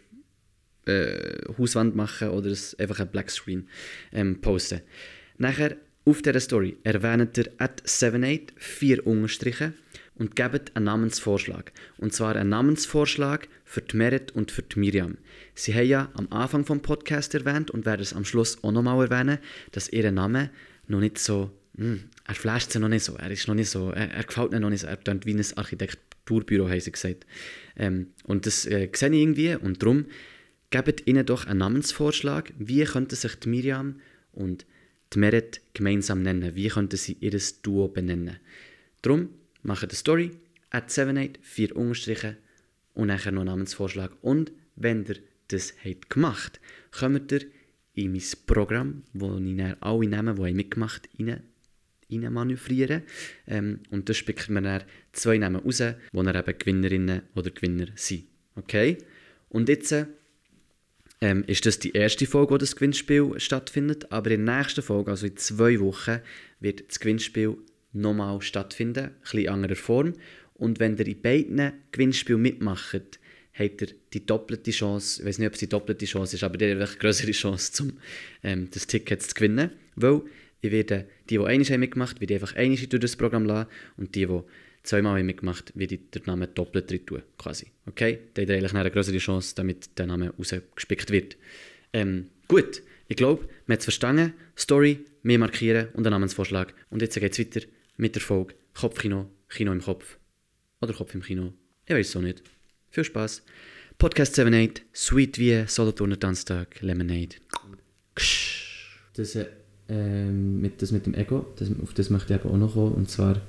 äh, 0.91 1.53
Hauswand 1.59 1.97
machen 1.97 2.30
oder 2.30 2.55
einfach 2.78 3.01
ein 3.01 3.11
Blackscreen 3.11 3.68
ähm, 4.12 4.41
posten. 4.41 4.80
Nachher 5.38 5.76
auf 6.05 6.22
dieser 6.22 6.41
Story 6.41 6.76
erwähnt 6.82 7.38
ihr 7.38 7.51
at 7.59 7.82
78 7.84 8.53
vier 8.57 9.07
Unterstriche 9.07 9.74
und 10.20 10.36
gebt 10.36 10.76
einen 10.76 10.84
Namensvorschlag. 10.84 11.72
Und 11.97 12.12
zwar 12.12 12.36
einen 12.36 12.51
Namensvorschlag 12.51 13.49
für 13.64 13.80
die 13.80 13.97
Merit 13.97 14.32
und 14.32 14.51
für 14.51 14.62
die 14.62 14.78
Miriam. 14.78 15.16
Sie 15.55 15.74
haben 15.74 15.86
ja 15.86 16.11
am 16.14 16.28
Anfang 16.30 16.66
vom 16.66 16.82
Podcast 16.82 17.34
erwähnt 17.34 17.70
und 17.70 17.86
werden 17.86 18.03
es 18.03 18.12
am 18.12 18.24
Schluss 18.24 18.62
auch 18.62 18.72
nochmal 18.72 19.11
erwähnen, 19.11 19.38
dass 19.72 19.88
ihr 19.88 20.11
Name 20.12 20.51
noch 20.88 21.01
nicht 21.01 21.18
so, 21.18 21.51
hm, 21.76 22.05
er 22.26 22.34
flasht 22.34 22.72
sie 22.72 22.80
noch 22.80 22.88
nicht 22.88 23.05
so, 23.05 23.14
er 23.16 23.30
ist 23.30 23.49
noch 23.49 23.55
nicht 23.55 23.70
so, 23.70 23.91
er, 23.93 24.11
er 24.11 24.24
gefällt 24.24 24.53
mir 24.53 24.61
noch 24.61 24.70
nicht 24.70 24.80
so, 24.80 24.88
er 24.88 24.97
klingt 24.97 25.24
wie 25.24 25.34
ein 25.34 25.45
Architekturbüro, 25.57 26.68
haben 26.68 26.80
sie 26.80 26.93
gesagt. 26.93 27.24
Ähm, 27.76 28.09
und 28.24 28.45
das 28.45 28.66
äh, 28.66 28.91
sehe 28.93 29.09
ich 29.11 29.22
irgendwie 29.22 29.55
und 29.55 29.82
darum 29.82 30.05
gebt 30.71 31.07
ihnen 31.07 31.27
doch 31.27 31.47
einen 31.47 31.59
Namensvorschlag, 31.59 32.53
wie 32.59 32.85
könnten 32.85 33.16
sich 33.16 33.35
die 33.37 33.49
Miriam 33.49 34.01
und 34.33 34.66
die 35.12 35.18
Merit 35.18 35.61
gemeinsam 35.75 36.23
nennen, 36.23 36.55
wie 36.55 36.68
könnten 36.68 36.97
sie 36.97 37.16
ihr 37.21 37.39
Duo 37.62 37.89
benennen. 37.89 38.39
Darum 39.03 39.31
macht 39.62 39.85
eine 39.85 39.95
Story, 39.95 40.31
at 40.71 40.85
78, 40.85 41.39
4 41.43 41.77
Unterstriche 41.77 42.37
und 42.95 43.09
nachher 43.09 43.33
noch 43.33 43.41
einen 43.41 43.49
Namensvorschlag. 43.49 44.12
Und 44.23 44.53
wenn 44.77 45.05
ihr 45.07 45.16
das 45.49 45.75
habt 45.85 46.11
gemacht, 46.11 46.61
kommt 46.93 47.33
ihr 47.33 47.43
in 47.95 48.12
mein 48.12 48.23
Programm, 48.47 49.03
wo 49.12 49.37
ich 49.37 49.57
dann 49.57 49.77
alle 49.81 50.09
Namen, 50.09 50.37
die 50.37 50.55
mitgemacht 50.55 51.09
haben, 51.18 51.43
rein 52.11 52.33
manövrieren. 52.33 53.03
Ähm, 53.47 53.81
und 53.91 54.09
da 54.09 54.14
spickt 54.14 54.49
man 54.49 54.64
dann 54.64 54.85
zwei 55.12 55.39
Namen 55.39 55.57
raus, 55.57 55.79
die 55.79 55.95
dann 56.12 56.35
eben 56.35 56.59
Gewinnerinnen 56.59 57.23
oder 57.35 57.51
Gewinner 57.51 57.87
sind. 57.97 58.25
Okay? 58.55 58.99
Und 59.49 59.68
jetzt 59.68 59.95
ähm, 61.21 61.45
ist 61.47 61.66
das 61.66 61.79
die 61.79 61.93
erste 61.93 62.27
Folge, 62.27 62.55
wo 62.55 62.59
das 62.59 62.77
Gewinnspiel 62.77 63.39
stattfindet. 63.39 64.11
Aber 64.11 64.31
in 64.31 64.47
der 64.47 64.59
nächsten 64.59 64.83
Folge, 64.83 65.11
also 65.11 65.27
in 65.27 65.37
zwei 65.37 65.79
Wochen, 65.81 66.21
wird 66.61 66.89
das 66.89 67.01
Gewinnspiel 67.01 67.57
nochmal 67.93 68.41
stattfinden, 68.41 69.11
ein 69.33 69.39
in 69.39 69.49
anderer 69.49 69.77
Form. 69.77 70.14
Und 70.55 70.79
wenn 70.79 70.97
ihr 70.97 71.07
in 71.07 71.21
beiden 71.21 71.73
Gewinnspielen 71.93 72.41
mitmacht, 72.41 73.18
habt 73.55 73.83
ihr 73.83 73.89
die 74.12 74.25
doppelte 74.25 74.71
Chance, 74.71 75.23
ich 75.23 75.29
weiß 75.29 75.39
nicht, 75.39 75.49
ob 75.49 75.55
es 75.55 75.61
die 75.61 75.68
doppelte 75.68 76.07
Chance 76.07 76.37
ist, 76.37 76.45
aber 76.45 76.61
ihr 76.61 76.79
habt 76.79 76.91
eine 76.91 76.99
größere 76.99 77.33
Chance, 77.33 77.83
um 77.83 77.93
ähm, 78.43 78.68
das 78.71 78.87
Ticket 78.87 79.23
zu 79.23 79.35
gewinnen. 79.35 79.71
Weil 79.97 80.23
ich 80.62 80.71
werde 80.71 81.07
die, 81.29 81.39
die 81.39 81.45
einmal 81.45 81.79
mitgemacht 81.79 82.21
haben, 82.21 82.33
einfach 82.33 82.55
einmal 82.55 82.77
durch 82.77 83.01
das 83.01 83.16
Programm 83.16 83.45
lassen 83.45 83.68
und 83.97 84.14
die, 84.14 84.27
die 84.27 84.43
zweimal 84.91 85.18
haben 85.18 85.26
mitgemacht 85.26 85.70
haben, 85.70 85.80
werde 85.80 85.95
ich 85.95 86.11
den 86.11 86.22
Namen 86.26 86.49
doppelt 86.55 86.91
drin 86.91 87.07
tun, 87.07 87.22
quasi. 87.38 87.68
Okay? 87.86 88.18
Dann 88.34 88.43
habt 88.43 88.51
ihr 88.51 88.57
eigentlich 88.57 88.74
eine 88.74 88.91
größere 88.91 89.18
Chance, 89.18 89.55
damit 89.55 89.99
der 89.99 90.07
Name 90.07 90.34
rausgespickt 90.36 91.11
wird. 91.11 91.36
Ähm, 91.93 92.26
gut, 92.49 92.82
ich 93.09 93.16
glaube, 93.16 93.45
man 93.66 93.74
hat 93.74 93.80
es 93.80 93.84
verstanden. 93.84 94.34
Story, 94.57 95.05
mehr 95.22 95.38
markieren 95.38 95.88
und 95.95 96.07
einen 96.07 96.12
Namensvorschlag. 96.12 96.74
Und 96.91 97.03
jetzt 97.03 97.18
geht 97.18 97.32
es 97.32 97.38
weiter 97.38 97.66
mit 97.97 98.14
der 98.16 98.22
Folge 98.22 98.55
Kopfkino, 98.74 99.30
Kino 99.49 99.72
im 99.72 99.80
Kopf. 99.80 100.18
Oder 100.80 100.93
Kopf 100.93 101.14
im 101.14 101.22
Kino. 101.22 101.53
Ich 101.86 101.95
weiß 101.95 102.09
es 102.09 102.16
auch 102.16 102.22
nicht. 102.22 102.43
Viel 102.91 103.05
Spaß. 103.05 103.45
Podcast 103.99 104.38
78, 104.38 104.84
Sweet 104.95 105.38
wie 105.38 105.64
Solothurner 105.66 106.18
Tanztag, 106.18 106.80
Lemonade. 106.80 107.36
Ksch. 108.16 108.99
Das, 109.14 109.36
äh, 109.36 109.47
ähm, 109.88 110.61
mit, 110.61 110.80
das 110.82 110.91
mit 110.91 111.07
dem 111.07 111.14
Ego, 111.14 111.47
das, 111.57 111.68
auf 111.82 111.95
das 111.95 112.11
möchte 112.11 112.34
ich 112.34 112.41
eben 112.41 112.51
auch 112.51 112.57
noch 112.57 112.74
kommen. 112.74 112.95
Und 112.95 113.11
zwar, 113.11 113.41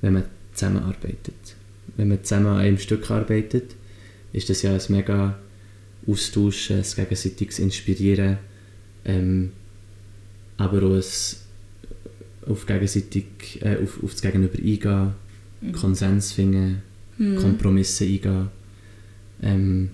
wenn 0.00 0.14
man 0.14 0.24
zusammenarbeitet. 0.54 1.56
Wenn 1.96 2.08
man 2.08 2.24
zusammen 2.24 2.46
an 2.46 2.58
einem 2.58 2.78
Stück 2.78 3.10
arbeitet, 3.10 3.74
ist 4.32 4.50
das 4.50 4.62
ja 4.62 4.72
ein 4.72 4.80
mega 4.88 5.38
Austausch, 6.06 6.70
ein 6.70 6.82
gegenseitiges 6.82 7.58
Inspirieren, 7.58 8.38
ähm, 9.04 9.52
aber 10.56 10.82
auch 10.82 10.94
ein 10.94 11.02
auf, 12.46 12.66
gegenseitig, 12.66 13.26
äh, 13.62 13.76
auf, 13.82 14.02
auf 14.02 14.12
das 14.12 14.22
Gegenüber 14.22 14.58
eingehen, 14.58 15.12
mhm. 15.60 15.72
Konsens 15.72 16.32
finden, 16.32 16.82
mhm. 17.16 17.36
Kompromisse 17.36 18.04
eingehen. 18.04 18.48
Ähm, 19.42 19.90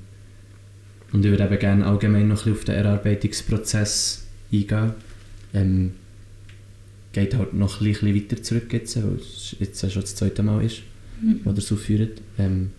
und 1.12 1.24
ich 1.24 1.30
würde 1.30 1.44
eben 1.44 1.58
gerne 1.58 1.86
allgemein 1.86 2.28
noch 2.28 2.46
ein 2.46 2.52
bisschen 2.52 2.52
auf 2.52 2.64
den 2.64 2.74
Erarbeitungsprozess 2.76 4.26
eingehen. 4.52 4.92
Ähm, 5.52 5.92
geht 7.12 7.34
halt 7.34 7.54
noch 7.54 7.80
ein 7.80 7.86
bisschen 7.86 8.14
weiter 8.14 8.42
zurück 8.42 8.72
jetzt, 8.72 8.96
weil 8.96 9.16
es 9.16 9.56
jetzt 9.58 9.92
schon 9.92 10.02
das 10.02 10.14
zweite 10.14 10.42
Mal 10.42 10.64
ist, 10.64 10.82
mhm. 11.20 11.40
wo 11.44 11.52
das 11.52 11.72
aufführt. 11.72 12.20
Ähm, 12.38 12.70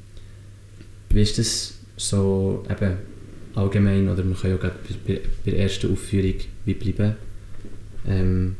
wie 1.10 1.22
ist 1.22 1.38
das 1.38 1.76
so 1.98 2.66
eben 2.70 2.94
allgemein, 3.56 4.08
oder 4.08 4.24
man 4.24 4.38
kann 4.38 4.52
ja 4.52 4.58
gerade 4.58 4.76
bei, 5.06 5.22
bei 5.46 5.52
der 5.52 5.60
ersten 5.60 5.92
Aufführung 5.92 6.36
wie 6.66 6.74
bleiben, 6.74 7.16
ähm, 8.08 8.56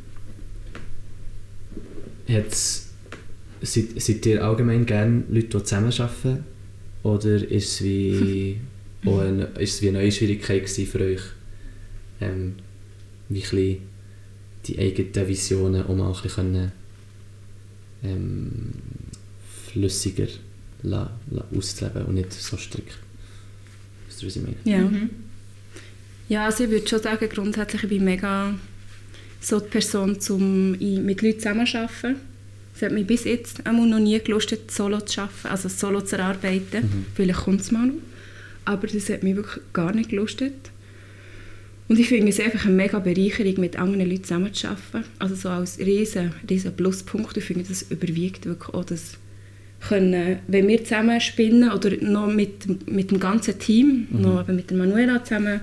seid, 3.62 4.02
seid 4.02 4.26
ihr 4.26 4.44
allgemein 4.44 4.86
gerne 4.86 5.24
Leute, 5.30 5.58
die 5.58 5.64
zusammenarbeiten? 5.64 6.44
Oder 7.04 7.36
ist 7.36 7.74
es 7.74 7.84
wie, 7.84 8.58
eine, 9.06 9.46
ist 9.60 9.76
es 9.76 9.82
wie 9.82 9.90
eine 9.90 10.00
neue 10.00 10.12
Schwierigkeit 10.12 10.70
für 10.70 11.00
euch, 11.00 11.22
ähm, 12.20 12.56
wie 13.30 13.44
ein 13.44 13.78
die 14.66 14.80
eigenen 14.80 15.28
Visionen 15.28 15.86
um 15.86 16.02
auch 16.02 16.18
ein 16.18 16.24
bisschen 16.24 16.72
ähm, 18.04 18.74
flüssiger 19.72 20.28
la, 20.84 21.12
la 21.30 21.46
auszuleben 21.56 22.06
und 22.06 22.16
nicht 22.16 22.34
so 22.34 22.58
strikt. 22.58 22.98
Weißt 24.08 24.22
du, 24.22 24.28
was 24.28 24.36
ich 24.36 24.42
meine? 24.42 24.56
Ja. 24.64 24.80
Mhm. 24.80 25.10
Ja, 26.30 26.46
also 26.46 26.64
ich 26.64 26.70
würde 26.70 26.88
schon 26.88 27.02
sagen, 27.02 27.28
grundsätzlich 27.30 27.82
bin 27.82 27.92
ich 27.92 28.02
mega 28.02 28.56
so 29.42 29.60
die 29.60 29.70
Person, 29.70 30.18
um 30.30 30.72
mit 30.72 31.22
Leuten 31.22 31.40
zusammenzuarbeiten. 31.40 32.16
Es 32.74 32.82
hat 32.82 32.94
mich 32.94 33.06
bis 33.06 33.26
jetzt 33.26 33.66
auch 33.66 33.74
noch 33.74 34.00
nie 34.00 34.20
gelustet, 34.20 34.72
solo 34.72 35.02
zu 35.02 35.22
arbeiten, 35.22 35.48
also 35.48 35.70
solo 35.70 36.02
zu 36.02 36.18
arbeiten. 36.20 36.84
Mhm. 36.84 37.06
Vielleicht 37.16 37.42
kommt 37.42 37.62
es 37.62 37.72
mal 37.72 37.88
noch. 37.88 37.96
Aber 38.64 38.88
das 38.88 39.10
hat 39.10 39.24
mich 39.24 39.36
wirklich 39.36 39.62
gar 39.74 39.94
nicht 39.94 40.12
gelustet. 40.12 40.71
Und 41.92 42.00
ich 42.00 42.08
finde 42.08 42.30
es 42.30 42.40
einfach 42.40 42.68
eine 42.68 42.74
mega 42.74 43.00
Bereicherung, 43.00 43.60
mit 43.60 43.78
anderen 43.78 44.10
Leuten 44.10 44.24
zusammenzuarbeiten. 44.24 45.04
Also 45.20 45.36
so 45.36 45.50
als 45.50 45.78
riesen, 45.78 46.32
riesen 46.50 46.74
Pluspunkt. 46.74 47.36
Ich 47.36 47.44
finde, 47.44 47.66
das 47.68 47.82
überwiegt 47.82 48.46
wirklich 48.46 48.74
auch 48.74 48.86
das 48.86 49.18
können, 49.90 50.40
wenn 50.48 50.70
wir 50.70 50.82
zusammen 50.86 51.20
spinnen 51.20 51.70
oder 51.70 51.92
noch 51.98 52.32
mit, 52.32 52.90
mit 52.90 53.12
dem 53.12 53.20
ganzen 53.20 53.60
Team, 53.60 54.08
mhm. 54.10 54.22
noch 54.22 54.48
mit 54.48 54.70
der 54.70 54.78
Manuela 54.78 55.22
zusammen 55.22 55.60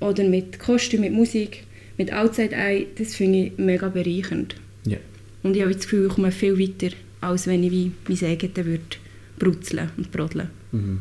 oder 0.00 0.24
mit 0.24 0.58
Kostüm, 0.58 1.02
mit 1.02 1.12
Musik, 1.12 1.64
mit 1.98 2.10
Outside 2.10 2.56
Eye, 2.56 2.86
das 2.96 3.14
finde 3.14 3.38
ich 3.38 3.58
mega 3.58 3.90
bereichernd. 3.90 4.56
Ja. 4.86 4.96
Und 5.42 5.56
ich 5.56 5.60
habe 5.60 5.74
das 5.74 5.82
Gefühl, 5.82 6.06
ich 6.06 6.14
komme 6.14 6.32
viel 6.32 6.58
weiter, 6.58 6.96
als 7.20 7.46
wenn 7.46 7.62
ich 7.62 7.70
wie 7.70 7.92
mein 8.08 8.30
eigenes 8.30 8.64
würde 8.64 8.96
brutzeln 9.38 9.90
und 9.98 10.10
brodeln. 10.10 10.48
Mhm. 10.72 11.00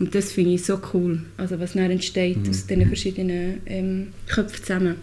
Und 0.00 0.14
das 0.14 0.32
finde 0.32 0.54
ich 0.54 0.64
so 0.64 0.80
cool, 0.94 1.20
also 1.36 1.60
was 1.60 1.74
dann 1.74 1.90
entsteht 1.90 2.38
mhm. 2.38 2.48
aus 2.48 2.66
diesen 2.66 2.86
verschiedenen 2.86 3.60
ähm, 3.66 4.06
Köpfen 4.26 4.64
zusammen. 4.64 4.96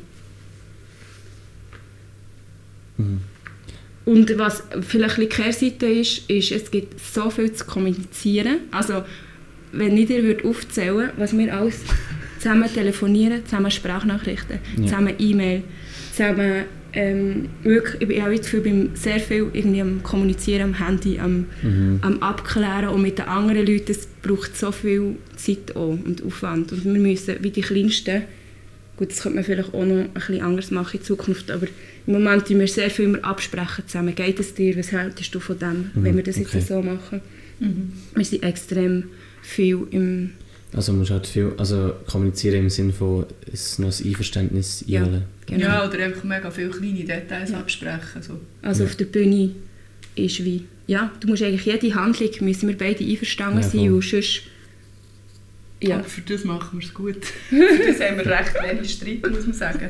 Mhm. 2.98 3.22
Und 4.06 4.38
was 4.40 4.64
vielleicht 4.82 5.18
die 5.18 5.28
Kehrseite 5.28 5.86
ist, 5.86 6.30
ist, 6.30 6.52
es 6.52 6.72
gibt 6.72 7.00
so 7.00 7.30
viel 7.30 7.54
zu 7.54 7.66
kommunizieren. 7.66 8.62
Also, 8.72 9.04
wenn 9.72 9.96
ich 9.98 10.08
dir 10.08 10.24
würde 10.24 10.48
aufzählen 10.48 11.12
was 11.18 11.38
wir 11.38 11.54
alles 11.54 11.82
zusammen 12.40 12.74
telefonieren, 12.74 13.46
zusammen 13.46 13.70
Sprachnachrichten, 13.70 14.60
ja. 14.78 14.84
zusammen 14.84 15.14
E-Mail, 15.20 15.64
zusammen 16.12 16.66
ähm, 16.98 17.50
wirklich, 17.62 18.10
ich 18.10 18.22
habe 18.22 18.36
das 18.36 18.46
Gefühl, 18.48 18.62
bin 18.62 18.90
sehr 18.96 19.20
viel 19.20 19.52
irgendwie 19.54 19.82
am 19.82 20.02
Kommunizieren, 20.02 20.64
am 20.64 20.74
Handy, 20.74 21.20
am, 21.20 21.46
mhm. 21.62 22.00
am 22.02 22.24
Abklären 22.24 22.90
und 22.90 23.04
mit 23.04 23.20
den 23.20 23.28
anderen 23.28 23.68
Leuten, 23.68 23.92
es 23.92 24.08
braucht 24.24 24.58
so 24.58 24.72
viel 24.72 25.16
Zeit 25.36 25.76
und 25.76 26.24
Aufwand 26.26 26.72
und 26.72 26.84
wir 26.86 27.00
müssen, 27.00 27.36
wie 27.42 27.52
die 27.52 27.62
Kleinsten, 27.62 28.24
gut, 28.98 29.12
das 29.12 29.22
könnte 29.22 29.36
man 29.36 29.44
vielleicht 29.44 29.76
auch 29.76 29.86
noch 29.86 29.96
ein 29.96 30.10
bisschen 30.10 30.42
anders 30.42 30.72
machen 30.72 30.98
in 30.98 31.06
Zukunft, 31.06 31.52
aber 31.52 31.68
im 32.08 32.14
Moment 32.14 32.48
tun 32.48 32.60
wir 32.60 32.68
sehr 32.68 32.90
viel 32.90 33.06
immer 33.06 33.24
absprechen 33.24 33.84
zusammen. 33.86 34.16
Geht 34.16 34.40
es 34.40 34.56
dir, 34.56 34.76
was 34.76 34.92
hältst 34.92 35.36
du 35.36 35.40
von 35.40 35.60
dem, 35.60 35.92
mhm. 35.94 36.04
wenn 36.04 36.16
wir 36.16 36.24
das 36.24 36.38
okay. 36.38 36.48
jetzt 36.54 36.68
so 36.68 36.82
machen? 36.82 37.22
Mhm. 37.60 37.94
Wir 38.16 38.26
sind 38.26 38.42
extrem 38.42 39.04
viel 39.44 39.86
im 39.92 40.32
also 40.74 40.92
man 40.92 41.00
muss 41.00 41.12
halt 41.12 41.28
viel 41.28 41.54
also 41.58 41.94
kommunizieren 42.08 42.64
im 42.64 42.70
Sinne 42.70 42.94
von 42.94 43.26
es 43.52 43.80
noch 43.80 43.88
ein 43.88 44.08
Einverständnis 44.08 44.84
ja, 44.88 45.02
einholen. 45.02 45.24
Genau. 45.46 45.66
Ja, 45.66 45.88
oder 45.88 46.00
einfach 46.00 46.24
mega 46.24 46.52
viele 46.52 46.70
kleine 46.70 47.04
Details 47.04 47.52
ja. 47.52 47.60
absprechen. 47.60 48.22
So. 48.22 48.40
Also 48.62 48.84
ja. 48.84 48.90
auf 48.90 48.96
der 48.96 49.06
Bühne 49.06 49.52
ist 50.16 50.44
wie, 50.44 50.66
ja, 50.88 51.12
du 51.20 51.28
musst 51.28 51.44
eigentlich 51.44 51.66
jede 51.66 51.96
Handlung, 51.96 52.30
müssen 52.42 52.68
wir 52.68 52.78
beide 52.78 53.04
einverstanden 53.04 53.62
ja, 53.62 53.68
sein 53.68 53.94
und 53.94 54.04
sonst 54.04 54.42
ja. 55.80 55.98
Aber 55.98 56.06
für 56.06 56.22
das 56.22 56.44
machen 56.44 56.80
wir 56.80 56.88
es 56.88 56.94
gut. 56.94 57.24
für 57.50 57.88
das 57.88 58.02
haben 58.02 58.18
wir 58.18 58.26
recht 58.26 58.56
wenig 58.64 58.92
Streit, 58.92 59.30
muss 59.30 59.46
man 59.46 59.54
sagen. 59.54 59.90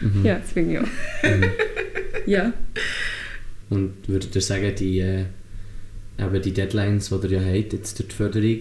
Mhm. 0.00 0.24
Ja, 0.24 0.38
das 0.38 0.52
finde 0.52 0.72
ich 0.72 0.78
auch. 0.78 1.28
Mhm. 1.28 1.44
ja. 2.26 2.52
Und 3.68 3.92
würdet 4.06 4.34
ihr 4.34 4.40
sagen, 4.40 4.72
die, 4.78 5.00
äh, 5.00 5.24
eben 6.18 6.42
die 6.42 6.52
Deadlines, 6.52 7.10
die 7.10 7.26
ihr 7.26 7.40
ja 7.40 7.40
habt, 7.40 7.72
jetzt 7.74 7.98
durch 7.98 8.08
die 8.08 8.14
Förderung, 8.14 8.60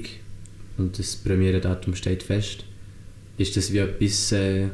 und 0.78 0.98
das 1.00 1.16
Premiere-Datum 1.16 1.96
steht 1.96 2.24
fest. 2.24 2.66
Ist 3.38 3.56
das 3.58 3.72
wie 3.74 3.80
etwas, 3.80 4.32
äh, 4.32 4.68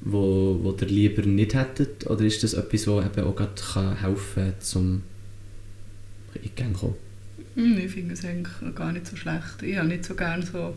wo, 0.00 0.58
wo 0.62 0.72
ihr 0.80 0.86
lieber 0.88 1.22
nicht 1.22 1.54
hättet? 1.54 2.06
Oder 2.08 2.24
ist 2.24 2.42
das 2.42 2.54
etwas, 2.54 2.84
das 2.84 3.06
eben 3.06 3.24
auch 3.26 3.36
gerade 3.36 4.00
helfen 4.00 4.52
kann, 4.72 4.82
um 4.82 5.02
in 6.34 6.42
die 6.42 6.48
Gänge 6.50 6.72
kommen? 6.74 6.94
Hm, 7.54 7.78
Ich 7.78 7.92
finde 7.92 8.14
es 8.14 8.24
eigentlich 8.24 8.74
gar 8.74 8.92
nicht 8.92 9.06
so 9.06 9.16
schlecht. 9.16 9.62
Ich 9.62 9.76
habe 9.76 9.88
nicht 9.88 10.04
so 10.04 10.14
gerne 10.14 10.44
so 10.44 10.74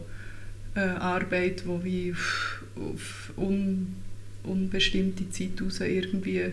äh, 0.76 0.80
Arbeit, 0.82 1.64
die 1.66 1.84
wie 1.84 2.12
auf, 2.12 2.64
auf 2.76 3.32
un, 3.38 3.96
unbestimmte 4.44 5.30
Zeit 5.30 5.62
raus 5.62 5.80
irgendwie 5.82 6.44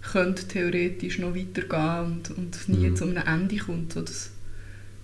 könnte 0.00 0.46
theoretisch 0.48 1.18
noch 1.18 1.34
weitergehen 1.34 2.12
und, 2.12 2.30
und 2.30 2.68
nie 2.68 2.90
Mhm. 2.90 2.96
zu 2.96 3.04
einem 3.04 3.16
Ende 3.26 3.56
kommt. 3.58 3.92
So, 3.92 4.00
das 4.00 4.30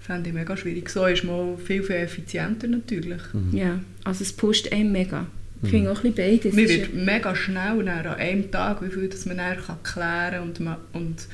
fände 0.07 0.29
ich 0.29 0.35
mega 0.35 0.57
schwierig. 0.57 0.89
So 0.91 1.07
ist 1.07 1.25
man 1.25 1.59
viel, 1.59 1.83
viel 1.83 1.97
effizienter 1.97 2.69
natürlich. 2.69 3.23
Mhm. 3.33 3.57
Ja, 3.57 3.81
also 4.05 4.23
es 4.23 4.33
pusht 4.33 4.71
einem 4.73 4.93
mega. 4.93 5.27
Ich 5.63 5.69
Mhm. 5.69 5.71
finde 5.71 5.93
auch 5.93 6.05
ein 6.05 6.13
bisschen 6.13 6.39
beides. 6.41 6.55
Man 6.55 6.69
wird 6.69 6.95
mega 6.95 7.35
schnell 7.35 7.89
an 7.89 7.89
einem 7.89 8.51
Tag, 8.51 8.83
wie 8.85 8.91
viel 8.91 9.09
das 9.09 9.25
man 9.27 9.39
dann 9.39 9.57
kann 9.59 9.83
klären 9.83 10.43
und, 10.43 10.61
ma- 10.61 10.81
und 10.93 11.27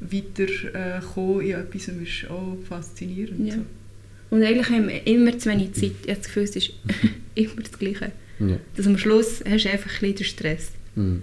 weiterkommen 0.00 1.40
äh, 1.40 1.44
in 1.50 1.60
etwas, 1.60 1.86
das 1.86 1.96
ist 1.96 2.30
auch 2.30 2.56
faszinierend. 2.68 3.46
Ja. 3.48 3.54
So. 3.54 3.60
Und 4.30 4.42
eigentlich 4.44 4.68
haben 4.70 4.88
wir 4.88 5.06
immer 5.06 5.36
zu 5.38 5.50
wenig 5.50 5.72
Zeit. 5.72 5.92
Ich 6.04 6.08
habe 6.10 6.16
das 6.18 6.26
Gefühl, 6.26 6.42
es 6.44 6.56
ist 6.56 6.70
immer 7.34 7.62
das 7.62 7.78
Gleiche. 7.78 8.12
Ja. 8.38 8.56
Dass 8.76 8.86
am 8.86 8.96
Schluss 8.98 9.42
hast 9.48 9.64
du 9.64 9.70
einfach 9.70 9.90
ein 9.90 10.00
bisschen 10.00 10.16
den 10.16 10.24
Stress. 10.24 10.70
Mhm. 10.94 11.22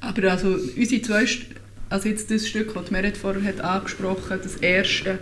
Aber 0.00 0.30
also 0.30 0.56
unsere 0.76 1.02
zwei, 1.02 1.24
St- 1.24 1.46
also 1.90 2.08
jetzt 2.08 2.30
das 2.30 2.46
Stück, 2.46 2.74
das 2.74 2.90
Merit 2.90 3.16
vorher 3.16 3.42
hat 3.42 3.60
angesprochen, 3.60 4.38
das 4.42 4.56
erste, 4.56 5.18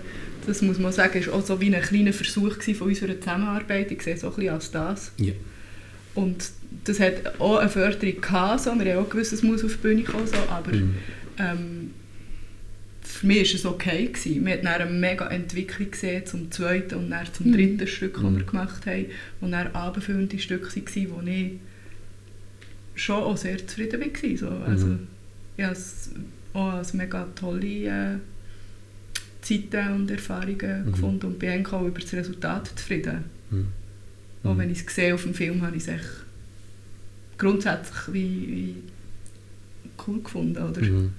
das 0.47 0.62
muss 0.62 0.78
man 0.78 0.92
sagen, 0.92 1.18
ist 1.18 1.28
auch 1.28 1.44
so 1.44 1.61
wie 1.61 1.74
ein 1.74 1.82
kleiner 1.82 2.12
Versuch 2.12 2.62
von 2.62 2.88
unserer 2.88 3.18
Zusammenarbeit. 3.20 3.90
Ich 3.90 4.03
sehe 4.03 4.14
es 4.14 4.20
so 4.22 4.28
ein 4.28 4.34
bisschen 4.36 4.51
als 4.55 4.70
das. 4.70 5.12
Ja. 5.18 5.32
Und 6.14 6.51
das 6.84 6.99
hat 7.01 7.38
auch 7.40 7.59
eine 7.59 7.68
Förderung 7.68 8.20
gehabt, 8.20 8.61
so. 8.62 8.78
wir 8.78 8.94
haben 8.94 9.05
auch 9.05 9.09
gewusst, 9.11 9.32
es 9.32 9.42
muss 9.42 9.64
auf 9.64 9.72
die 9.72 9.78
Bühne 9.78 10.03
kommen, 10.03 10.26
so. 10.26 10.36
aber 10.49 10.72
Mhm. 10.72 10.94
ähm, 11.38 11.90
für 13.03 13.26
mich 13.26 13.51
war 13.53 13.55
es 13.59 13.66
okay. 13.66 14.07
Gewesen. 14.07 14.44
Wir 14.44 14.55
haben 14.55 14.62
dann 14.64 14.80
eine 14.82 14.90
mega 14.90 15.28
Entwicklung 15.28 15.90
gesehen 15.90 16.26
zum 16.26 16.51
zweiten 16.51 16.94
und 16.97 17.11
dann 17.11 17.26
zum 17.32 17.49
Mhm. 17.49 17.53
dritten 17.53 17.86
Stück, 17.86 18.14
das 18.14 18.22
wir 18.22 18.30
Mhm. 18.30 18.47
gemacht 18.47 18.86
haben, 18.86 19.07
und 19.40 19.53
dann 19.53 19.68
abendfüllende 19.68 20.38
Stücke 20.38 20.64
waren, 20.76 21.11
wo 21.11 21.28
ich 21.30 21.53
schon 22.94 23.22
auch 23.22 23.36
sehr 23.36 23.64
zufrieden 23.66 24.01
war. 24.01 24.36
So. 24.36 24.49
Also, 24.64 24.86
Mhm. 24.86 25.07
ich 25.57 25.64
habe 25.64 25.72
es 25.74 26.11
auch 26.55 26.72
als 26.72 26.94
mega 26.94 27.26
tolle 27.34 27.66
äh, 27.66 28.16
Zeiten 29.47 29.92
und 29.94 30.11
Erfahrungen 30.11 30.84
Mhm. 30.86 30.92
gefunden 30.92 31.26
und 31.26 31.38
bin 31.38 31.51
eigentlich 31.51 31.72
auch 31.72 31.86
über 31.86 32.01
das 32.01 32.12
Resultat 32.12 32.70
zufrieden. 32.76 33.24
Mhm. 33.51 33.66
Auch 34.44 34.55
Mhm. 34.55 34.59
wenn 34.59 34.70
ich 34.70 34.84
es 34.86 34.94
sehe 34.94 35.14
auf 35.14 35.22
dem 35.22 35.34
Film, 35.34 35.62
habe 35.62 35.76
ich 35.76 35.82
es 35.82 35.88
echt 35.88 36.05
grundsätzlich 37.38 38.12
wie, 38.14 38.47
wie 38.49 38.74
cool 40.07 40.22
gefunden. 40.22 40.62
Oder? 40.62 40.80
Mhm. 40.82 41.11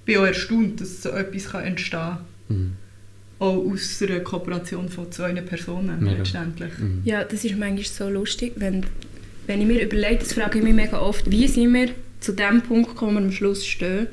Ich 0.00 0.04
bin 0.14 0.18
auch 0.18 0.26
erstaunt, 0.26 0.80
dass 0.80 1.02
so 1.02 1.10
etwas 1.10 1.50
kann 1.50 1.64
entstehen 1.64 2.00
kann. 2.00 2.18
Mhm. 2.48 2.72
Auch 3.38 3.56
aus 3.70 4.02
einer 4.02 4.20
Kooperation 4.20 4.88
von 4.88 5.12
zwei 5.12 5.32
Personen 5.42 6.02
Mega. 6.02 6.18
letztendlich. 6.18 6.78
Mhm. 6.78 7.02
Ja, 7.04 7.24
das 7.24 7.44
ist 7.44 7.56
manchmal 7.58 7.84
so 7.84 8.08
lustig, 8.08 8.52
wenn, 8.56 8.84
wenn 9.46 9.60
ich 9.60 9.66
mir 9.66 9.82
überlege, 9.82 10.18
das 10.20 10.32
frage 10.32 10.58
ich 10.58 10.64
mich 10.64 10.74
mega 10.74 10.98
oft, 10.98 11.30
wie 11.30 11.46
sind 11.46 11.74
wir 11.74 11.90
zu 12.20 12.32
dem 12.32 12.62
Punkt 12.62 12.90
gekommen, 12.90 13.16
wo 13.16 13.20
wir 13.20 13.26
am 13.26 13.32
Schluss 13.32 13.66
stehen, 13.66 14.06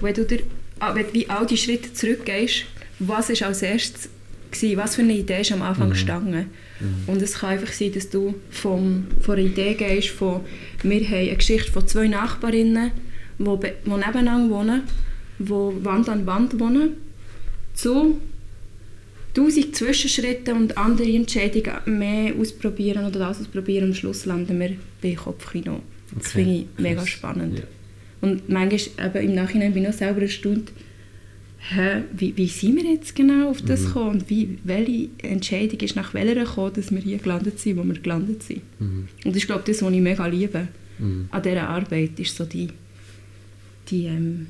wenn 0.00 0.14
du 0.14 0.24
dir, 0.24 0.40
ah, 0.80 0.94
wenn 0.94 1.06
du 1.06 1.12
wie 1.14 1.28
all 1.28 1.46
die 1.46 1.58
Schritte 1.58 1.92
zurückgehst, 1.92 2.64
was 2.98 3.30
ist 3.30 3.42
als 3.42 3.62
erstes 3.62 4.08
gewesen, 4.50 4.76
was 4.78 4.94
für 4.96 5.02
eine 5.02 5.14
Idee 5.16 5.40
ist 5.42 5.52
am 5.52 5.62
Anfang 5.62 5.88
Mhm. 5.88 5.92
gestanden. 5.92 6.46
Mhm. 6.80 6.86
Und 7.06 7.22
es 7.22 7.34
kann 7.34 7.50
einfach 7.50 7.72
sein, 7.72 7.92
dass 7.92 8.08
du 8.08 8.34
vom, 8.50 9.06
von 9.20 9.36
einer 9.36 9.46
Idee 9.46 9.74
gehst, 9.74 10.08
von, 10.08 10.40
wir 10.82 11.00
haben 11.06 11.14
eine 11.14 11.36
Geschichte 11.36 11.70
von 11.70 11.86
zwei 11.86 12.08
Nachbarinnen, 12.08 12.90
die, 13.38 13.44
die 13.44 13.90
nebeneinander 13.90 14.54
wohnen, 14.54 14.82
die 15.38 15.50
Wand 15.84 16.08
an 16.08 16.26
Wand 16.26 16.58
wohnen, 16.58 16.92
zu 17.74 18.18
tausend 19.34 19.76
Zwischenschritte 19.76 20.54
und 20.54 20.76
andere 20.76 21.08
Entscheidungen 21.12 21.98
mehr 21.98 22.34
ausprobieren 22.34 23.04
oder 23.06 23.18
das 23.20 23.40
ausprobieren. 23.40 23.90
Am 23.90 23.94
Schluss 23.94 24.24
landen 24.24 24.58
wir 24.58 24.72
bei 25.02 25.14
Kopfkino. 25.14 25.80
Das 26.16 26.28
Okay, 26.28 26.42
finde 26.42 26.54
ich 26.54 26.66
mega 26.78 27.06
spannend. 27.06 27.58
Ja. 27.58 27.64
Und 28.20 28.48
manchmal, 28.48 29.06
eben 29.06 29.28
im 29.28 29.34
Nachhinein 29.36 29.72
bin 29.74 29.84
ich 29.84 29.90
auch 29.90 29.92
selber 29.92 30.22
erstaunt, 30.22 30.72
hä, 31.58 32.02
wie, 32.16 32.36
wie 32.36 32.46
sind 32.46 32.76
wir 32.76 32.84
jetzt 32.84 33.14
genau 33.14 33.50
auf 33.50 33.62
das 33.62 33.80
Mhm. 33.82 33.86
gekommen 33.86 34.10
und 34.10 34.30
wie, 34.30 34.58
welche 34.64 35.08
Entscheidung 35.22 35.80
ist 35.80 35.96
nach 35.96 36.14
welcher 36.14 36.44
gekommen, 36.44 36.72
dass 36.74 36.90
wir 36.90 37.00
hier 37.00 37.18
gelandet 37.18 37.58
sind, 37.58 37.76
wo 37.76 37.84
wir 37.84 37.98
gelandet 37.98 38.42
sind. 38.42 38.62
Mhm. 38.80 39.08
Und 39.24 39.36
ist, 39.36 39.46
glaube 39.46 39.62
ich, 39.66 39.76
das, 39.76 39.82
was 39.82 39.92
ich 39.92 40.00
mega 40.00 40.26
liebe 40.26 40.68
Mhm. 40.98 41.28
an 41.30 41.42
dieser 41.42 41.68
Arbeit, 41.68 42.18
ist 42.18 42.36
so 42.36 42.44
die, 42.44 42.68
die 43.90 44.06
ähm, 44.06 44.46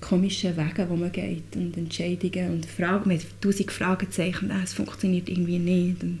komischen 0.00 0.56
Wege, 0.56 0.86
die 0.90 0.96
man 0.96 1.12
geht 1.12 1.56
und 1.56 1.76
Entscheidungen 1.76 2.50
und 2.52 2.66
Fragen. 2.66 3.08
Man 3.08 3.18
hat 3.18 3.26
tausend 3.40 3.72
Fragezeichen, 3.72 4.50
ah, 4.50 4.60
es 4.62 4.72
funktioniert 4.74 5.28
irgendwie 5.28 5.58
nicht 5.58 6.02
und 6.02 6.20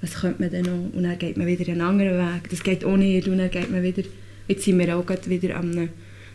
was 0.00 0.14
könnte 0.14 0.40
man 0.40 0.50
denn 0.50 0.64
noch? 0.64 0.94
Und 0.94 1.02
dann 1.02 1.18
geht 1.18 1.36
man 1.36 1.46
wieder 1.46 1.70
einen 1.70 1.80
anderen 1.80 2.16
Weg, 2.18 2.48
das 2.50 2.62
geht 2.62 2.84
auch 2.84 2.96
nicht 2.96 3.26
und 3.28 3.38
dann 3.38 3.50
geht 3.50 3.70
man 3.70 3.82
wieder, 3.82 4.02
jetzt 4.46 4.64
sind 4.64 4.78
wir 4.78 4.96
auch 4.96 5.04
gerade 5.04 5.28
wieder 5.28 5.56
an 5.56 5.72
einem 5.72 5.88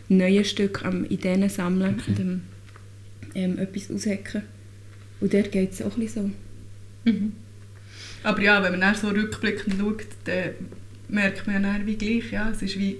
neuen 0.08 0.44
Stück, 0.44 0.84
am 0.84 1.04
Ideen 1.06 1.48
sammeln 1.48 1.96
Okay. 2.00 2.36
Ähm, 3.34 3.58
etwas 3.58 3.90
aushacken. 3.90 4.42
Und 5.20 5.32
dort 5.32 5.52
geht 5.52 5.72
es 5.72 5.82
auch 5.82 5.96
ein 5.96 6.08
so. 6.08 6.30
Mhm. 7.04 7.32
Aber 8.22 8.40
ja, 8.40 8.62
wenn 8.62 8.72
man 8.72 8.80
dann 8.80 8.94
so 8.94 9.08
rückblickend 9.08 9.76
schaut, 9.78 10.06
dann 10.24 10.50
merkt 11.08 11.46
man 11.46 11.62
dann 11.62 11.86
wie 11.86 11.96
gleich, 11.96 12.32
ja, 12.32 12.50
es 12.50 12.62
ist 12.62 12.78
wie 12.78 12.96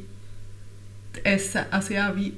das 1.14 1.22
Essen, 1.24 1.62
also 1.70 1.94
ja, 1.94 2.14
wie, 2.16 2.32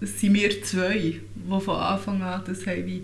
es 0.00 0.20
sind 0.20 0.34
wir 0.34 0.62
zwei, 0.62 0.98
die 0.98 1.20
von 1.60 1.76
Anfang 1.76 2.22
an 2.22 2.42
das 2.46 2.66
haben 2.66 2.86
wie 2.86 3.02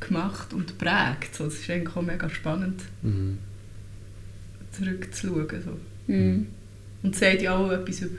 gemacht 0.00 0.52
und 0.52 0.68
geprägt. 0.68 1.34
So, 1.34 1.46
es 1.46 1.60
ist 1.60 1.70
eigentlich 1.70 1.96
auch 1.96 2.02
mega 2.02 2.28
spannend, 2.28 2.82
Mhm. 3.02 3.38
zurückzuschauen. 4.72 5.62
So. 5.64 6.12
Mhm. 6.12 6.46
Und 7.02 7.14
es 7.14 7.20
sagt 7.20 7.42
ja 7.42 7.56
auch 7.56 7.70
etwas 7.70 8.00
über 8.00 8.18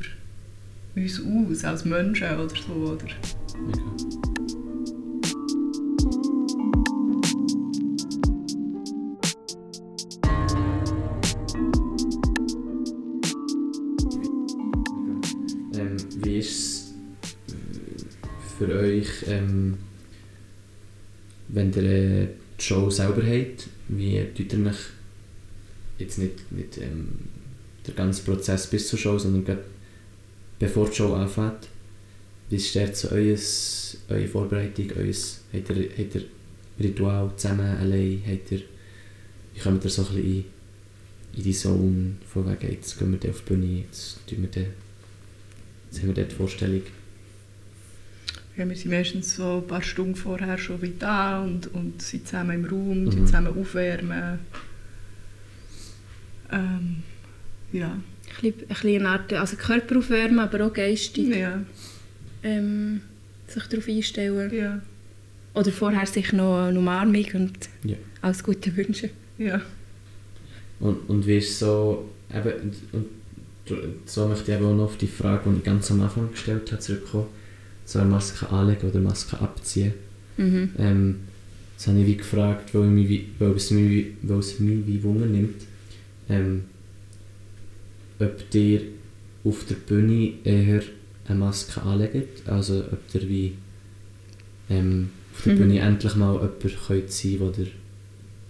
uns 0.95 1.22
aus, 1.22 1.64
als 1.66 1.86
Menschen 1.86 2.38
oder 2.38 2.56
so. 2.56 2.74
Oder? 2.74 3.06
Mega. 3.66 4.59
Für 18.60 18.76
euch, 18.76 19.07
ähm, 19.28 19.78
wenn 21.47 21.72
ihr 21.74 21.84
äh, 21.84 22.28
die 22.60 22.64
Show 22.64 22.89
selber 22.89 23.24
habt? 23.26 23.68
Wie 23.88 24.22
tut 24.36 24.53
ihr 24.53 24.66
euch 24.66 24.76
jetzt 25.97 26.18
nicht, 26.20 26.51
nicht 26.51 26.78
ähm, 26.78 27.07
der 27.88 27.93
ganze 27.93 28.22
Prozess 28.24 28.68
bis 28.68 28.89
zur 28.89 28.99
Show, 28.99 29.18
sondern 29.18 29.45
gerade 29.45 29.64
bevor 30.60 30.89
die 30.89 30.95
Show 30.95 31.14
anfängt? 31.14 31.70
Wie 32.49 32.57
ist 32.57 32.76
dort 32.76 32.95
so 32.97 33.10
eure 33.10 34.28
Vorbereitung? 34.28 34.91
Euer, 34.97 35.14
habt, 35.53 35.70
ihr, 35.70 35.89
habt 35.97 36.16
ihr 36.16 36.24
Ritual 36.80 37.32
zusammen, 37.38 37.78
allein? 37.78 38.22
Habt 38.28 38.51
ihr, 38.51 38.62
wie 39.53 39.60
kommt 39.60 39.86
ihr 39.86 39.89
so 39.89 40.01
ein 40.01 40.07
bisschen 40.07 40.26
in, 40.26 40.45
in 41.38 41.43
die 41.43 41.53
Zone 41.53 42.16
von 42.28 42.45
wegen, 42.45 42.74
jetzt 42.74 42.99
gehen 42.99 43.18
wir 43.22 43.30
auf 43.30 43.41
die 43.41 43.53
Bühne, 43.53 43.84
jetzt, 43.84 44.28
tun 44.28 44.41
wir 44.41 44.49
dann, 44.49 44.74
jetzt 45.89 46.01
haben 46.01 46.07
wir 46.07 46.16
dort 46.16 46.32
die 46.32 46.36
Vorstellung? 46.36 46.82
Ja, 48.60 48.68
wir 48.68 48.76
sind 48.76 48.91
meistens 48.91 49.36
so 49.38 49.60
ein 49.64 49.68
paar 49.68 49.82
Stunden 49.82 50.16
vorher 50.16 50.57
schon 50.57 50.82
wieder 50.82 50.93
da 50.99 51.41
und, 51.41 51.74
und 51.74 52.01
sind 52.01 52.28
zusammen 52.28 52.64
im 52.64 52.66
Raum, 52.66 53.05
Mhm. 53.05 53.12
sind 53.12 53.26
zusammen 53.28 53.57
aufwärmen. 53.57 54.39
Ähm, 56.51 57.03
ja. 57.72 57.88
Ein 57.91 58.01
bisschen, 58.41 58.62
ein 58.64 58.68
bisschen 58.68 58.95
eine 59.05 59.10
Art, 59.10 59.34
also 59.34 59.55
Körper 59.55 59.97
aufwärmen, 59.99 60.39
aber 60.39 60.66
auch 60.66 60.74
geistig 60.74 61.30
ja, 61.30 61.62
ähm, 62.43 63.01
sich 63.47 63.64
darauf 63.68 63.88
einstellen. 63.88 64.53
ja, 64.53 64.82
Oder 65.53 65.72
vorher 65.72 66.05
sich 66.05 66.34
noch 66.34 66.68
eine 66.68 66.78
Umarmung 66.80 67.26
und 67.34 67.57
Ja. 67.84 67.95
alles 68.22 68.43
Gute 68.43 68.76
wünschen. 68.76 69.10
ja. 69.38 69.62
Und, 70.82 71.10
und 71.10 71.28
wie 71.28 71.38
ist 71.38 71.60
so, 71.60 72.10
eben, 72.34 72.74
und, 72.93 73.07
und 73.72 73.93
so 74.05 74.28
möchte 74.28 74.51
ich 74.51 74.57
eben 74.57 74.66
auch 74.68 74.76
noch 74.76 74.84
auf 74.86 74.97
die 74.97 75.07
Frage, 75.07 75.49
die 75.49 75.57
ich 75.57 75.64
ganz 75.64 75.91
am 75.91 76.01
Anfang 76.01 76.32
gestellt 76.32 76.72
habe, 76.72 76.82
zurückkommen. 76.82 77.28
So 77.90 77.98
eine 78.00 78.10
Maske 78.10 78.48
anlegen 78.50 78.88
oder 78.88 79.00
Maske 79.00 79.40
abziehen. 79.42 79.94
Mhm. 80.38 80.70
Ähm, 80.78 81.16
das 81.76 81.88
habe 81.88 82.00
ich 82.02 82.06
wie 82.08 82.18
gefragt, 82.18 82.76
weil, 82.76 82.84
ich 82.86 82.92
mich, 82.92 83.10
wie- 83.10 83.26
weil, 83.40 83.52
es, 83.52 83.72
mich, 83.72 83.90
wie- 83.90 84.14
weil 84.22 84.40
es 84.40 84.60
mich 84.60 84.86
wie 84.86 85.02
Wunder 85.04 85.26
nimmt. 85.26 85.62
Ähm, 86.30 86.66
ob 88.20 88.44
ihr 88.54 88.82
auf 89.44 89.66
der 89.66 89.76
Bühne 89.76 90.34
eher 90.44 90.82
eine 91.28 91.40
Maske 91.40 91.82
anlegt, 91.82 92.48
also 92.48 92.84
ob 92.92 93.00
ihr 93.16 93.28
wie 93.30 93.54
ähm, 94.70 95.10
auf 95.34 95.44
der 95.46 95.54
Mhm. 95.54 95.58
Bühne 95.58 95.80
endlich 95.80 96.16
mal 96.16 96.34
jemand 96.36 96.60
könnt 96.88 97.12
sein 97.12 97.40
könnt, 97.40 97.58
der 97.58 97.66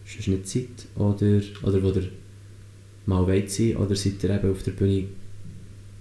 sonst 0.06 0.28
nicht 0.28 0.48
seid, 0.50 0.68
oder, 0.96 1.40
oder 1.64 1.84
wo 1.84 1.92
ihr 1.92 2.10
mal 3.06 3.26
wollt 3.28 3.50
sein, 3.52 3.78
oder 3.78 3.96
seid 3.96 4.22
ihr 4.24 4.32
eben 4.32 4.52
auf 4.52 4.64
der 4.64 4.72
Bühne 4.72 5.06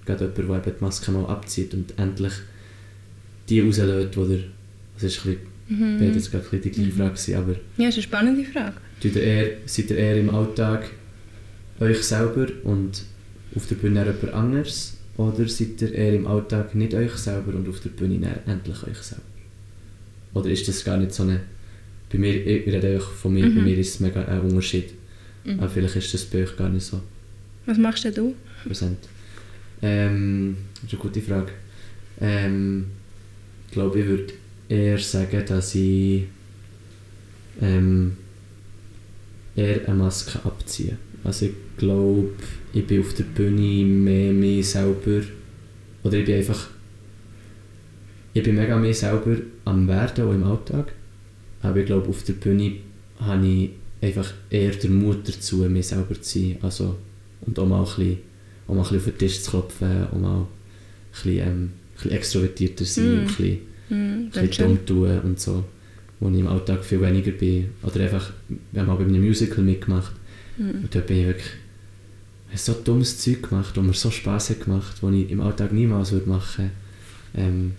gerade 0.06 0.24
jemand, 0.36 0.48
der 0.48 0.56
eben 0.66 0.76
die 0.78 0.84
Maske 0.84 1.12
mal 1.12 1.26
abzieht 1.26 1.72
und 1.74 1.96
endlich 1.98 2.32
die 3.48 3.60
rauslässt, 3.60 4.14
die 4.14 4.20
ihr, 4.20 4.44
das 4.94 5.02
ist 5.04 5.18
ein 5.26 5.32
bisschen 5.32 5.48
Mhm. 5.70 6.02
Jetzt 6.02 6.30
gerade 6.32 6.44
ein 6.44 6.50
bisschen 6.50 6.62
die 6.62 6.70
gleiche 6.70 6.92
Frage 6.92 7.10
gewesen, 7.10 7.34
aber 7.34 7.52
Ja, 7.52 7.58
das 7.76 7.88
ist 7.88 7.94
eine 7.96 8.02
spannende 8.02 8.44
Frage. 8.44 8.72
tut 9.02 9.16
ihr 9.16 9.22
eher, 9.22 9.50
seid 9.66 9.90
ihr 9.90 9.98
eher 9.98 10.16
im 10.16 10.30
Alltag 10.34 10.88
euch 11.78 12.02
selber 12.02 12.46
und 12.64 13.02
auf 13.54 13.66
der 13.66 13.74
Bühne 13.74 14.00
jemand 14.02 14.32
anderes? 14.32 14.96
Oder 15.18 15.46
seid 15.46 15.82
ihr 15.82 15.92
eher 15.92 16.14
im 16.14 16.26
Alltag 16.26 16.74
nicht 16.74 16.94
euch 16.94 17.12
selber 17.12 17.54
und 17.54 17.68
auf 17.68 17.80
der 17.80 17.90
Bühne 17.90 18.40
endlich 18.46 18.82
euch 18.84 18.96
selber? 18.96 19.22
Oder 20.32 20.48
ist 20.48 20.66
das 20.68 20.82
gar 20.84 20.96
nicht 20.96 21.12
so 21.12 21.24
eine... 21.24 21.40
Bei 22.10 22.16
mir, 22.16 22.34
ich 22.46 22.66
rede 22.66 22.98
von 23.00 23.34
mir, 23.34 23.42
bei 23.44 23.60
mir 23.60 23.76
ist 23.76 23.88
es 23.96 24.00
mega 24.00 24.24
ein 24.24 24.40
Unterschied. 24.40 24.94
Aber 25.58 25.68
vielleicht 25.68 25.96
ist 25.96 26.14
das 26.14 26.24
bei 26.24 26.44
euch 26.44 26.56
gar 26.56 26.70
nicht 26.70 26.86
so 26.86 27.00
Was 27.66 27.76
machst 27.76 28.04
denn 28.04 28.14
du? 28.14 28.34
präsent. 28.66 28.98
Ähm, 29.82 30.56
das 30.76 30.84
ist 30.84 30.92
eine 30.94 31.02
gute 31.02 31.20
Frage. 31.20 31.52
Ähm, 32.22 32.86
ich 33.68 33.72
glaube, 33.72 34.00
ich 34.00 34.06
würde 34.06 34.32
eher 34.68 34.98
sagen, 34.98 35.44
dass 35.46 35.74
ich 35.74 36.24
ähm, 37.60 38.16
eher 39.54 39.86
eine 39.86 39.94
Maske 39.94 40.44
abziehe. 40.44 40.96
Also 41.22 41.46
ich 41.46 41.52
glaube, 41.76 42.30
ich 42.72 42.86
bin 42.86 43.00
auf 43.00 43.14
der 43.14 43.24
Bühne 43.24 43.84
mehr 43.84 44.32
mich 44.32 44.70
selber 44.70 45.22
oder 46.02 46.18
ich 46.18 46.24
bin 46.24 46.36
einfach 46.36 46.68
ich 48.34 48.44
bin 48.44 48.54
mega 48.54 48.76
mich 48.76 48.98
selber 48.98 49.36
am 49.64 49.88
werden, 49.88 50.28
auch 50.28 50.32
im 50.32 50.44
Alltag. 50.44 50.92
Aber 51.62 51.78
ich 51.78 51.86
glaube, 51.86 52.08
auf 52.08 52.22
der 52.22 52.34
Bühne 52.34 52.76
habe 53.18 53.46
ich 53.46 53.70
einfach 54.00 54.32
eher 54.48 54.70
den 54.70 55.02
Mut 55.02 55.26
dazu, 55.26 55.56
mich 55.56 55.88
selber 55.88 56.20
zu 56.20 56.38
sein. 56.38 56.58
Also, 56.62 56.96
und 57.40 57.58
auch 57.58 57.66
mal 57.66 57.80
ein 57.80 57.84
bisschen, 57.84 58.18
auch 58.68 58.74
mal 58.74 58.82
ein 58.82 58.82
bisschen 58.82 58.98
auf 58.98 59.04
den 59.04 59.18
Tisch 59.18 59.42
zu 59.42 59.50
klopfen, 59.50 60.06
auch 60.06 60.18
mal 60.18 60.40
ein 60.40 60.46
bisschen, 61.10 61.48
ähm, 61.48 61.72
bisschen 62.02 62.10
extrovertierter 62.12 62.84
sein, 62.84 63.04
Mm. 63.04 63.18
ein 63.18 63.26
bisschen, 63.26 63.58
ein 63.90 64.28
ist 64.32 64.40
bisschen 64.48 64.66
dumm 64.66 64.86
tun 64.86 65.20
und 65.20 65.40
so. 65.40 65.64
Wo 66.20 66.28
ich 66.30 66.38
im 66.38 66.48
Alltag 66.48 66.84
viel 66.84 67.00
weniger 67.00 67.30
bin. 67.30 67.68
Oder 67.82 68.00
einfach, 68.00 68.32
wir 68.72 68.80
haben 68.80 68.88
mal 68.88 68.96
bei 68.96 69.04
einem 69.04 69.24
Musical 69.24 69.62
mitgemacht 69.64 70.12
Hm. 70.56 70.82
und 70.82 70.94
dort 70.94 71.06
bin 71.06 71.18
ich 71.20 71.26
wirklich 71.26 71.50
ich 72.52 72.60
so 72.62 72.72
dummes 72.72 73.18
Zeug 73.18 73.48
gemacht, 73.48 73.76
wo 73.76 73.82
mir 73.82 73.92
so 73.92 74.10
Spass 74.10 74.50
hat 74.50 74.64
gemacht, 74.64 74.96
was 75.02 75.14
ich 75.14 75.30
im 75.30 75.40
Alltag 75.42 75.70
niemals 75.72 76.12
würde 76.12 76.28
machen 76.30 76.70
ähm, 77.36 77.72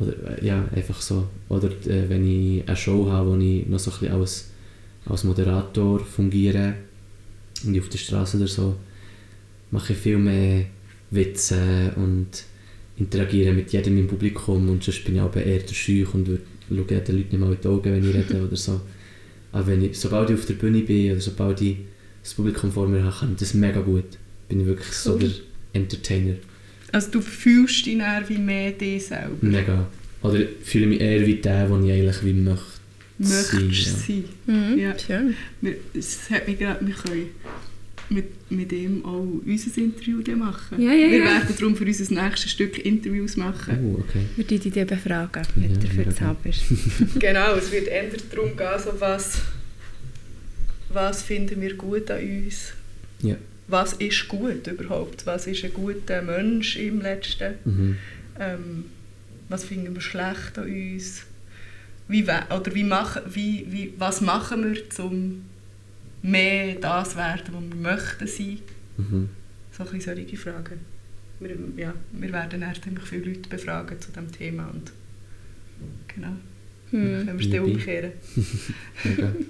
oder 0.00 0.42
ja, 0.44 0.64
einfach 0.74 1.00
so. 1.00 1.28
Oder 1.48 1.68
äh, 1.86 2.08
wenn 2.08 2.26
ich 2.28 2.66
eine 2.68 2.76
Show 2.76 3.08
habe, 3.10 3.30
wo 3.30 3.36
ich 3.36 3.66
noch 3.66 3.78
so 3.78 3.90
ein 3.92 3.98
bisschen 4.00 4.14
als, 4.20 4.50
als 5.06 5.24
Moderator 5.24 6.00
fungiere 6.00 6.74
und 7.64 7.74
ich 7.74 7.80
auf 7.80 7.88
der 7.88 7.98
Straße 7.98 8.36
oder 8.38 8.48
so, 8.48 8.76
mache 9.70 9.92
ich 9.94 9.98
viel 9.98 10.18
mehr 10.18 10.66
Witze 11.10 11.92
und 11.96 12.28
interagiere 12.98 13.52
mit 13.52 13.72
jedem 13.72 13.98
im 13.98 14.06
Publikum 14.06 14.68
und 14.68 14.82
sonst 14.82 15.04
bin 15.04 15.16
ich 15.16 15.20
aber 15.20 15.42
eher 15.42 15.58
der 15.60 15.74
Scheuch 15.74 16.12
und 16.14 16.26
würde 16.26 16.42
schaue 16.68 16.84
den 16.84 17.16
Leuten 17.16 17.28
nicht 17.30 17.38
mal 17.38 17.52
in 17.52 17.60
die 17.62 17.68
Augen, 17.68 17.92
wenn 17.92 18.08
ich 18.08 18.14
rede 18.14 18.42
oder 18.46 18.56
so. 18.56 18.80
Aber 19.52 19.66
wenn 19.68 19.84
ich, 19.84 19.98
sobald 19.98 20.30
ich 20.30 20.36
auf 20.36 20.46
der 20.46 20.54
Bühne 20.54 20.80
bin 20.80 21.12
oder 21.12 21.20
sobald 21.20 21.60
ich 21.62 21.76
das 22.22 22.34
Publikum 22.34 22.72
vor 22.72 22.88
mir 22.88 23.04
habe, 23.04 23.14
kann 23.20 23.32
ich 23.32 23.38
das 23.38 23.54
mega 23.54 23.80
gut. 23.80 24.04
Bin 24.48 24.60
ich 24.60 24.66
wirklich 24.66 24.92
so 24.92 25.12
Cool. 25.12 25.20
der 25.20 25.30
Entertainer. 25.74 26.34
Also 26.92 27.10
du 27.12 27.20
fühlst 27.20 27.84
dich 27.86 27.98
dann 27.98 28.28
wie 28.28 28.38
mehr 28.38 28.72
dich 28.72 29.06
selber. 29.06 29.34
Mega. 29.40 29.86
Oder 30.22 30.40
fühle 30.62 30.86
mich 30.86 31.00
eher 31.00 31.26
wie 31.26 31.34
der, 31.36 31.68
den 31.68 31.84
ich 31.86 31.92
eigentlich 31.92 32.24
wie 32.24 32.32
möchte. 32.32 32.64
Möchtest 33.18 34.06
sein, 34.06 34.24
sein. 34.46 34.72
Mhm, 34.72 34.78
Ja. 34.78 34.98
Schön. 34.98 35.34
Wir, 35.60 35.76
es 35.94 36.28
hat 36.30 36.46
mich 36.48 36.58
gerade, 36.58 36.86
wir 36.86 36.94
können 36.94 37.26
mit, 38.08 38.50
mit 38.50 38.72
ihm 38.72 39.04
auch 39.04 39.26
unser 39.44 39.80
Interview 39.80 40.20
machen. 40.36 40.80
Ja, 40.80 40.92
ja, 40.92 41.10
wir 41.10 41.18
ja. 41.18 41.24
werden 41.24 41.54
darum 41.58 41.76
für 41.76 41.84
unser 41.84 42.14
nächstes 42.14 42.50
Stück 42.52 42.78
Interviews 42.84 43.36
machen. 43.36 43.96
Oh, 43.96 44.00
okay. 44.00 44.26
Wir 44.36 44.44
dich 44.44 44.72
dann 44.72 44.86
befragen, 44.86 45.42
wenn 45.56 45.72
Ja, 45.72 45.78
du 45.80 45.86
dafür 45.86 46.14
zu 46.14 46.20
haben 46.20 46.38
bist. 46.42 46.62
Genau, 47.18 47.54
es 47.54 47.70
wird 47.72 47.88
eher 47.88 48.10
darum 48.30 48.56
gehen, 48.56 48.78
so 48.82 48.92
was, 49.00 49.42
was 50.88 51.22
finden 51.22 51.60
wir 51.60 51.74
gut 51.74 52.10
an 52.10 52.20
uns. 52.20 52.72
Ja. 53.22 53.36
Was 53.68 53.94
ist 53.94 54.28
gut 54.28 54.66
überhaupt? 54.66 55.26
Was 55.26 55.46
ist 55.46 55.64
ein 55.64 55.72
guter 55.72 56.22
Mensch 56.22 56.76
im 56.76 57.00
Letzten? 57.00 57.54
Mhm. 57.64 57.96
Ähm, 58.38 58.84
was 59.48 59.64
finden 59.64 59.94
wir 59.94 60.00
schlecht 60.00 60.58
an 60.58 60.66
uns? 60.66 61.22
Wie, 62.08 62.22
oder 62.22 62.74
wie 62.74 62.84
machen, 62.84 63.22
wie, 63.28 63.66
wie, 63.68 63.92
was 63.98 64.20
machen 64.20 64.72
wir, 64.72 65.04
um 65.04 65.42
mehr 66.22 66.74
das 66.76 67.16
werden, 67.16 67.52
was 67.52 67.62
wir 67.62 67.76
möchten 67.76 68.26
sein? 68.26 68.58
Mhm. 68.96 69.28
So 69.72 69.84
ein 69.84 69.90
bisschen 69.90 70.16
solche 70.16 70.36
Fragen. 70.36 70.80
Wir, 71.40 71.56
ja, 71.76 71.92
wir 72.12 72.32
werden 72.32 72.64
ziemlich 72.82 73.04
viele 73.04 73.26
Leute 73.26 73.48
befragen 73.48 74.00
zu 74.00 74.08
diesem 74.08 74.32
Thema 74.32 74.68
und 74.72 74.90
genau, 76.08 76.32
Hm. 76.90 77.26
können 77.26 77.38
wir 77.38 77.54
es 77.54 77.60
umkehren. 77.60 78.12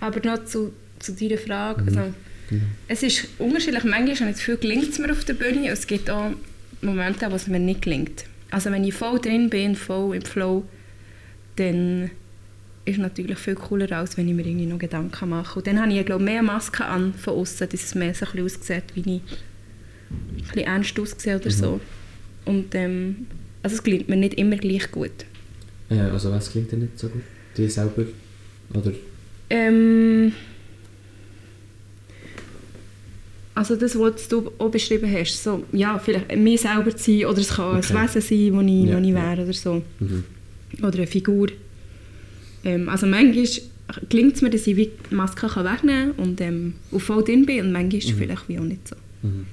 Aber 0.00 0.20
noch 0.26 0.44
zu, 0.44 0.72
zu 0.98 1.12
deiner 1.12 1.38
Frage. 1.38 1.82
Mhm. 1.82 1.98
Also, 1.98 2.12
es 2.88 3.02
ist 3.02 3.28
unterschiedlich. 3.38 3.84
Manchmal 3.84 4.00
habe 4.02 4.10
ich 4.10 4.18
das 4.18 4.38
Gefühl, 4.38 4.56
gelingt 4.58 4.90
es 4.90 4.98
mir 4.98 5.10
auf 5.12 5.24
der 5.24 5.34
Bühne. 5.34 5.68
Es 5.68 5.86
gibt 5.86 6.10
auch 6.10 6.32
Momente, 6.82 7.30
wo 7.30 7.36
es 7.36 7.46
mir 7.46 7.60
nicht 7.60 7.82
gelingt. 7.82 8.24
Also 8.50 8.70
wenn 8.70 8.84
ich 8.84 8.92
voll 8.92 9.18
drin 9.20 9.48
bin, 9.48 9.76
voll 9.76 10.16
im 10.16 10.22
Flow, 10.22 10.68
dann 11.56 12.10
ist 12.84 12.98
natürlich 12.98 13.38
viel 13.38 13.54
cooler, 13.54 13.90
als 13.92 14.16
wenn 14.16 14.28
ich 14.28 14.34
mir 14.34 14.44
irgendwie 14.44 14.66
noch 14.66 14.78
Gedanken 14.78 15.28
mache. 15.28 15.58
Und 15.58 15.66
dann 15.66 15.80
habe 15.80 15.92
ich, 15.92 16.04
glaube 16.04 16.24
mehr 16.24 16.42
Maske 16.42 16.84
an 16.84 17.14
von 17.14 17.34
außen, 17.34 17.68
dass 17.70 17.80
es 17.82 17.94
mehr 17.94 18.12
so 18.14 18.26
ein 18.26 18.44
aussieht, 18.44 18.82
wie 18.94 19.00
ich 19.00 19.06
ein 19.06 19.20
bisschen 20.42 20.58
ernst 20.66 20.98
aussehe 20.98 21.36
oder 21.36 21.46
Mhm. 21.46 21.50
so. 21.50 21.80
Und 22.44 22.74
ähm, 22.74 23.26
also 23.62 23.76
es 23.76 23.82
gelingt 23.82 24.08
mir 24.08 24.16
nicht 24.16 24.34
immer 24.34 24.56
gleich 24.56 24.90
gut. 24.90 25.12
Äh, 25.90 25.98
also 26.00 26.30
was 26.32 26.50
klingt 26.50 26.72
dir 26.72 26.76
nicht 26.78 26.98
so 26.98 27.08
gut? 27.08 27.22
Dir 27.56 27.70
selber? 27.70 28.04
Oder? 28.74 28.92
Ähm, 29.50 30.32
also 33.54 33.76
das, 33.76 33.96
was 33.98 34.26
du 34.28 34.50
auch 34.58 34.70
beschrieben 34.70 35.08
hast, 35.12 35.42
so, 35.42 35.64
ja, 35.72 35.98
vielleicht 35.98 36.34
mir 36.36 36.56
selber 36.58 36.96
zu 36.96 37.12
sein 37.18 37.26
oder 37.26 37.38
es 37.38 37.48
kann 37.50 37.76
Okay. 37.76 37.94
ein 37.94 38.02
Wesen 38.02 38.08
sein, 38.08 38.08
das 38.14 38.30
ich, 38.30 38.48
Ja, 38.50 38.54
wo 38.96 39.00
ich 39.00 39.08
ja. 39.08 39.14
wäre 39.14 39.42
oder 39.44 39.52
so. 39.52 39.82
Mhm. 40.00 40.24
Oder 40.82 40.96
eine 40.98 41.06
Figur. 41.06 41.48
Ähm, 42.64 42.88
also 42.88 43.06
manchmal 43.06 43.46
gelingt 44.08 44.36
es 44.36 44.42
mir, 44.42 44.50
dass 44.50 44.66
ich 44.66 44.76
die 44.76 44.90
Maske 45.14 45.48
kann 45.48 45.64
wegnehmen 45.64 46.16
kann 46.16 46.24
und 46.24 46.40
ähm, 46.40 46.74
auf 46.92 47.02
voll 47.02 47.24
drin 47.24 47.44
bin 47.46 47.66
und 47.66 47.72
manchmal 47.72 48.00
Mhm. 48.14 48.18
vielleicht 48.18 48.48
wie 48.48 48.58
auch 48.58 48.64
nicht 48.64 48.88
so. 48.88 48.96
Mhm. 49.22 49.46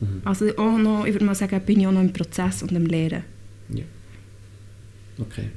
Mhm. 0.00 0.20
Also 0.24 0.56
auch 0.58 0.76
noch, 0.78 1.06
ich 1.06 1.14
würde 1.14 1.24
mal 1.24 1.34
sagen, 1.34 1.60
bin 1.64 1.80
ich 1.80 1.86
auch 1.86 1.92
noch 1.92 2.00
im 2.02 2.12
Prozess 2.12 2.62
und 2.62 2.74
am 2.74 2.86
Lernen. 2.86 3.22
Ja. 3.70 3.84
Okay. 5.18 5.48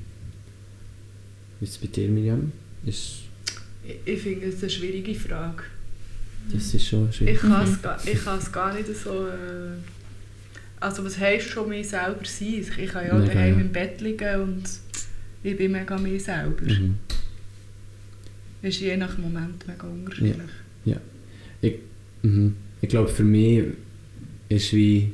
Wie 1.59 1.65
ist 1.65 1.71
es 1.73 1.77
bei 1.79 1.87
dir, 1.87 2.07
Miriam? 2.07 2.51
Ist, 2.85 3.23
Ich, 3.83 3.95
ich 4.05 4.21
finde 4.21 4.45
es 4.47 4.61
eine 4.61 4.69
schwierige 4.69 5.13
Frage. 5.15 5.63
das 6.53 6.73
ist 6.73 6.87
schon 6.87 7.09
Ich 7.09 7.15
schwierig. 7.17 7.39
kann 7.41 7.63
es 7.67 7.81
gar, 7.81 8.07
ich 8.07 8.23
kann 8.23 8.39
es 8.39 8.51
gar 8.51 8.73
nicht 8.73 8.87
so... 8.95 9.27
Äh, 9.27 9.77
also 10.79 11.03
was 11.03 11.19
heisst 11.19 11.49
schon 11.49 11.67
mich 11.67 11.89
selber 11.89 12.19
sein? 12.23 12.65
Ich 12.77 12.89
kann 12.89 13.05
ja 13.05 13.11
auch 13.13 13.19
Mega, 13.19 13.33
daheim 13.33 13.55
ja. 13.55 13.61
im 13.61 13.71
Bett 13.73 13.99
liegen 13.99 14.41
und 14.41 14.63
ich 15.43 15.57
bin 15.57 15.71
mega 15.71 15.97
mich 15.97 16.23
selber. 16.23 16.63
Mhm. 16.63 16.95
Ist 18.61 18.81
je 18.81 18.97
nach 18.97 19.17
Moment 19.17 19.65
mega 19.67 19.87
unterschiedlich. 19.87 20.49
Ich, 21.61 21.75
mhm. 22.21 22.55
ich 22.81 22.89
glaube, 22.89 23.09
für 23.09 23.23
mich 23.23 23.63
ist 24.49 24.73
wie. 24.73 25.11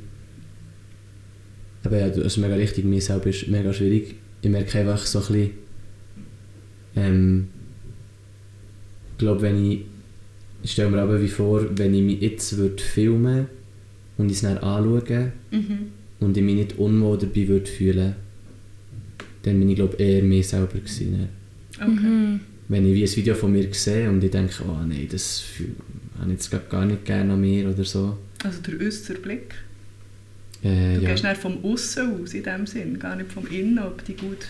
Aber 1.83 1.97
ja, 1.99 2.09
du 2.09 2.23
hast 2.23 2.37
mega 2.37 2.55
richtig, 2.55 2.85
mir 2.85 3.01
selber 3.01 3.27
ist 3.27 3.47
mega 3.47 3.71
schwierig. 3.73 4.15
Ich 4.41 4.49
merke 4.49 4.79
einfach 4.79 5.05
so 5.05 5.19
ein 5.19 5.25
bisschen. 5.25 5.51
Ähm, 6.95 7.47
ich 9.11 9.17
glaube, 9.17 9.41
wenn 9.41 9.71
ich. 9.71 9.81
Ich 10.63 10.71
stelle 10.71 10.89
mir 10.89 11.01
aber 11.01 11.21
wie 11.21 11.27
vor, 11.27 11.63
wenn 11.77 11.93
ich 11.93 12.01
mich 12.01 12.21
jetzt 12.21 12.57
würde 12.57 12.81
filmen 12.81 13.45
und 14.17 14.29
ich 14.31 14.37
es 14.37 14.41
dann 14.41 14.57
anschaue 14.57 15.31
Mhm. 15.51 15.77
und 16.19 16.35
ich 16.35 16.43
mich 16.43 16.55
nicht 16.55 16.79
unwohl 16.79 17.19
dabei 17.19 17.47
würde 17.47 17.69
fühlen, 17.69 18.15
dann 19.45 19.59
bin 19.59 19.69
ich 19.69 19.75
glaube 19.75 19.95
eher 19.97 20.23
mir 20.23 20.43
selber 20.43 20.79
gewesen. 20.79 21.29
Okay. 21.75 21.89
Mhm. 21.89 22.39
Wenn 22.67 22.85
ich 22.87 22.95
wie 22.95 23.03
ein 23.03 23.15
Video 23.15 23.35
von 23.35 23.51
mir 23.51 23.71
sehe 23.73 24.09
und 24.09 24.23
ich 24.23 24.31
denke, 24.31 24.53
oh 24.67 24.77
nein, 24.87 25.07
das 25.11 25.43
habe 26.19 26.31
ich 26.31 26.33
jetzt 26.33 26.49
grad 26.49 26.69
gar 26.69 26.85
nicht 26.85 27.05
gerne 27.05 27.33
an 27.33 27.41
mir 27.41 27.69
oder 27.69 27.83
so. 27.83 28.17
Also 28.43 28.59
der 28.61 28.85
äußere 28.87 29.19
Blick. 29.19 29.53
Äh, 30.63 30.95
Du 30.95 31.01
ja. 31.03 31.11
gehst 31.11 31.23
nicht 31.23 31.37
vom 31.37 31.63
Aussen 31.63 32.23
aus 32.23 32.33
in 32.33 32.43
dem 32.43 32.65
Sinn, 32.65 32.97
gar 32.97 33.15
nicht 33.15 33.31
vom 33.31 33.45
Innen, 33.47 33.77
ob 33.79 34.03
die 34.05 34.15
gut... 34.15 34.47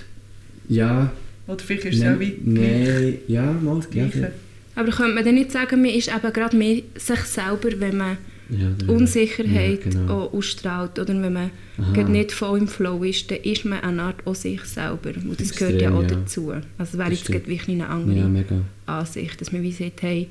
ja, 0.69 1.11
Oder 1.47 1.59
vielleicht 1.59 1.85
ist 1.85 2.01
es 2.01 2.07
auch 2.07 2.19
wie 2.19 2.37
nein, 2.43 3.17
ja, 3.27 3.51
mal, 3.51 3.77
das 3.77 3.93
ja, 3.93 4.07
Gleiche. 4.07 4.31
Aber 4.75 4.91
könnte 4.91 5.15
man 5.15 5.25
dann 5.25 5.35
nicht 5.35 5.51
sagen, 5.51 5.81
man 5.81 5.91
ist 5.91 6.07
eben 6.07 6.33
gerade 6.33 6.55
mehr 6.55 6.81
sich 6.97 7.19
selber, 7.19 7.69
wenn 7.79 7.97
man 7.97 8.17
ja. 8.49 8.67
Unsicherheit 8.87 9.85
Ja, 9.85 9.91
genau. 9.91 10.27
ausstrahlt 10.27 10.99
oder 10.99 11.19
wenn 11.21 11.33
man 11.33 11.51
nicht 12.11 12.31
voll 12.31 12.59
im 12.59 12.67
Flow 12.67 13.03
ist, 13.03 13.29
dann 13.31 13.39
ist 13.39 13.65
man 13.65 13.79
eine 13.81 14.01
Art 14.03 14.25
auch 14.27 14.35
sich 14.35 14.61
selber. 14.63 15.11
Und 15.15 15.39
das 15.39 15.55
gehört 15.55 15.81
ja 15.81 15.89
Extrem, 15.89 15.95
auch 15.97 16.01
ja. 16.03 16.07
dazu. 16.19 16.51
Also 16.51 16.63
es 16.77 16.97
wäre 16.97 17.09
Das 17.09 17.19
jetzt 17.19 17.31
gerade 17.31 17.47
wirklich 17.47 17.69
eine 17.69 17.89
andere 17.89 18.17
Ja, 18.19 18.27
mega. 18.27 18.61
Ansicht, 18.85 19.41
dass 19.41 19.51
man 19.51 19.61
wie 19.63 19.71
sagt, 19.71 20.01
hey, 20.03 20.27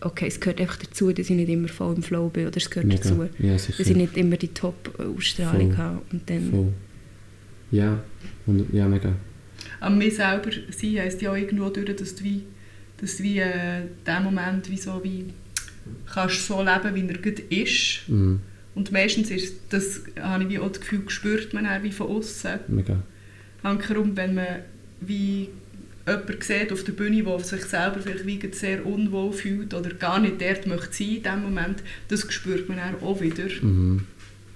okay, 0.00 0.26
es 0.26 0.40
gehört 0.40 0.60
einfach 0.60 0.76
dazu, 0.76 1.12
dass 1.12 1.30
ich 1.30 1.36
nicht 1.36 1.48
immer 1.48 1.68
voll 1.68 1.94
im 1.94 2.02
Flow 2.02 2.28
bin 2.28 2.46
oder 2.48 2.56
es 2.56 2.68
gehört 2.68 2.88
mega. 2.88 3.00
dazu, 3.02 3.28
Ja, 3.38 3.52
dass 3.52 3.78
ich 3.78 3.96
nicht 3.96 4.16
immer 4.16 4.36
die 4.36 4.48
Top-Ausstrahlung 4.48 5.76
habe. 5.76 6.00
Und 6.12 6.28
dann, 6.28 6.50
Voll. 6.50 6.72
Ja, 7.70 8.02
und, 8.46 8.66
ja, 8.72 8.86
mega. 8.88 9.12
An 9.80 9.96
mir 9.98 10.10
selber 10.10 10.50
sein 10.70 10.98
heisst 10.98 11.22
ja 11.22 11.30
auch 11.32 11.36
irgendwo 11.36 11.68
durch, 11.70 11.94
dass 11.96 12.14
du 12.16 12.24
wie, 12.24 12.42
dass 13.00 13.16
du 13.16 13.22
wie 13.22 13.38
äh, 13.38 13.82
diesen 14.06 14.24
Moment 14.24 14.68
wie 14.70 14.76
so 14.76 15.00
wie 15.02 15.26
kannst 16.12 16.46
so 16.46 16.62
leben, 16.62 16.94
wie 16.94 17.08
er 17.08 17.18
gerade 17.18 17.42
ist. 17.50 18.08
Mhm. 18.08 18.40
Und 18.74 18.90
meistens 18.92 19.30
ist 19.30 19.54
das, 19.70 20.02
habe 20.20 20.44
ich 20.44 20.48
wie 20.50 20.58
auch 20.58 20.68
das 20.70 20.80
Gefühl, 20.80 21.02
spürt 21.08 21.52
man 21.52 21.64
dann 21.64 21.82
wie 21.82 21.92
von 21.92 22.06
außen. 22.08 22.60
Mega. 22.68 23.02
Hankerum, 23.62 24.16
wenn 24.16 24.34
man 24.34 24.46
wie 25.00 25.48
jemanden 26.06 26.40
sieht 26.42 26.72
auf 26.72 26.82
der 26.84 26.92
Bühne, 26.92 27.22
der 27.22 27.38
sich 27.40 27.62
selber 27.64 28.00
vielleicht 28.00 28.26
wie 28.26 28.40
sehr 28.52 28.84
unwohl 28.84 29.32
fühlt 29.32 29.72
oder 29.74 29.90
gar 29.94 30.18
nicht 30.20 30.40
dort 30.40 30.66
möchte 30.66 30.92
sein 30.92 31.16
in 31.16 31.22
dem 31.22 31.42
Moment, 31.42 31.82
das 32.08 32.26
spürt 32.32 32.68
man 32.68 32.78
auch 33.00 33.20
wieder. 33.20 33.44
Mhm. 33.62 34.04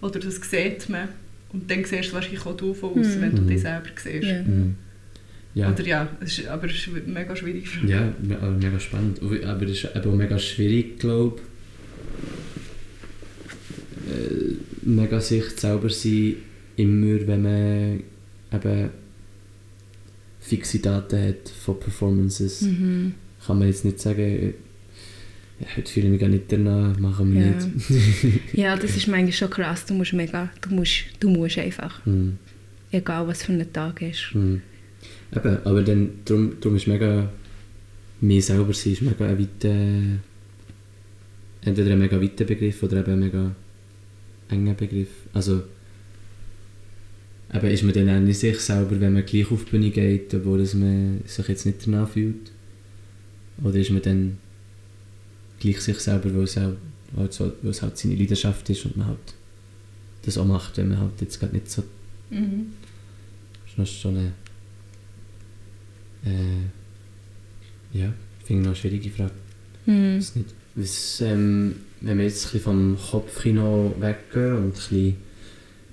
Oder 0.00 0.18
das 0.20 0.36
sieht 0.36 0.88
man. 0.88 1.08
Und 1.52 1.70
dann 1.70 1.84
siehst 1.84 2.10
du 2.10 2.14
wahrscheinlich 2.14 2.44
auch 2.44 2.56
du 2.56 2.74
von 2.74 2.90
außen, 2.98 3.18
Mhm. 3.18 3.22
wenn 3.22 3.36
du 3.36 3.42
Mhm. 3.42 3.48
dich 3.48 3.60
selber 3.60 3.88
siehst. 4.02 4.24
Ja. 4.26 4.42
Mhm. 4.42 4.76
Ja. 5.56 5.70
Oder 5.72 5.84
ja, 5.86 6.08
es 6.20 6.38
ist, 6.38 6.48
aber 6.48 6.66
es 6.66 6.74
ist 6.74 6.88
mega 7.06 7.34
schwierig. 7.34 7.66
Ja, 7.86 8.12
aber 8.42 8.50
mega 8.50 8.78
spannend. 8.78 9.20
Aber 9.22 9.62
es 9.64 9.70
ist 9.84 9.88
eben 9.96 10.16
mega 10.16 10.38
schwierig, 10.38 10.98
glaube 10.98 11.40
ich. 14.06 14.12
Äh, 14.12 14.56
mega 14.82 15.18
sich 15.20 15.44
selber 15.56 15.88
sein, 15.90 16.34
immer 16.76 17.26
wenn 17.26 17.42
man 17.42 18.02
eben 18.52 18.90
fixe 20.40 20.78
Daten 20.78 21.20
hat 21.28 21.48
von 21.48 21.80
Performances. 21.80 22.60
Mhm. 22.62 23.14
Kann 23.46 23.58
man 23.58 23.68
jetzt 23.68 23.84
nicht 23.86 23.98
sagen, 24.00 24.54
ja, 25.58 25.66
heute 25.74 25.90
fühle 25.90 26.06
ich 26.06 26.12
mich 26.12 26.20
gar 26.20 26.28
nicht 26.28 26.52
danach, 26.52 26.98
machen 26.98 27.32
wir 27.34 27.40
Ja. 27.46 27.50
nicht. 27.52 27.68
Ja, 28.52 28.76
das 28.76 28.94
ist 28.96 29.08
manchmal 29.08 29.32
schon 29.32 29.48
krass. 29.50 29.86
Du 29.86 29.94
musst 29.94 30.12
mega, 30.12 30.50
du 30.60 30.74
musst, 30.74 31.04
du 31.18 31.30
musst 31.30 31.56
einfach, 31.58 32.04
Hm. 32.04 32.36
egal 32.92 33.26
was 33.26 33.42
für 33.42 33.52
ein 33.52 33.72
Tag 33.72 34.02
ist. 34.02 34.32
Hm. 34.34 34.60
Eben, 35.34 35.58
aber 35.64 35.82
dann, 35.82 36.10
darum, 36.24 36.60
darum 36.60 36.76
ist 36.76 36.86
mega, 36.86 37.30
mir 38.20 38.42
selber 38.42 38.72
sein, 38.72 38.92
ist 38.92 39.02
mega 39.02 39.26
ein 39.26 39.38
weiter, 39.38 39.74
entweder 41.62 41.92
ein 41.92 41.98
mega 41.98 42.20
weiter 42.20 42.44
Begriff 42.44 42.82
oder 42.82 42.98
eben 42.98 43.12
ein 43.12 43.20
mega 43.20 43.54
enger 44.48 44.74
Begriff. 44.74 45.08
Also, 45.32 45.62
eben 47.52 47.66
ist 47.66 47.82
man 47.82 47.92
dann 47.92 48.10
auch 48.10 48.20
nicht 48.20 48.38
sich 48.38 48.60
selber, 48.60 49.00
wenn 49.00 49.12
man 49.14 49.26
gleich 49.26 49.50
auf 49.50 49.64
die 49.64 49.70
Bühne 49.70 49.90
geht, 49.90 50.32
obwohl 50.34 50.58
dass 50.58 50.74
man 50.74 51.20
sich 51.26 51.48
jetzt 51.48 51.66
nicht 51.66 51.86
danach 51.86 52.08
fühlt? 52.08 52.52
Oder 53.62 53.76
ist 53.76 53.90
man 53.90 54.02
dann 54.02 54.38
gleich 55.58 55.80
sich 55.80 55.98
selber, 55.98 56.34
weil 56.34 56.44
es, 56.44 56.56
auch, 56.58 56.72
halt 57.16 57.40
weil 57.62 57.70
es 57.70 57.82
halt 57.82 57.98
seine 57.98 58.14
Leidenschaft 58.14 58.68
ist 58.70 58.84
und 58.84 58.96
man 58.96 59.08
halt 59.08 59.34
das 60.22 60.38
auch 60.38 60.44
macht, 60.44 60.76
wenn 60.76 60.88
man 60.88 61.00
halt 61.00 61.20
jetzt 61.20 61.38
gerade 61.40 61.54
nicht 61.54 61.70
so 61.70 61.82
Mhm. 62.28 62.72
das 63.76 63.88
ist 63.88 64.00
schon 64.00 64.16
eine. 64.16 64.32
Äh, 66.24 67.98
ja, 67.98 68.12
finde 68.44 68.62
ich 68.62 68.66
noch 68.66 68.66
eine 68.66 68.76
schwierige 68.76 69.10
Frage. 69.10 69.32
Mhm. 69.86 70.16
Nicht. 70.16 70.54
Was, 70.74 71.20
ähm, 71.22 71.76
wenn 72.00 72.18
wir 72.18 72.24
jetzt 72.24 72.46
ein 72.46 72.52
bisschen 72.52 72.60
vom 72.60 72.98
Kopfkino 73.10 73.94
weggehen 73.98 74.56
und 74.56 74.64
ein 74.64 74.70
bisschen 74.72 75.16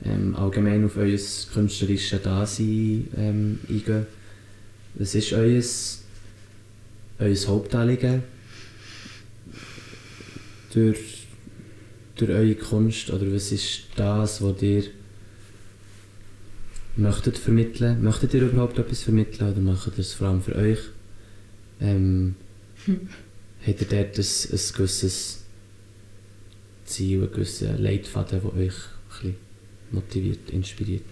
ähm, 0.03 0.35
allgemein 0.35 0.85
auf 0.85 0.97
euer 0.97 1.17
künstlerisches 1.53 2.21
Dasein 2.21 3.07
ähm, 3.15 3.59
eingehen, 3.69 4.05
was 4.95 5.15
ist 5.15 5.33
euer, 5.33 5.63
euer 7.19 7.47
Hauptanliegen 7.47 8.23
durch, 10.73 11.27
durch 12.17 12.31
eure 12.31 12.55
Kunst? 12.55 13.09
Oder 13.09 13.31
was 13.33 13.51
ist 13.51 13.83
das, 13.95 14.41
was 14.41 14.61
ihr 14.61 14.83
möchtet 16.95 17.37
vermitteln? 17.37 18.03
Möchtet 18.03 18.33
ihr 18.33 18.43
überhaupt 18.43 18.77
etwas 18.79 19.03
vermitteln 19.03 19.51
oder 19.51 19.61
macht 19.61 19.87
ihr 19.87 19.93
das 19.95 20.13
vor 20.13 20.27
allem 20.27 20.41
für 20.41 20.55
euch? 20.55 20.79
Ähm, 21.81 22.35
Habt 23.65 23.81
ihr 23.81 23.87
dort 23.87 24.17
ein, 24.17 24.25
ein 24.25 24.75
gewisses 24.75 25.43
Ziel, 26.85 27.21
einen 27.21 27.31
gewissen 27.31 27.81
Leitfaden, 27.81 28.41
der 28.41 28.53
euch 28.53 28.73
ein 28.73 29.09
bisschen 29.09 29.35
motiviert, 29.91 30.49
inspiriert? 30.49 31.05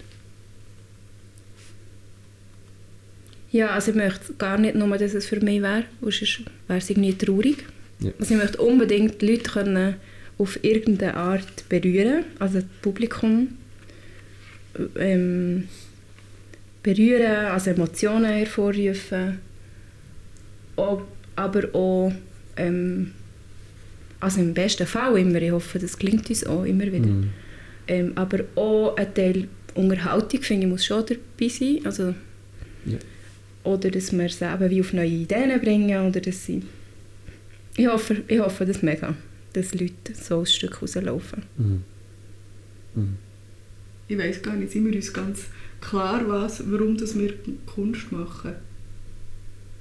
Ja, 3.50 3.70
also 3.70 3.90
ich 3.90 3.96
möchte 3.96 4.32
gar 4.34 4.58
nicht 4.58 4.74
nur, 4.74 4.96
dass 4.96 5.14
es 5.14 5.26
für 5.26 5.40
mich 5.40 5.62
wäre, 5.62 5.84
sonst 6.00 6.40
wäre 6.66 6.78
es 6.78 6.90
irgendwie 6.90 7.14
traurig. 7.14 7.64
Ja. 8.00 8.10
Also 8.18 8.34
ich 8.34 8.40
möchte 8.40 8.62
unbedingt 8.62 9.20
die 9.20 9.26
Leute 9.26 9.50
können 9.50 9.96
auf 10.38 10.62
irgendeine 10.64 11.14
Art 11.14 11.68
berühren, 11.68 12.24
also 12.38 12.60
das 12.60 12.68
Publikum 12.80 13.48
ähm, 14.96 15.68
berühren, 16.82 17.46
also 17.46 17.70
Emotionen 17.70 18.32
hervorrufen, 18.32 19.38
Ob, 20.76 21.06
aber 21.36 21.74
auch, 21.74 22.12
ähm, 22.56 23.12
also 24.20 24.40
im 24.40 24.54
besten 24.54 24.86
Fall 24.86 25.18
immer, 25.18 25.40
ich 25.42 25.50
hoffe, 25.52 25.78
das 25.78 25.98
gelingt 25.98 26.28
uns 26.30 26.46
auch 26.46 26.64
immer 26.64 26.84
wieder, 26.86 27.06
Mhm. 27.06 27.30
ähm, 27.88 28.12
aber 28.14 28.40
auch 28.56 28.96
ein 28.96 29.12
Teil 29.14 29.48
Unterhaltung, 29.74 30.42
finde 30.42 30.66
ich, 30.66 30.70
muss 30.70 30.84
schon 30.84 31.04
dabei 31.06 31.48
sein, 31.48 31.80
also 31.84 32.14
Ja. 32.84 32.98
oder 33.64 33.90
dass 33.90 34.12
wir 34.12 34.28
sie 34.28 34.44
eben 34.44 34.70
wie 34.70 34.80
auf 34.80 34.92
neue 34.92 35.06
Ideen 35.08 35.60
bringen 35.60 36.06
oder 36.08 36.20
dass 36.20 36.44
sie 36.46 36.62
ich 37.76 37.86
hoffe, 37.86 38.22
ich 38.28 38.38
hoffe 38.38 38.66
das 38.66 38.82
mega, 38.82 39.14
dass 39.54 39.72
Leute 39.74 40.12
so 40.14 40.40
ein 40.40 40.46
Stück 40.46 40.82
rauslaufen. 40.82 41.42
Mhm. 41.56 41.82
Mhm. 42.94 43.16
Ich 44.12 44.18
weiß 44.18 44.42
gar 44.42 44.54
nicht, 44.54 44.72
sind 44.72 44.84
wir 44.84 44.94
uns 44.94 45.10
ganz 45.10 45.44
klar, 45.80 46.22
was, 46.28 46.70
warum 46.70 46.98
das 46.98 47.18
wir 47.18 47.32
Kunst 47.64 48.12
machen? 48.12 48.52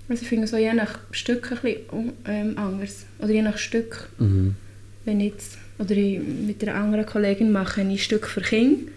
Also 0.08 0.24
ich 0.24 0.30
finde 0.30 0.48
so 0.48 0.56
je 0.56 0.74
nach 0.74 1.00
Stück 1.12 1.52
ein 1.52 1.58
bisschen 1.62 2.14
ähm, 2.26 2.58
anders. 2.58 3.06
Oder 3.20 3.32
je 3.32 3.42
nach 3.42 3.58
Stück, 3.58 4.08
Mhm. 4.20 4.56
wenn 5.04 5.20
ich 5.20 5.34
jetzt, 5.34 5.58
oder 5.80 5.92
ich 5.92 6.20
mit 6.20 6.64
einer 6.64 6.76
anderen 6.76 7.06
Kollegin 7.06 7.52
mache 7.52 7.82
ich 7.82 7.88
ein 7.88 7.98
Stück 7.98 8.26
für 8.26 8.40
Kinder. 8.42 8.90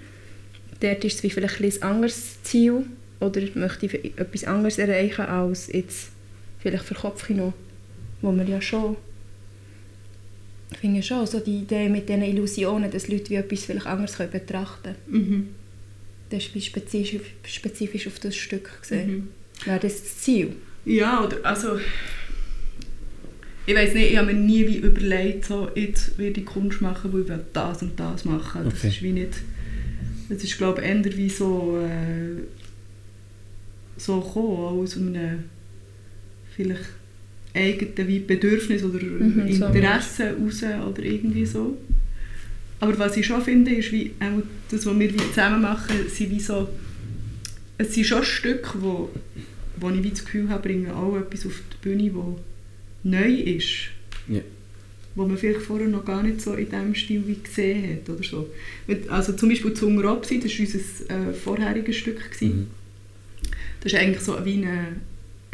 Dort 0.79 1.05
ist 1.05 1.17
es 1.17 1.23
wie 1.25 1.31
vielleicht 1.31 1.57
ein, 1.57 1.63
bisschen 1.63 1.83
ein 1.83 1.91
anderes 1.95 2.43
Ziel. 2.45 2.85
Oder 3.19 3.41
möchte 3.55 3.87
ich 3.87 4.17
etwas 4.17 4.45
anderes 4.45 4.79
erreichen 4.79 5.23
als 5.23 5.73
jetzt 5.73 6.11
vielleicht 6.61 6.85
für 6.85 6.95
Kopfkino. 6.95 7.55
Wo 8.23 8.31
wir 8.33 8.45
ja 8.45 8.61
schon, 8.61 8.97
ich 10.73 10.79
finde 10.79 11.03
schon, 11.03 11.27
so 11.27 11.41
die 11.41 11.59
Idee 11.59 11.89
mit 11.89 12.09
diesen 12.09 12.23
Illusionen, 12.23 12.91
dass 12.91 13.09
Leute 13.09 13.31
wie 13.31 13.35
etwas 13.37 13.65
vielleicht 13.65 13.87
anders 13.87 14.17
können 14.17 14.31
betrachten 14.31 14.95
können. 15.11 15.29
Mhm. 15.29 15.49
Das 16.31 16.43
ist 16.45 16.55
wie 16.55 16.61
spezifisch, 16.61 17.21
spezifisch 17.47 18.07
auf 18.07 18.19
das 18.19 18.35
Stück 18.37 18.81
gesehen. 18.81 19.11
Mhm. 19.11 19.29
Wäre 19.67 19.79
das 19.81 20.03
das 20.03 20.19
Ziel? 20.19 20.57
Ja, 20.85 21.25
oder 21.25 21.37
also 21.45 21.79
ich 23.67 23.75
weiß 23.75 23.95
nicht, 23.95 24.11
ich 24.11 24.17
habe 24.19 24.33
mir 24.33 24.39
nie 24.41 24.67
wie 24.67 24.77
überlegt, 24.79 25.47
so, 25.47 25.71
jetzt 25.75 26.19
werde 26.19 26.41
ich 26.41 26.47
Kunst 26.47 26.81
machen, 26.83 27.13
wo 27.13 27.19
ich 27.21 27.29
will 27.29 27.45
das 27.53 27.83
und 27.83 27.99
das 27.99 28.25
machen. 28.25 28.65
Das 28.65 28.75
Okay. 28.75 28.89
ist 28.89 29.03
wie 29.03 29.13
nicht, 29.13 29.33
das 30.29 30.43
ist 30.45 30.59
glaube 30.59 30.83
ich 30.83 30.89
eher 30.89 31.17
wie 31.17 31.31
so 31.31 31.79
äh, 31.83 32.43
so 33.97 34.21
gekommen, 34.21 34.47
auch 34.59 34.73
aus 34.83 34.97
einem 34.97 35.45
vielleicht 36.57 36.85
eigenen 37.55 38.09
wie 38.09 38.19
Bedürfnis 38.21 38.83
oder 38.83 39.03
Mhm, 39.03 39.53
so. 39.53 39.67
Interesse 39.67 40.35
raus 40.37 40.63
oder 40.63 41.03
irgendwie 41.03 41.47
so. 41.47 41.77
Aber 42.81 42.99
was 42.99 43.17
ich 43.17 43.25
schon 43.27 43.41
finde, 43.43 43.73
ist 43.73 43.93
wie 43.93 44.11
auch 44.21 44.43
das, 44.71 44.85
was 44.85 44.99
wir 44.99 45.13
wie 45.13 45.17
zusammen 45.17 45.63
machen, 45.63 45.97
sind 46.09 46.31
wie 46.31 46.41
so 46.41 46.69
es 47.79 47.95
sind 47.95 48.07
schon 48.07 48.23
Stücke, 48.23 48.71
wo, 48.81 49.11
wo 49.77 49.91
ich 49.91 50.03
wie 50.03 50.11
das 50.11 50.25
Gefühl 50.25 50.49
habe, 50.49 50.63
bringen 50.63 50.91
auch 50.93 51.17
etwas 51.17 51.47
auf 51.47 51.61
die 51.73 51.89
Bühne, 51.89 52.15
wo 52.15 52.39
neu 53.03 53.33
ist. 53.33 53.89
Ja. 54.29 54.41
Wo 55.17 55.27
man 55.27 55.37
vielleicht 55.37 55.63
vorher 55.63 55.89
noch 55.89 56.05
gar 56.05 56.23
nicht 56.23 56.41
so 56.41 56.55
in 56.55 56.67
diesem 56.71 56.95
Stil 56.95 57.23
wie 57.27 57.39
gesehen 57.43 57.95
hat. 57.97 58.09
Oder 58.09 58.23
so. 58.25 58.49
Also 59.09 59.33
zum 59.33 59.49
Beispiel 59.49 59.75
«Zunger 59.75 60.13
Opsi», 60.13 60.41
das 60.41 60.53
war 60.53 60.67
unser 60.67 61.31
äh, 61.31 61.33
vorheriges 61.35 61.97
Stück. 61.97 62.19
gewesen. 62.31 62.57
Mhm. 62.61 62.67
Das 63.81 63.93
ist 63.93 63.99
eigentlich 63.99 64.23
so 64.23 64.37
wie 64.45 64.63
eine, 64.65 64.87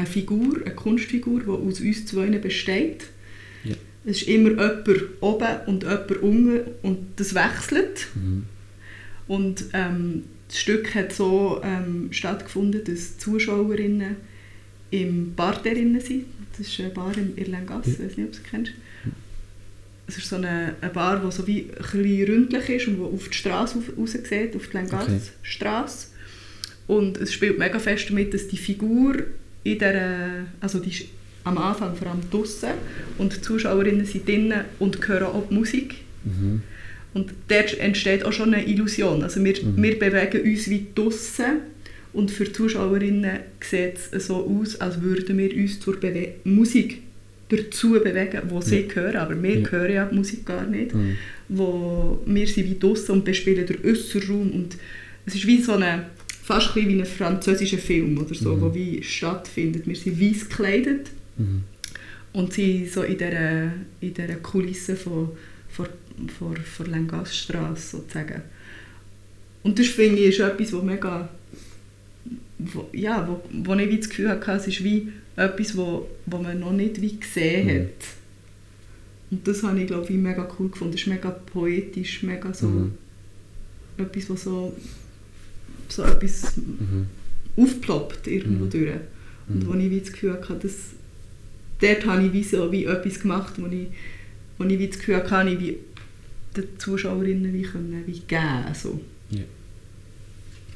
eine 0.01 0.07
Figur, 0.07 0.61
eine 0.65 0.75
Kunstfigur, 0.75 1.41
die 1.41 1.49
aus 1.49 1.81
uns 1.81 2.07
zwei 2.07 2.27
besteht. 2.39 3.07
Ja. 3.65 3.77
Es 4.05 4.23
ist 4.23 4.29
immer 4.29 4.51
jemand 4.51 4.89
oben 5.21 5.57
und 5.67 5.83
jemand 5.83 6.11
unten 6.23 6.61
und 6.83 6.99
das 7.17 7.35
wechselt. 7.35 8.09
Mhm. 8.15 8.45
Und 9.29 9.65
ähm, 9.73 10.25
das 10.49 10.59
Stück 10.59 10.95
hat 10.95 11.13
so 11.13 11.61
ähm, 11.63 12.09
stattgefunden, 12.11 12.83
dass 12.85 13.19
Zuschauerinnen 13.19 14.17
im 14.91 15.35
Parterre 15.37 16.01
sind. 16.01 16.25
Das 16.59 16.67
ist 16.67 16.81
eine 16.81 16.91
Bar 16.91 17.17
in 17.17 17.37
Irlengasse, 17.37 17.91
ich 17.91 17.99
weiß 18.01 18.17
nicht, 18.17 18.27
ob 18.27 18.33
du 18.33 18.39
sie 18.39 18.45
kennst. 18.51 18.73
Es 20.09 20.19
ist 20.19 20.29
so 20.29 20.37
eine, 20.37 20.75
eine 20.81 20.91
Bar, 20.91 21.23
die 21.25 21.31
so 21.31 21.47
wie 21.47 21.71
ein 21.71 22.25
ründlich 22.25 22.69
ist 22.69 22.89
und 22.89 22.97
die 22.97 23.03
auf 23.03 23.29
die 23.29 23.37
Straße 23.37 23.79
auf- 23.79 23.97
raussieht, 23.97 24.57
auf 24.57 24.67
die 24.67 24.77
Lengasse-Straße. 24.77 26.09
Und 26.89 27.19
es 27.19 27.33
spielt 27.33 27.57
mega 27.57 27.79
fest 27.79 28.11
damit, 28.11 28.35
dass 28.35 28.49
die 28.49 28.57
Figur 28.57 29.19
in 29.65 29.79
der, 29.79 30.47
also 30.61 30.79
die 30.79 30.91
ist 30.91 31.05
am 31.45 31.57
Anfang 31.59 31.95
vor 31.97 32.09
allem 32.09 32.21
draussen 32.31 32.71
und 33.19 33.35
die 33.37 33.41
Zuschauerinnen 33.41 34.05
sind 34.05 34.27
drinnen 34.29 34.63
und 34.79 35.07
hören 35.09 35.25
auch 35.25 35.49
die 35.49 35.55
Musik. 35.55 35.97
Mhm. 36.25 36.63
Und 37.15 37.33
dort 37.49 37.79
entsteht 37.79 38.25
auch 38.25 38.33
schon 38.33 38.55
eine 38.55 38.67
Illusion. 38.67 39.23
Also 39.23 39.43
wir, 39.43 39.55
Mhm. 39.63 39.83
wir 39.83 39.99
bewegen 39.99 40.43
uns 40.51 40.69
wie 40.71 40.87
draussen 40.95 41.61
Und 42.13 42.33
für 42.33 42.43
die 42.45 42.53
Zuschauerinnen 42.53 43.39
sieht 43.61 43.95
es 44.11 44.27
so 44.27 44.45
aus, 44.45 44.81
als 44.81 45.01
würden 45.01 45.39
wir 45.39 45.55
uns 45.55 45.79
zur 45.79 45.95
Bewe 46.01 46.31
Musik 46.43 47.03
dazu 47.49 47.91
bewegen, 47.93 48.41
wo 48.49 48.61
sie 48.61 48.81
Ja. 48.89 48.95
hören. 48.97 49.17
Aber 49.17 49.41
wir 49.41 49.61
Ja. 49.61 49.69
hören 49.71 49.93
ja 49.93 50.05
die 50.07 50.17
Musik 50.17 50.45
gar 50.45 50.67
nicht. 50.67 50.93
Mhm. 50.93 51.17
Wo 51.49 52.21
wir 52.27 52.47
sind 52.49 52.69
wie 52.69 52.79
draussen 52.81 53.13
und 53.13 53.25
bespielen 53.25 53.65
den 53.65 53.79
Äußerraum. 53.85 54.51
Und 54.51 54.77
es 55.25 55.37
ist 55.37 55.47
wie 55.47 55.63
so 55.63 55.75
eine, 55.75 56.07
fast 56.51 56.77
ein 56.77 56.89
wie 56.89 56.99
ein 57.01 57.07
französischer 57.07 57.79
Film 57.79 58.19
oder 58.19 58.35
so, 58.35 58.57
Mhm. 58.57 58.61
wo 58.61 58.75
wie 58.75 59.03
stattfindet. 59.03 59.87
Wir 59.87 59.97
sind 59.97 60.21
weiß 60.21 60.49
gekleidet 60.49 61.11
Mhm. 61.39 61.63
und 62.33 62.53
sind 62.53 62.91
so 62.91 63.03
in 63.03 63.19
dieser, 63.19 63.65
in 64.01 64.15
dieser 64.15 64.35
Kulisse 64.37 64.97
von, 64.97 65.31
von, 65.69 65.87
von, 66.39 66.57
von 66.57 66.87
Langasstrasse 66.87 67.97
sozusagen. 67.99 68.43
Und 69.63 69.79
das 69.79 69.87
finde 69.89 70.19
ich 70.23 70.29
ist 70.31 70.41
etwas, 70.41 70.73
wo 70.73 70.83
mega, 70.83 71.29
wo, 72.59 72.89
ja, 72.93 73.27
wo, 73.29 73.43
wo 73.65 73.75
ich 73.75 73.89
wie 73.91 73.99
das 73.99 74.09
Gefühl 74.09 74.29
hatte, 74.31 74.53
es 74.53 74.67
ist 74.67 74.83
wie 74.83 75.09
etwas, 75.37 75.77
wo, 75.77 76.09
wo 76.27 76.39
man 76.39 76.59
noch 76.61 76.73
nicht 76.73 77.01
wie 77.01 77.17
gesehen 77.19 77.67
Mhm. 77.67 77.81
hat. 77.83 78.05
Und 79.31 79.47
das 79.47 79.63
habe 79.63 79.81
ich 79.81 79.87
glaube 79.87 80.07
ich 80.13 80.19
mega 80.19 80.49
cool 80.59 80.69
gefunden. 80.71 80.95
Es 80.95 81.03
ist 81.03 81.07
mega 81.07 81.31
poetisch, 81.31 82.23
mega 82.25 82.53
so 82.53 82.67
Mhm. 82.67 82.93
etwas, 83.99 84.29
wo 84.31 84.35
so, 84.37 84.77
so 85.93 86.03
etwas 86.03 86.57
Mhm. 86.57 87.07
aufploppt 87.57 88.27
irgendwo 88.27 88.65
Mhm. 88.65 88.71
durch. 88.71 88.91
Und 89.49 89.65
Mhm. 89.65 89.67
wo 89.67 89.75
ich 89.75 89.91
wie 89.91 90.01
das 90.01 90.13
Gefühl 90.13 90.33
hatte, 90.35 90.55
dass 90.63 90.75
dort 91.81 92.07
habe 92.07 92.27
ich 92.27 92.33
wie 92.33 92.45
so 92.45 92.71
wie 92.73 92.85
etwas 92.85 93.21
gemacht, 93.21 93.55
wo 93.59 93.67
ich, 93.67 93.87
wo 94.59 94.65
ich 94.65 94.79
wie 94.79 94.87
das 94.89 94.99
Gefühl 94.99 95.17
hatte, 95.31 95.61
wie 95.61 95.79
den 96.57 96.65
Zuschauerinnen 96.79 97.53
wie, 97.55 97.63
können, 97.63 98.03
wie 98.07 98.21
geben 98.21 98.75
so. 98.75 99.01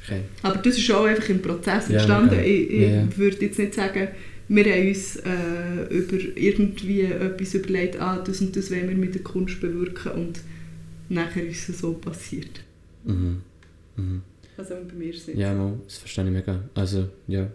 Okay. 0.03 0.21
Aber 0.43 0.57
das 0.57 0.77
ist 0.77 0.91
auch 0.91 1.05
einfach 1.05 1.29
im 1.29 1.41
Prozess 1.41 1.89
Ja, 1.89 1.95
entstanden. 1.95 2.35
mega. 2.35 2.43
ich 2.43 2.69
ich 2.69 2.81
Ja, 2.81 2.87
ja. 2.89 3.17
würde 3.17 3.37
jetzt 3.45 3.57
nicht 3.59 3.73
sagen, 3.73 4.07
wir 4.47 4.65
haben 4.65 4.87
uns 4.87 5.15
äh, 5.15 5.83
über 5.89 6.17
irgendwie 6.35 7.01
etwas 7.01 7.55
überlegt, 7.55 7.99
ah, 7.99 8.21
das 8.23 8.39
und 8.41 8.55
das 8.55 8.69
wollen 8.69 8.87
wir 8.89 8.95
mit 8.95 9.15
der 9.15 9.23
Kunst 9.23 9.59
bewirken 9.59 10.11
und 10.11 10.39
nachher 11.09 11.43
ist 11.47 11.67
es 11.69 11.79
so 11.79 11.93
passiert. 11.93 12.61
Mhm. 13.03 13.37
Mhm. 13.97 14.21
Also 14.57 14.75
bei 14.87 14.93
mir 14.93 15.09
ist 15.09 15.21
es 15.21 15.27
nicht 15.27 15.37
Ja, 15.39 15.53
mal, 15.53 15.73
das 15.85 15.97
verstehe 15.97 16.25
ich 16.25 16.31
mega. 16.31 16.63
Also, 16.73 17.09
ja, 17.27 17.49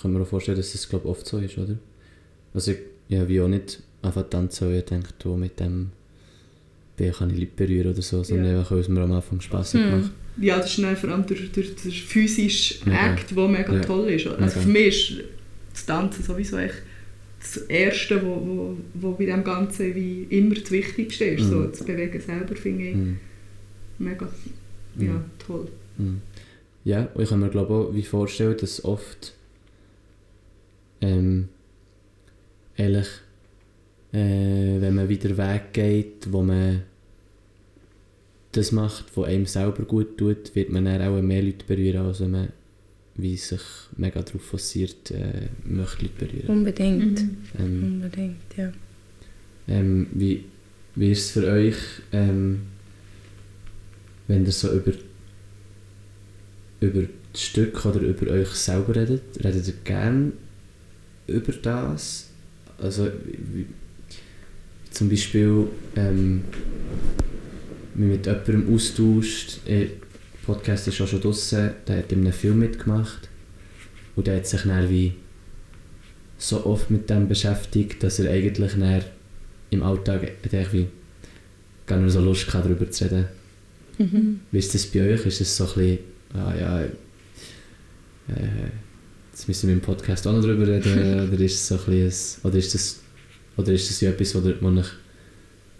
kann 0.00 0.12
mir 0.12 0.20
auch 0.22 0.26
vorstellen, 0.26 0.58
dass 0.58 0.72
das, 0.72 0.88
glaube 0.88 1.08
oft 1.08 1.26
so 1.26 1.38
ist, 1.38 1.56
oder? 1.58 1.76
Also, 2.52 2.72
ich, 2.72 2.78
ja, 3.08 3.26
wie 3.28 3.40
auch 3.40 3.48
nicht 3.48 3.82
einfach 4.02 4.28
tanzen, 4.28 4.68
weil 4.68 4.78
ich 4.78 4.84
denke, 4.84 5.08
du, 5.18 5.36
mit 5.36 5.58
dem 5.60 5.90
B 6.96 7.10
kann 7.10 7.30
ich 7.30 7.38
Leute 7.38 7.52
berühren 7.56 7.92
oder 7.92 8.02
so, 8.02 8.22
sondern 8.22 8.46
Ja. 8.52 8.58
einfach, 8.58 8.72
weil 8.72 8.78
es 8.80 8.88
mir 8.88 9.00
am 9.00 9.12
Anfang 9.12 9.40
Spass 9.40 9.74
Hm. 9.74 9.82
gemacht. 9.82 10.10
Ja, 10.38 10.58
das 10.58 10.66
ist 10.70 10.82
dann 10.82 10.96
vor 10.96 11.10
allem 11.10 11.24
durch, 11.26 11.50
durch 11.52 11.74
den 11.74 11.90
physischen 11.92 12.88
Mega. 12.90 13.12
Act, 13.14 13.34
der 13.34 13.48
mega 13.48 13.74
Ja. 13.74 13.80
toll 13.80 14.08
ist. 14.10 14.26
Also 14.26 14.40
Mega. 14.40 14.50
für 14.60 14.68
mich 14.68 15.10
ist 15.18 15.24
das 15.72 15.86
Tanzen 15.86 16.22
sowieso 16.22 16.58
echt 16.58 16.82
das 17.40 17.56
Erste, 17.68 18.22
wo, 18.24 18.34
wo, 18.46 18.76
wo 18.94 19.12
bei 19.12 19.24
dem 19.26 19.44
Ganzen 19.44 19.94
wie 19.94 20.26
immer 20.30 20.54
das 20.56 20.70
Wichtigste 20.70 21.24
ist. 21.24 21.44
Mhm. 21.44 21.50
So, 21.50 21.64
das 21.64 21.82
Bewegen 21.84 22.20
selber 22.20 22.54
finde 22.56 22.88
ich 22.88 22.96
Mhm. 22.96 23.18
mega 23.98 24.28
ja, 24.98 25.12
Mhm. 25.12 25.24
toll. 25.38 25.68
Mhm. 25.98 26.22
Ja, 26.84 27.08
und 27.14 27.22
ich 27.22 27.28
kann 27.28 27.40
mir 27.40 27.50
glaube 27.50 27.74
auch 27.74 27.94
wie 27.94 28.02
vorstellen, 28.02 28.56
dass 28.58 28.84
oft 28.84 29.34
ähm, 31.00 31.48
ehrlich, 32.76 33.08
äh, 34.12 34.80
wenn 34.80 34.94
man 34.94 35.08
wieder 35.08 35.36
Weg 35.36 35.72
geht, 35.72 36.32
wo 36.32 36.42
man 36.42 36.82
das 38.52 38.72
macht, 38.72 39.16
was 39.16 39.26
einem 39.26 39.46
selber 39.46 39.84
gut 39.84 40.16
tut, 40.16 40.54
wird 40.54 40.70
man 40.70 40.84
dann 40.84 41.02
auch 41.02 41.20
mehr 41.20 41.42
Leute 41.42 41.64
berühren, 41.66 42.06
als 42.06 42.20
wenn 42.20 42.30
man 42.30 42.48
wie 43.16 43.36
sich 43.36 43.62
mega 43.96 44.22
darauf 44.22 44.42
fokussiert, 44.42 45.10
äh, 45.10 45.48
möchte 45.64 46.02
Leute 46.02 46.26
berühren. 46.26 46.48
Unbedingt. 46.48 47.22
Mhm. 47.22 47.36
Ähm, 47.58 47.84
Unbedingt, 47.84 48.56
ja. 48.56 48.72
ähm, 49.68 50.06
wie, 50.12 50.44
wie 50.94 51.12
ist 51.12 51.24
es 51.24 51.30
für 51.30 51.50
euch, 51.50 51.76
ähm, 52.12 52.62
wenn 54.28 54.44
ihr 54.44 54.52
so 54.52 54.70
über, 54.72 54.92
über 56.80 57.02
das 57.32 57.42
Stück 57.42 57.84
oder 57.84 58.00
über 58.00 58.30
euch 58.30 58.48
selber 58.50 58.96
redet? 58.96 59.22
Redet 59.42 59.68
ihr 59.68 59.74
gerne 59.84 60.32
über 61.26 61.52
das? 61.52 62.28
Also, 62.78 63.08
wie, 63.52 63.66
zum 64.90 65.08
Beispiel, 65.08 65.68
ähm, 65.96 66.44
wenn 67.94 68.08
mit 68.08 68.26
jemandem 68.26 68.74
austauscht, 68.74 69.58
der 69.66 69.88
Podcast 70.44 70.88
ist 70.88 71.00
auch 71.00 71.08
schon 71.08 71.20
draussen, 71.20 71.70
der 71.86 71.98
hat 71.98 72.12
in 72.12 72.20
einem 72.20 72.32
Film 72.32 72.60
mitgemacht 72.60 73.28
und 74.14 74.26
der 74.26 74.36
hat 74.36 74.46
sich 74.46 74.62
dann 74.62 74.88
wie 74.88 75.14
so 76.38 76.64
oft 76.66 76.90
mit 76.90 77.08
dem 77.08 77.28
beschäftigt, 77.28 78.02
dass 78.02 78.18
er 78.18 78.30
eigentlich 78.30 78.72
dann 78.72 79.02
im 79.70 79.82
Alltag 79.82 80.22
hat 80.22 80.52
er 80.52 80.72
wie 80.72 80.86
gar 81.86 81.98
nicht 81.98 82.12
so 82.12 82.20
Lust 82.20 82.46
gehabt, 82.46 82.66
darüber 82.66 82.90
zu 82.90 83.04
reden. 83.04 83.26
Mhm. 83.98 84.40
Wie 84.50 84.58
ist 84.58 84.74
das 84.74 84.86
bei 84.86 85.12
euch? 85.12 85.24
Ist 85.26 85.40
es 85.40 85.56
so 85.56 85.64
ein 85.64 85.74
bisschen, 85.74 85.98
ah 86.34 86.54
ja, 86.54 86.80
äh, 86.82 86.90
jetzt 89.30 89.48
müssen 89.48 89.68
wir 89.68 89.74
im 89.74 89.80
Podcast 89.80 90.26
auch 90.26 90.32
noch 90.32 90.42
darüber 90.42 90.66
reden, 90.66 91.30
oder 91.32 91.40
ist 91.44 91.54
es 91.54 91.68
so 91.68 91.74
ein 91.76 91.84
bisschen, 91.84 92.40
ein, 92.42 92.48
oder 92.48 92.58
ist 92.58 92.74
das, 92.74 93.00
oder 93.56 93.72
ist 93.72 93.90
das 93.90 94.00
ja 94.00 94.10
etwas, 94.10 94.34
was 94.34 94.44
euch 94.44 94.86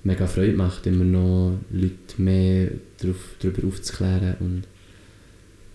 mega 0.04 0.26
Freude 0.26 0.52
macht, 0.52 0.86
immer 0.86 1.04
noch 1.04 1.58
Leute 1.70 2.22
mehr 2.22 2.70
darauf, 2.98 3.16
darüber 3.40 3.66
aufzuklären 3.66 4.36
und 4.40 4.62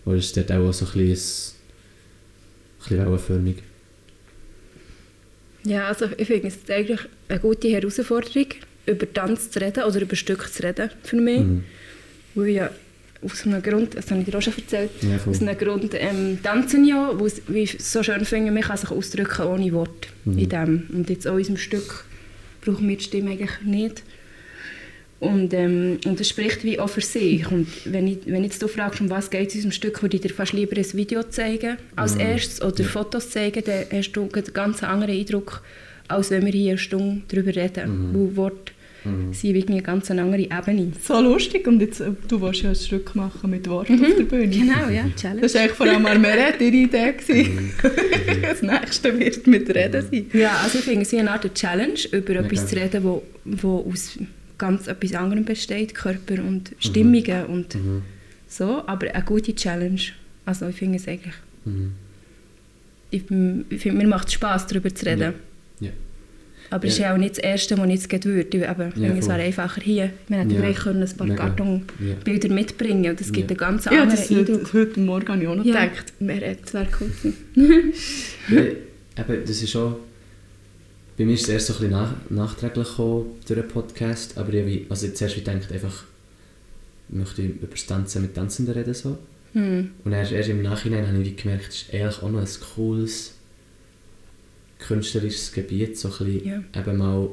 oder 0.06 0.18
ist 0.18 0.36
dort 0.36 0.52
auch 0.52 0.72
so 0.72 0.86
ein 0.86 0.92
bisschen, 0.94 1.56
ein, 1.56 2.80
bisschen 2.80 2.98
wellenförmig? 2.98 3.58
Ja, 5.64 5.88
also 5.88 6.08
ich 6.18 6.28
finde 6.28 6.48
es 6.48 6.70
eigentlich 6.70 7.02
eine 7.28 7.40
gute 7.40 7.68
Herausforderung, 7.70 8.48
über 8.88 9.14
Tanz 9.14 9.52
zu 9.52 9.62
reden 9.62 9.84
oder 9.84 10.02
über 10.02 10.16
Stück 10.16 10.52
zu 10.52 10.64
reden 10.64 10.90
für 11.04 11.18
mich. 11.18 11.42
Mhm. 11.42 11.64
Weil 12.34 12.50
ja 12.50 12.70
aus 13.24 13.46
einem 13.46 13.62
Grund, 13.62 13.96
das 13.96 14.10
habe 14.10 14.22
ich 14.22 14.26
dir 14.28 14.38
auch 14.38 14.42
schon 14.42 14.54
erzählt, 14.58 14.90
Ja, 15.02 15.20
aus 15.30 15.42
einem 15.42 15.58
Grund 15.58 15.92
ähm, 15.94 16.40
tanzen 16.42 16.86
ja, 16.86 17.12
wo 17.20 17.28
wie 17.48 17.60
ich 17.60 17.76
es 17.76 17.92
so 17.92 18.02
schön 18.04 18.26
finde, 18.26 18.52
man 18.52 18.64
kann 18.64 18.78
sich 18.78 18.90
ausdrücken 18.92 19.46
ohne 19.46 19.72
Wort 19.74 20.08
Mhm. 20.26 20.38
in 20.38 20.50
dem. 20.50 20.84
Und 20.94 21.10
jetzt 21.10 21.28
auch 21.28 21.34
in 21.34 21.38
unserem 21.40 21.58
Stück 21.58 22.06
brauchen 22.64 22.88
wir 22.90 22.98
die 22.98 23.04
Stimme 23.04 23.32
eigentlich 23.32 23.62
nicht. 23.66 24.04
Und, 25.20 25.54
ähm, 25.54 26.00
und 26.06 26.20
das 26.20 26.28
spricht 26.30 26.64
wie 26.64 26.80
auch 26.80 26.90
für 26.90 27.02
sich. 27.02 27.46
Und 27.52 27.68
wenn, 27.86 28.08
ich, 28.08 28.20
wenn 28.26 28.44
jetzt 28.44 28.62
du 28.64 28.68
fragst, 28.68 29.02
um 29.02 29.10
was 29.12 29.30
geht 29.30 29.50
es 29.50 29.54
in 29.56 29.60
unserem 29.60 29.72
Stück, 29.74 30.02
würde 30.02 30.16
ich 30.18 30.22
dir 30.24 30.30
fast 30.30 30.54
lieber 30.54 30.76
ein 30.76 30.94
Video 30.94 31.22
zeigen 31.24 31.78
als 31.96 32.16
Mhm. 32.16 32.22
erstes 32.22 32.62
oder 32.62 32.82
Ja. 32.82 32.88
Fotos 32.90 33.30
zeigen, 33.30 33.64
dann 33.64 33.84
hast 33.92 34.14
du 34.14 34.22
einen 34.22 34.32
ganz 34.54 34.82
anderen 34.84 35.16
Eindruck, 35.16 35.62
als 36.08 36.32
wenn 36.32 36.44
wir 36.46 36.52
hier 36.52 36.72
eine 36.72 36.78
Stunde 36.80 37.22
darüber 37.28 37.56
reden. 37.56 38.10
Mhm. 38.10 38.14
Weil 38.16 38.36
Worte 38.36 38.72
Mhm. 39.04 39.34
sind 39.34 39.56
irgendwie 39.56 39.74
eine 39.74 39.82
ganz 39.82 40.12
andere 40.12 40.42
Ebene. 40.42 40.92
So 41.02 41.20
lustig 41.22 41.66
und 41.68 41.80
jetzt, 41.82 42.02
äh, 42.02 42.12
du 42.28 42.40
willst 42.42 42.62
ja 42.62 42.70
ein 42.70 42.76
Stück 42.76 43.16
machen 43.16 43.50
mit 43.50 43.68
Worten 43.70 43.96
Mhm. 43.98 44.06
auf 44.06 44.16
der 44.16 44.24
Bühne. 44.26 44.48
Genau, 44.50 44.90
ja, 44.90 45.06
Challenge. 45.16 45.42
Das 45.42 45.54
war 45.56 45.62
eigentlich 45.62 45.78
vor 45.78 45.88
allem 45.88 46.06
Armeret 46.06 46.62
ihre 46.62 46.76
Idee. 46.76 47.14
Mhm. 47.28 47.72
Das 48.42 48.62
nächste 48.62 49.18
wird 49.20 49.48
mit 49.48 49.70
Reden 49.74 50.02
sein. 50.10 50.26
Ja, 50.34 50.58
also 50.64 50.78
ich 50.80 50.84
finde 50.86 51.02
es 51.02 51.12
wie 51.12 51.20
eine 51.20 51.32
Art 51.32 51.54
Challenge, 51.56 52.00
über 52.12 52.34
Mega. 52.34 52.40
etwas 52.46 52.68
zu 52.68 52.76
reden, 52.76 53.04
wo, 53.04 53.24
wo 53.46 53.88
aus 53.92 54.18
ganz 54.58 54.88
etwas 54.88 55.14
anderem 55.16 55.46
besteht, 55.46 55.96
Körper 55.96 56.36
und 56.44 56.72
Stimmungen 56.80 57.46
und 57.48 57.74
Mhm. 57.76 58.02
so, 58.48 58.84
aber 58.86 59.14
eine 59.14 59.24
gute 59.24 59.56
Challenge. 59.56 60.02
Also 60.46 60.68
ich 60.68 60.76
finde 60.76 60.98
es 60.98 61.08
eigentlich, 61.08 61.34
Mhm. 61.66 61.92
ich, 63.10 63.24
ich 63.70 63.82
finde, 63.82 63.98
mir 63.98 64.08
macht 64.08 64.28
es 64.28 64.34
Spass, 64.34 64.68
darüber 64.68 64.94
zu 64.94 65.06
reden. 65.06 65.34
Ja. 65.80 65.88
Ja. 65.88 65.92
Aber 66.72 66.86
es 66.88 66.94
ist 66.94 67.00
Ja. 67.00 67.08
ja 67.10 67.14
auch 67.14 67.18
nicht 67.18 67.32
das 67.38 67.44
Erste, 67.44 67.78
was 67.78 67.86
ich 67.86 67.92
jetzt 67.96 68.10
gehen 68.10 68.24
würde. 68.24 68.70
Aber 68.70 68.88
ich 68.88 68.94
finde, 68.94 69.18
es 69.20 69.28
wäre 69.28 69.42
einfacher 69.42 69.82
hier. 69.82 70.10
Wir 70.28 70.38
hätten 70.40 70.50
Ja. 70.52 70.60
vielleicht 70.62 70.80
können 70.80 71.04
ein 71.04 71.18
paar. 71.18 71.28
Kartonbilder 71.36 72.48
Ja. 72.48 72.54
mitbringen 72.54 73.10
und 73.12 73.20
das 73.20 73.32
gibt 73.32 73.52
Ja. 73.52 73.58
einen 73.58 73.76
ganz 73.76 73.86
Ja, 73.86 73.92
anderen 73.92 74.10
das 74.12 74.30
heute, 74.32 74.54
Eindruck. 74.54 74.74
heute 74.74 75.00
Morgen 75.02 75.28
habe 75.28 75.42
ich 75.44 75.48
auch 75.48 75.56
noch 75.56 75.66
Ja. 75.66 75.86
gedacht. 75.86 76.14
Meret. 76.20 76.60
Das 76.64 76.74
wäre 76.74 76.88
cool. 77.00 77.12
Ja, 78.50 78.62
eben, 79.24 79.46
das 79.46 79.62
ist 79.62 79.76
auch... 79.76 79.98
Bei 81.18 81.26
mir 81.26 81.34
ist 81.34 81.44
es 81.44 81.50
erst 81.50 81.68
so 81.68 81.74
ein 81.74 81.80
bisschen 81.80 81.92
nach, 81.92 82.14
nachträglich 82.30 82.88
gekommen 82.88 83.26
durch 83.46 83.60
den 83.60 83.68
Podcast, 83.68 84.38
aber 84.38 84.54
ich 84.54 84.86
also 84.90 85.08
zuerst 85.10 85.36
wie 85.36 85.42
gedacht, 85.42 85.72
einfach 85.72 86.06
möchte 87.10 87.42
ich 87.44 87.50
über 87.50 87.68
das 87.68 87.86
Tanzen 87.86 88.22
mit 88.24 88.34
Tanzenden 88.34 88.74
reden 88.74 88.94
so. 88.94 89.18
Hm. 89.54 89.92
Und 90.06 90.14
erst, 90.14 90.32
erst 90.32 90.50
im 90.50 90.62
Nachhinein 90.62 91.06
habe 91.06 91.22
ich 91.22 91.36
gemerkt, 91.36 91.68
es 91.70 91.76
ist 91.84 91.94
eigentlich 91.94 92.24
auch 92.24 92.32
noch 92.32 92.40
ein 92.40 92.48
cooles 92.76 93.34
künstlerisches 94.82 95.54
Gebiet, 95.54 95.98
so 95.98 96.10
ein 96.10 96.26
bisschen 96.26 96.46
Ja. 96.74 96.82
eben 96.82 96.98
mal 96.98 97.30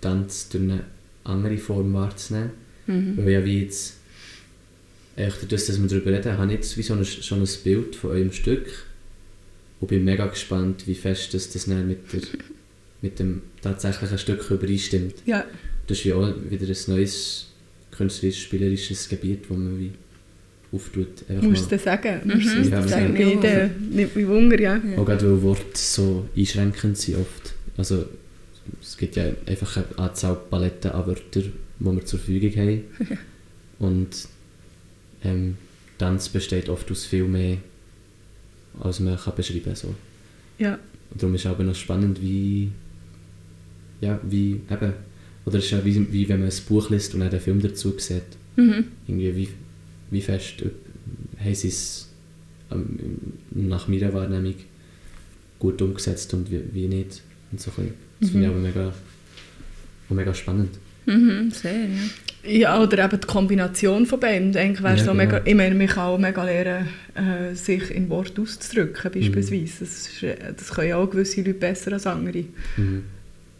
Tanz 0.00 0.48
durch 0.48 0.64
eine 0.64 0.84
andere 1.24 1.58
Form 1.58 1.92
wahrzunehmen. 1.92 2.50
Mhm. 2.86 3.16
Weil 3.18 3.30
ja 3.30 3.44
wie 3.44 3.62
jetzt, 3.62 3.94
echt 5.16 5.42
durch 5.42 5.48
das, 5.48 5.66
dass 5.66 5.80
wir 5.80 5.88
darüber 5.88 6.12
reden, 6.12 6.38
habe 6.38 6.46
ich 6.46 6.58
jetzt 6.58 6.76
wie 6.78 6.82
so 6.82 6.94
ein, 6.94 7.04
schon 7.04 7.42
ein 7.42 7.48
Bild 7.64 7.96
von 7.96 8.10
eurem 8.10 8.32
Stück 8.32 8.66
und 9.80 9.88
bin 9.88 10.04
mega 10.04 10.26
gespannt, 10.26 10.86
wie 10.86 10.94
fest 10.94 11.34
das, 11.34 11.50
das 11.50 11.66
dann 11.66 11.88
mit, 11.88 12.12
der, 12.12 12.20
mit 13.02 13.18
dem 13.18 13.42
tatsächlichen 13.62 14.18
Stück 14.18 14.50
übereinstimmt. 14.50 15.14
Ja. 15.26 15.44
Das 15.86 15.98
ist 15.98 16.04
wie 16.04 16.12
auch 16.12 16.32
wieder 16.48 16.66
ein 16.66 16.76
neues 16.86 17.48
künstlerisches, 17.90 18.42
spielerisches 18.42 19.08
Gebiet, 19.08 19.48
wo 19.48 19.54
man 19.54 19.78
wie 19.78 19.92
auftut. 20.76 21.24
Musst 21.42 21.70
du 21.72 21.78
sagen? 21.78 22.20
Mhm. 22.24 22.34
Musst 22.34 22.46
Ja, 22.70 22.80
das 22.80 22.84
wir 22.84 22.88
sagen? 22.88 23.14
nimmt 23.90 24.16
mich 24.16 24.26
Wunder, 24.26 24.60
ja. 24.60 24.76
Ja. 24.76 24.98
Auch 24.98 25.04
gerade 25.04 25.30
weil 25.30 25.42
Worte 25.42 25.64
so 25.74 26.28
einschränkend 26.36 26.96
sind 26.98 27.18
oft. 27.18 27.54
Also 27.76 28.06
es 28.80 28.96
gibt 28.96 29.16
ja 29.16 29.24
einfach 29.46 29.76
eine 29.76 29.98
Anzahl 29.98 30.36
Paletten 30.50 30.90
an 30.92 31.06
Wörtern, 31.06 31.52
die 31.80 31.84
wir 31.84 32.04
zur 32.04 32.18
Verfügung 32.18 32.50
haben. 32.56 32.80
Und 33.78 34.28
ähm, 35.24 35.56
Tanz 35.98 36.28
besteht 36.28 36.68
oft 36.68 36.90
aus 36.90 37.04
viel 37.04 37.24
mehr, 37.24 37.58
als 38.80 39.00
man 39.00 39.16
kann 39.16 39.34
beschreiben 39.34 39.64
kann. 39.64 39.74
So. 39.74 39.94
Ja, 40.58 40.78
Und 41.10 41.22
darum 41.22 41.34
ist 41.34 41.44
es 41.44 41.50
aber 41.50 41.64
noch 41.64 41.74
spannend, 41.74 42.20
wie, 42.22 42.70
ja, 44.00 44.18
wie 44.28 44.60
eben, 44.70 44.92
oder 45.44 45.58
es 45.58 45.66
ist 45.66 45.70
ja 45.70 45.84
wie, 45.84 46.12
wie 46.12 46.28
wenn 46.28 46.40
man 46.40 46.48
ein 46.50 46.56
Buch 46.68 46.90
liest 46.90 47.14
und 47.14 47.20
dann 47.20 47.30
den 47.30 47.40
Film 47.40 47.60
dazu 47.60 47.94
sieht. 47.98 48.22
Mhm. 48.56 48.84
Irgendwie 49.06 49.36
wie, 49.36 49.48
wie 50.10 50.20
fest 50.20 50.62
haben 51.38 51.54
sie 51.54 51.68
es 51.68 52.08
ähm, 52.70 52.98
nach 53.50 53.88
meiner 53.88 54.12
Wahrnehmung 54.12 54.54
gut 55.58 55.80
umgesetzt 55.82 56.32
und 56.34 56.50
wie, 56.50 56.60
wie 56.72 56.88
nicht. 56.88 57.22
Und 57.52 57.60
so 57.60 57.70
ein. 57.78 57.94
Das 58.20 58.30
finde 58.30 58.46
ich 58.46 58.50
aber 58.52 58.60
mega, 58.60 58.92
mega 60.08 60.34
spannend. 60.34 60.70
Mhm, 61.06 61.50
sehr, 61.52 61.72
ja. 61.72 61.88
Ja, 62.48 62.80
oder 62.82 63.04
eben 63.04 63.20
die 63.20 63.26
Kombination 63.26 64.06
von 64.06 64.20
beiden. 64.20 64.56
Eigentlich 64.56 64.82
wäre 64.82 64.96
Ja, 64.96 65.04
so 65.04 65.10
genau. 65.12 65.24
mega, 65.24 65.40
ich 65.44 65.54
meine, 65.54 65.74
man 65.74 65.86
kann 65.88 66.04
auch 66.04 66.18
mega 66.18 66.44
lernen, 66.44 66.88
äh, 67.14 67.54
sich 67.54 67.90
in 67.90 68.08
Wort 68.08 68.38
auszudrücken, 68.38 69.10
Mhm. 69.10 69.14
beispielsweise. 69.32 69.80
Das, 69.80 70.08
ist, 70.08 70.22
äh, 70.22 70.36
das 70.56 70.68
können 70.70 70.88
ja 70.90 70.96
auch 70.96 71.10
gewisse 71.10 71.40
Leute 71.40 71.54
besser 71.54 71.92
als 71.92 72.06
andere. 72.06 72.44
Mhm. 72.76 73.02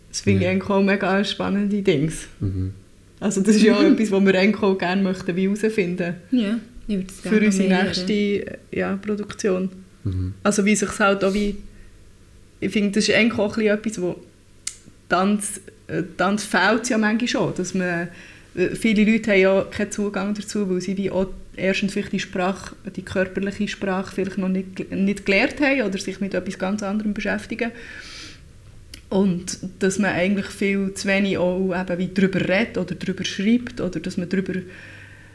Das 0.09 0.21
finde 0.21 0.45
Ja. 0.45 0.51
ich 0.51 0.55
eigentlich 0.57 0.71
auch 0.71 0.83
mega 0.83 1.25
spannende 1.25 1.83
Dings. 1.83 2.29
Mhm. 2.41 2.73
Also 3.21 3.41
das 3.41 3.57
ist 3.57 3.62
ja 3.62 3.75
auch 3.75 3.83
etwas, 3.93 4.11
was 4.11 4.25
wir 4.25 4.35
eigentlich 4.35 4.62
auch 4.62 4.77
gerne 4.77 5.03
möchten 5.03 5.35
wie 5.37 5.45
herausfinden 5.45 6.14
Ja, 6.31 6.59
ich 6.89 6.97
würde 6.97 7.09
es 7.09 7.21
für 7.21 7.41
unsere 7.41 7.69
mehr 7.69 7.85
nächste 7.85 8.12
äh, 8.12 8.57
ja, 8.73 8.97
Produktion. 8.97 9.71
Mhm. 10.05 10.35
Also 10.43 10.64
wie 10.64 10.77
sich 10.77 10.99
halt 10.99 11.25
auch 11.25 11.35
wie... 11.35 11.57
Ich 12.61 12.73
finde, 12.73 12.93
das 12.93 13.09
ist 13.09 13.14
eigentlich 13.14 13.39
auch 13.39 13.57
ein 13.57 13.64
bisschen 13.64 13.79
etwas, 13.79 14.01
wo 14.03 14.21
Tanz, 15.09 15.61
äh, 15.89 16.03
Tanz 16.17 16.45
fehlt 16.45 16.89
ja 16.89 16.99
manchmal 16.99 17.29
schon, 17.29 17.55
dass 17.55 17.75
man... 17.75 18.09
äh, 18.55 18.75
Viele 18.75 19.05
Leute 19.05 19.33
haben 19.33 19.41
ja 19.41 19.62
keinen 19.71 19.93
Zugang 19.93 20.35
dazu, 20.35 20.71
weil 20.71 20.81
sie 20.81 20.97
wie 20.97 21.11
auch 21.11 21.27
erstens 21.57 21.93
vielleicht 21.93 22.12
die 22.12 22.21
Sprache, 22.21 22.75
die 22.95 23.03
körperliche 23.03 23.69
Sprache 23.69 24.14
vielleicht 24.14 24.39
noch 24.39 24.49
nicht, 24.49 24.91
nicht 24.93 25.27
gelernt 25.27 25.61
haben 25.61 25.83
oder 25.83 25.99
sich 25.99 26.21
mit 26.21 26.35
etwas 26.35 26.59
ganz 26.59 26.83
anderem 26.83 27.12
beschäftigen. 27.12 27.71
Und 29.09 29.59
dass 29.79 29.99
man 29.99 30.11
eigentlich 30.13 30.47
viel 30.47 30.93
zu 30.95 31.07
wenig 31.09 31.39
auch 31.39 31.73
eben 31.81 31.99
wie 31.99 32.09
darüber 32.13 32.41
redet 32.41 32.77
oder 32.79 32.95
darüber 32.95 33.25
schreibt 33.25 33.81
oder 33.81 34.01
dass 34.01 34.17
man 34.17 34.29
darüber 34.29 34.55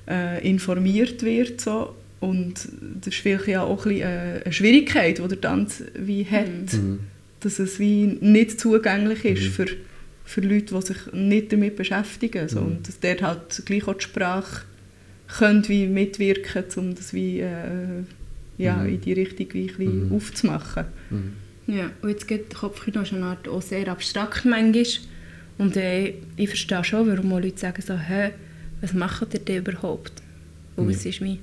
äh, 0.10 0.48
informiert 0.48 1.24
wird. 1.24 1.62
So. 1.62 1.96
Und 2.20 2.68
das 3.00 3.14
ist 3.14 3.22
vielleicht 3.22 3.48
ja 3.48 3.64
auch 3.64 3.86
ein 3.86 3.94
bisschen 3.94 4.08
äh, 4.10 4.42
eine 4.44 4.54
Schwierigkeit, 4.54 5.20
die 5.20 5.28
der 5.28 5.42
Tanz 5.42 5.84
wie 5.96 6.26
hat, 6.26 6.74
Mhm. 6.74 7.00
dass 7.40 7.60
es 7.60 7.80
wie 7.80 8.06
nicht 8.20 8.60
zugänglich 8.60 9.24
ist 9.26 9.44
Mhm. 9.44 9.52
für, 9.52 9.66
für 10.26 10.42
Leute, 10.42 10.76
die 10.76 10.82
sich 10.82 10.98
nicht 11.14 11.54
damit 11.54 11.78
beschäftigen. 11.78 12.50
So. 12.50 12.60
Mhm. 12.60 12.66
Und 12.68 12.88
dass 12.88 13.00
dort 13.00 13.22
halt 13.22 13.64
gleich 13.66 13.88
auch 13.88 13.94
die 13.96 14.04
Sprache 14.04 14.64
könnte 15.38 15.70
wie 15.70 15.88
mitwirken, 15.88 16.66
um 16.76 16.94
das 16.94 17.14
wie, 17.14 17.40
äh, 17.40 17.48
ja, 18.58 18.76
Mhm. 18.78 18.90
in 18.96 19.02
die 19.02 19.14
Richtung 19.14 19.48
wie 19.54 19.62
ein 19.62 19.68
bisschen 19.68 20.08
Mhm. 20.10 20.16
aufzumachen. 20.16 20.86
Mhm. 21.68 21.74
Ja, 21.78 21.90
und 22.02 22.10
jetzt 22.10 22.28
geht 22.28 22.52
der 22.52 22.60
Kopfkino 22.60 23.06
schon 23.06 23.20
eine 23.20 23.28
Art 23.28 23.48
auch 23.48 23.62
sehr 23.62 23.88
abstrakt 23.88 24.46
manchmal. 24.46 24.86
Und 25.58 25.78
äh, 25.78 26.16
ich 26.38 26.48
verstehe 26.50 26.84
schon, 26.84 27.08
warum 27.08 27.34
auch 27.34 27.40
Leute 27.40 27.58
sagen 27.60 27.82
so, 27.82 27.96
hä, 27.98 28.32
was 28.82 28.94
macht 28.94 29.34
ihr 29.34 29.40
denn 29.40 29.58
überhaupt? 29.66 30.14
Und 30.76 30.90
Ja. 30.90 30.96
es 30.96 31.06
ist 31.06 31.22
wie, 31.22 31.40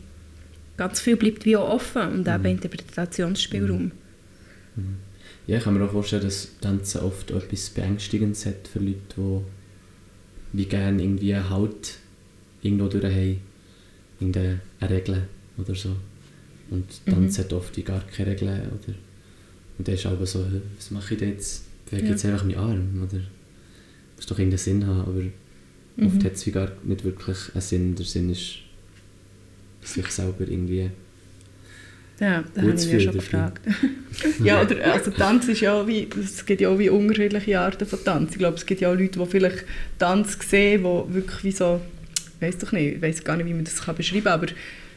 ganz 0.76 1.00
viel 1.00 1.16
bleibt 1.16 1.44
wie 1.44 1.56
auch 1.56 1.68
offen 1.70 2.02
und 2.12 2.26
eben 2.28 2.38
Mhm. 2.42 2.46
Interpretationsspielraum. 2.46 3.92
Ja, 5.46 5.58
ich 5.58 5.64
kann 5.64 5.74
mir 5.74 5.84
auch 5.84 5.92
vorstellen, 5.92 6.22
dass 6.24 6.48
Tanzen 6.60 7.00
oft 7.00 7.30
etwas 7.30 7.70
Beängstigendes 7.70 8.44
hat 8.46 8.68
für 8.70 8.80
Leute, 8.80 8.98
die 9.16 9.40
wie 10.52 10.64
gerne 10.66 11.02
irgendwie 11.02 11.34
einen 11.34 11.48
Halt 11.50 11.94
irgendwo 12.62 12.88
durch 12.88 13.04
haben, 13.04 13.38
irgendeine 14.20 14.60
Regel 14.82 15.22
oder 15.56 15.74
so. 15.74 15.94
Und 16.70 16.84
Tanz 17.06 17.38
hat 17.38 17.52
oft 17.52 17.76
wie 17.76 17.82
gar 17.82 18.02
keine 18.14 18.30
Regeln. 18.32 18.60
Oder, 18.68 18.94
und 19.78 19.86
dann 19.88 19.94
ist 19.94 20.06
aber 20.06 20.26
so, 20.26 20.40
«Hä, 20.44 20.60
was 20.76 20.90
mache 20.90 21.14
ich 21.14 21.20
jetzt? 21.20 21.64
Bewege 21.88 22.06
Ja. 22.06 22.12
jetzt 22.12 22.24
einfach 22.24 22.44
meinen 22.44 22.58
Arm? 22.58 23.02
Oder 23.08 23.20
muss 24.16 24.26
doch 24.26 24.38
irgendeinen 24.38 24.58
Sinn 24.58 24.86
haben, 24.86 25.00
aber 25.00 26.06
oft 26.06 26.24
hat 26.24 26.32
es 26.34 26.46
wie 26.46 26.50
gar 26.50 26.70
nicht 26.84 27.04
wirklich 27.04 27.36
einen 27.54 27.60
Sinn. 27.60 27.94
Der 27.94 28.04
Sinn 28.06 28.30
ist, 28.30 28.56
sich 29.82 30.06
selber 30.08 30.40
irgendwie 30.46 30.90
Ja, 32.20 32.42
da 32.54 32.62
habe 32.62 32.72
ich 32.74 32.84
mich 32.84 32.92
ja 32.92 33.00
schon 33.00 33.12
gefragt. 33.14 33.60
Ja, 34.44 34.60
oder, 34.62 34.92
also 34.92 35.12
Tanz 35.12 35.46
ist 35.46 35.60
ja 35.60 35.86
wie, 35.86 36.08
es 36.20 36.44
gibt 36.44 36.60
ja 36.60 36.68
auch 36.70 36.78
wie 36.78 36.88
unterschiedliche 36.90 37.60
Arten 37.60 37.86
von 37.86 38.02
Tanz. 38.04 38.32
Ich 38.32 38.38
glaube, 38.38 38.56
es 38.56 38.66
gibt 38.66 38.80
ja 38.80 38.90
auch 38.90 38.96
Leute, 38.96 39.20
die 39.20 39.26
vielleicht 39.26 39.64
Tanz 40.00 40.36
sehen, 40.48 40.82
die 40.82 41.14
wirklich 41.14 41.44
wie 41.44 41.52
so, 41.52 41.80
ich 42.40 42.46
weiß 42.48 42.58
doch 42.58 42.72
nicht, 42.72 42.96
ich 42.96 43.02
weiß 43.02 43.22
gar 43.22 43.36
nicht, 43.36 43.46
wie 43.46 43.54
man 43.54 43.62
das 43.64 43.80
kann 43.80 43.94
beschreiben 43.94 44.24
kann, 44.24 44.32
aber 44.32 44.46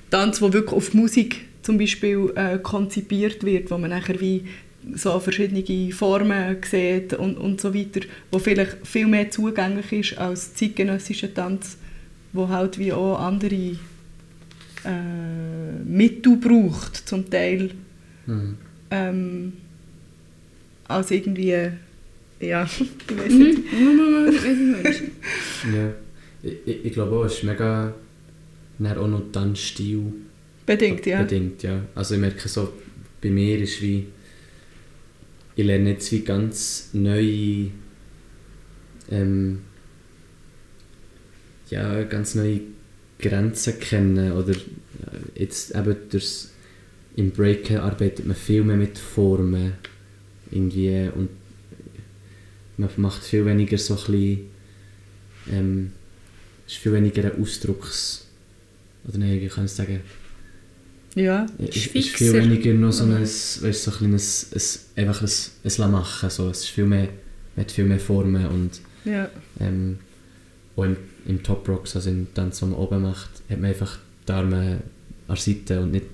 Tanz, 0.10 0.42
wo 0.42 0.52
wirklich 0.52 0.74
auf 0.74 0.96
Musik 0.96 1.42
zum 1.62 1.78
Beispiel 1.78 2.32
äh, 2.36 2.58
konzipiert 2.58 3.44
wird, 3.44 3.70
wo 3.70 3.78
man 3.78 3.92
nachher 3.92 4.20
wie 4.20 4.46
so 4.96 5.20
verschiedene 5.20 5.92
Formen 5.94 6.58
sieht 6.70 7.14
und, 7.14 7.38
und 7.38 7.62
so 7.62 7.74
weiter, 7.74 8.02
wo 8.32 8.40
vielleicht 8.40 8.78
viel 8.86 9.08
mehr 9.08 9.30
zugänglich 9.30 9.92
ist 9.92 10.18
als 10.18 10.54
zeitgenössischer 10.56 11.34
Tanz, 11.34 11.78
wo 12.34 12.48
halt 12.50 12.78
wie 12.80 12.92
auch 12.94 13.20
andere 13.20 13.76
äh, 14.86 15.84
Mittel 15.86 16.38
braucht, 16.38 16.96
zum 17.08 17.30
Teil 17.30 17.72
Mhm. 18.28 18.56
ähm, 18.92 19.54
als 20.88 21.10
irgendwie, 21.12 21.70
ja, 22.40 22.64
ich 23.10 23.18
weiß 23.18 23.32
Mhm. 23.32 24.76
nicht. 24.84 25.02
Ja, 25.76 25.94
ich, 26.44 26.86
ich, 26.86 26.94
glaube 26.94 27.16
auch, 27.16 27.26
es 27.26 27.34
ist 27.36 27.44
mega 27.44 27.94
dann 28.80 28.98
auch 28.98 29.08
noch 29.08 29.32
Tanzstil 29.32 30.02
Bedingt, 30.66 31.06
ja. 31.06 31.22
bedingt, 31.22 31.62
ja. 31.64 31.82
Also 31.96 32.16
ich 32.16 32.22
merke 32.22 32.48
so, 32.48 32.74
bei 33.22 33.30
mir 33.30 33.60
ist 33.60 33.82
wie, 33.82 34.08
ich 35.62 35.68
lerne 35.68 35.92
jetzt 35.92 36.12
wie 36.12 36.22
ganz 36.22 36.90
neue, 36.94 37.72
ähm, 39.10 39.62
ja, 41.70 42.04
ganz 42.04 42.36
neue 42.36 42.62
Grenzen 43.20 43.80
kennen 43.80 44.34
oder 44.34 44.54
ja, 44.54 45.20
jetzt 45.36 45.76
eben 45.76 45.96
durchs, 46.10 46.52
im 47.16 47.32
Breaken 47.32 47.78
arbeitet 47.78 48.26
man 48.26 48.36
viel 48.36 48.64
mehr 48.64 48.78
mit 48.78 48.98
Formen 48.98 49.74
irgendwie 50.50 51.10
und 51.14 51.30
man 52.78 52.90
macht 52.98 53.24
viel 53.24 53.46
weniger 53.46 53.78
so 53.78 53.96
ein 53.96 54.00
bisschen, 54.00 54.40
ähm, 55.52 55.92
ist 56.66 56.78
viel 56.78 56.94
weniger 56.94 57.26
ein 57.26 57.42
Ausdrucks, 57.42 58.28
oder 59.08 59.18
nein, 59.20 59.42
wie 59.42 59.48
kann 59.48 59.66
ich 59.66 59.72
sagen, 59.72 60.02
Ja, 61.16 61.46
es 61.58 61.76
Ist 61.76 61.96
ist 61.96 62.10
viel 62.10 62.34
weniger 62.34 62.74
noch 62.74 62.92
so 62.92 63.04
ein, 63.04 63.22
weißt, 63.22 63.62
so 63.62 63.92
ein 63.92 63.98
kleines, 63.98 64.48
ein, 64.96 65.04
einfach 65.04 65.22
ein, 65.22 65.30
ein 65.64 65.72
La 65.78 65.88
machen, 65.88 66.30
so. 66.30 66.50
es 66.50 66.60
ist 66.60 66.70
viel 66.70 66.86
mehr, 66.86 67.10
man 67.56 67.66
hat 67.66 67.72
viel 67.72 67.86
mehr 67.86 68.00
Formen 68.00 68.46
und 68.48 68.82
ja. 69.04 69.30
ähm, 69.60 69.98
auch 70.76 70.84
im, 70.84 70.96
im 71.26 71.44
Top 71.44 71.68
Rocks, 71.68 71.96
also 71.96 72.10
im 72.10 72.34
Tanz, 72.34 72.60
den 72.60 72.70
man 72.70 72.80
oben 72.80 73.02
macht, 73.02 73.30
hat 73.50 73.60
man 73.60 73.70
einfach 73.70 73.98
die 74.28 74.32
Arme 74.32 74.82
an 75.28 75.36
der 75.36 75.36
Seite 75.36 75.82
und 75.82 75.92
nicht 75.92 76.06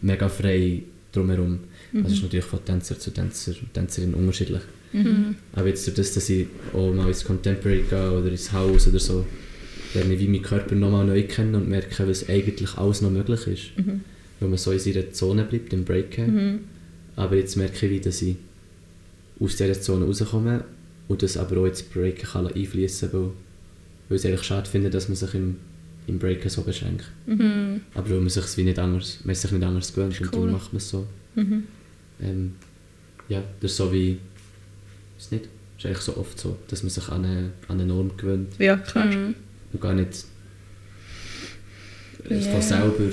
mega 0.00 0.28
frei 0.28 0.82
drumherum. 1.12 1.60
Mhm. 1.92 2.02
Das 2.02 2.12
ist 2.12 2.22
natürlich 2.22 2.44
von 2.44 2.64
Tänzer 2.64 2.98
zu 2.98 3.10
Tänzer 3.10 3.52
und 3.60 3.74
Tänzerin 3.74 4.14
unterschiedlich. 4.14 4.62
Mhm. 4.92 5.36
Aber 5.52 5.68
jetzt 5.68 5.86
durch 5.86 5.96
das, 5.96 6.14
dass 6.14 6.30
ich 6.30 6.46
auch 6.72 6.92
mal 6.92 7.08
ins 7.08 7.24
Contemporary 7.24 7.84
gehe 7.88 8.10
oder 8.10 8.30
ins 8.30 8.52
Haus 8.52 8.88
oder 8.88 8.98
so, 8.98 9.26
lerne 9.94 10.14
ich 10.14 10.20
wie 10.20 10.28
meinen 10.28 10.42
Körper 10.42 10.74
nochmal 10.74 11.04
neu 11.04 11.22
kennen 11.24 11.54
und 11.54 11.68
merke, 11.68 12.08
was 12.08 12.28
eigentlich 12.28 12.76
alles 12.76 13.02
noch 13.02 13.10
möglich 13.10 13.46
ist. 13.46 13.78
Mhm. 13.78 14.00
Weil 14.40 14.48
man 14.48 14.58
so 14.58 14.72
in 14.72 14.78
seiner 14.78 15.10
Zone 15.12 15.44
bleibt, 15.44 15.72
im 15.72 15.84
Breaken. 15.84 16.34
Mhm. 16.34 16.58
Aber 17.16 17.36
jetzt 17.36 17.56
merke 17.56 17.86
ich, 17.86 17.92
wie, 17.92 18.00
dass 18.00 18.20
ich 18.22 18.36
aus 19.40 19.56
dieser 19.56 19.80
Zone 19.80 20.04
rauskomme 20.04 20.64
und 21.08 21.22
das 21.22 21.36
aber 21.36 21.58
auch 21.60 21.66
ins 21.66 21.82
Breaken 21.82 22.28
kann 22.28 22.46
einfließen 22.46 23.10
kann, 23.10 23.20
weil, 23.20 23.30
weil 24.08 24.16
ich 24.18 24.24
es 24.24 24.26
eigentlich 24.26 24.42
schade 24.42 24.68
finde, 24.70 24.90
dass 24.90 25.08
man 25.08 25.16
sich 25.16 25.34
im, 25.34 25.56
im 26.06 26.18
Breaken 26.18 26.50
so 26.50 26.62
beschränkt. 26.62 27.04
Mhm. 27.26 27.80
Aber 27.94 28.10
weil 28.10 28.20
man 28.20 28.28
sich 28.28 28.56
wie 28.56 28.64
nicht 28.64 28.78
anders, 28.78 29.20
man 29.24 29.32
ist 29.32 29.42
sich 29.42 29.52
nicht 29.52 29.64
anders 29.64 29.94
gewöhnt 29.94 30.12
Ist 30.14 30.20
und 30.20 30.26
cool. 30.28 30.32
darum 30.32 30.52
macht 30.52 30.72
man 30.72 30.78
es 30.78 30.88
so. 30.90 31.06
Mhm. 31.34 31.64
Ähm, 32.22 32.52
ja, 33.28 33.42
das 33.60 33.70
ist 33.72 33.76
so 33.78 33.92
wie, 33.92 34.18
ist 35.18 35.32
nicht, 35.32 35.44
ist 35.78 35.86
eigentlich 35.86 35.98
so 35.98 36.16
oft 36.16 36.38
so, 36.38 36.56
dass 36.68 36.82
man 36.82 36.90
sich 36.90 37.08
an 37.08 37.24
eine, 37.24 37.50
an 37.68 37.80
eine 37.80 37.86
Norm 37.86 38.16
gewöhnt 38.16 38.52
ja, 38.58 38.76
klar. 38.76 39.06
Mhm. 39.06 39.34
und 39.72 39.80
gar 39.80 39.94
nicht 39.94 40.24
äh, 42.28 42.34
Ja. 42.38 42.52
von 42.52 42.62
selber 42.62 43.04
äh, 43.04 43.12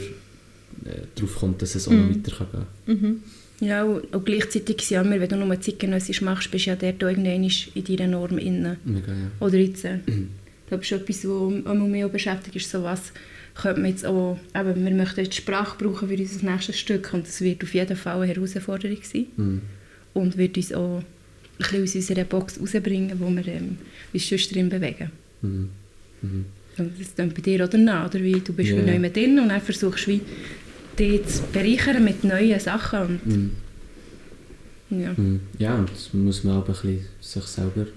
darauf 1.16 1.36
kommt, 1.36 1.62
dass 1.62 1.76
es 1.76 1.88
auch 1.88 1.92
noch 1.92 2.00
Mhm. 2.06 2.16
weiter 2.26 2.36
kann 2.36 2.48
gehen 2.86 3.00
Mhm. 3.02 3.24
Ja, 3.68 3.84
und 3.84 4.14
und 4.14 4.26
gleichzeitig 4.26 4.80
ist 4.82 4.90
ja 4.90 5.02
immer, 5.02 5.20
wenn 5.20 5.30
du 5.30 5.38
nur 5.38 5.62
zeitgenössisch 5.62 6.22
machst, 6.22 6.52
bist 6.52 6.66
du 6.66 6.72
ja 6.72 6.76
dort 6.76 7.02
irgendwann 7.02 7.44
in 7.44 7.84
deiner 7.98 8.08
Norm 8.12 8.38
inne. 8.38 8.78
Ja. 8.86 9.46
Oder 9.46 9.58
jetzt, 9.58 9.86
äh, 9.86 10.00
das 10.70 10.82
ist 10.82 10.92
etwas, 10.92 11.26
was 11.28 11.78
mich 11.90 12.04
auch 12.04 12.10
beschäftigt, 12.10 12.56
ist 12.58 12.70
so 12.72 12.84
was, 12.84 13.14
könnte 13.56 13.80
man 13.82 13.92
jetzt 13.92 14.06
auch, 14.06 14.38
eben, 14.56 14.84
wir 14.84 14.92
möchten 14.92 15.22
jetzt 15.22 15.36
Sprache 15.36 15.78
brauchen 15.82 16.10
für 16.10 16.16
unser 16.18 16.52
nächstes 16.52 16.78
Stück 16.80 17.14
und 17.14 17.26
das 17.28 17.40
wird 17.42 17.64
auf 17.64 17.74
jeden 17.74 17.96
Fall 17.96 18.22
eine 18.24 18.34
Herausforderung 18.34 18.98
sein 19.04 19.28
Mhm. 19.38 19.62
und 20.14 20.38
wird 20.38 20.58
uns 20.58 20.74
auch 20.74 20.98
ein 21.00 21.04
bisschen 21.60 21.84
aus 21.84 21.96
unserer 21.96 22.24
Box 22.26 22.60
rausbringen, 22.60 23.18
wo 23.20 23.30
wir 23.30 23.48
ähm, 23.48 23.78
uns 24.12 24.28
sonst 24.28 24.54
drin 24.54 24.70
bewegen. 24.70 25.12
Mhm. 25.42 25.70
Mhm. 26.22 26.46
Und 26.80 27.00
das 27.00 27.14
dann 27.14 27.30
bei 27.30 27.42
dir 27.42 27.64
oder 27.64 27.78
nach, 27.78 28.10
oder 28.10 28.20
wie, 28.24 28.40
du 28.40 28.52
bist 28.52 28.72
wie 28.72 28.82
neu 28.82 29.10
drin 29.10 29.38
und 29.40 29.50
dann 29.50 29.62
versuchst 29.62 30.08
du 30.08 30.12
wie, 30.14 30.22
dich 31.00 31.26
zu 31.28 31.44
bereichern 31.52 32.04
mit 32.04 32.24
neuen 32.24 32.60
Sachen 32.60 33.00
und 33.02 33.26
Mhm. 33.26 33.52
ja. 34.90 35.14
Mhm. 35.16 35.40
Ja, 35.60 35.76
und 35.78 35.90
das 35.92 36.14
muss 36.14 36.44
man 36.44 36.58
auch 36.58 36.68
ein 36.68 36.72
bisschen 36.74 37.00
sich 37.22 37.44
selber 37.44 37.82
ein 37.82 37.88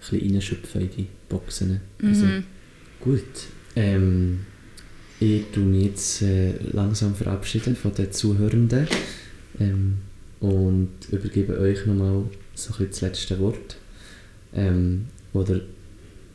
bisschen 0.00 0.32
reinschöpfen 0.32 0.80
in 0.82 0.90
die 0.90 1.06
Boxen. 1.28 1.80
Also, 2.02 2.26
Mhm. 2.26 2.44
Gut. 3.00 3.22
Ähm, 3.76 4.40
ich 5.20 5.44
tue 5.52 5.62
mich 5.64 5.84
jetzt 5.86 6.22
äh, 6.22 6.52
langsam 6.72 7.14
verabschieden 7.14 7.76
von 7.76 7.94
den 7.94 8.10
Zuhörenden 8.12 8.86
ähm, 9.60 9.94
und 10.40 10.90
übergebe 11.10 11.58
euch 11.58 11.86
nochmal 11.86 12.24
so 12.54 12.72
ein 12.72 12.78
bisschen 12.78 12.90
das 12.90 13.00
letzte 13.02 13.38
Wort. 13.38 13.76
Ähm, 14.54 15.06
oder 15.32 15.56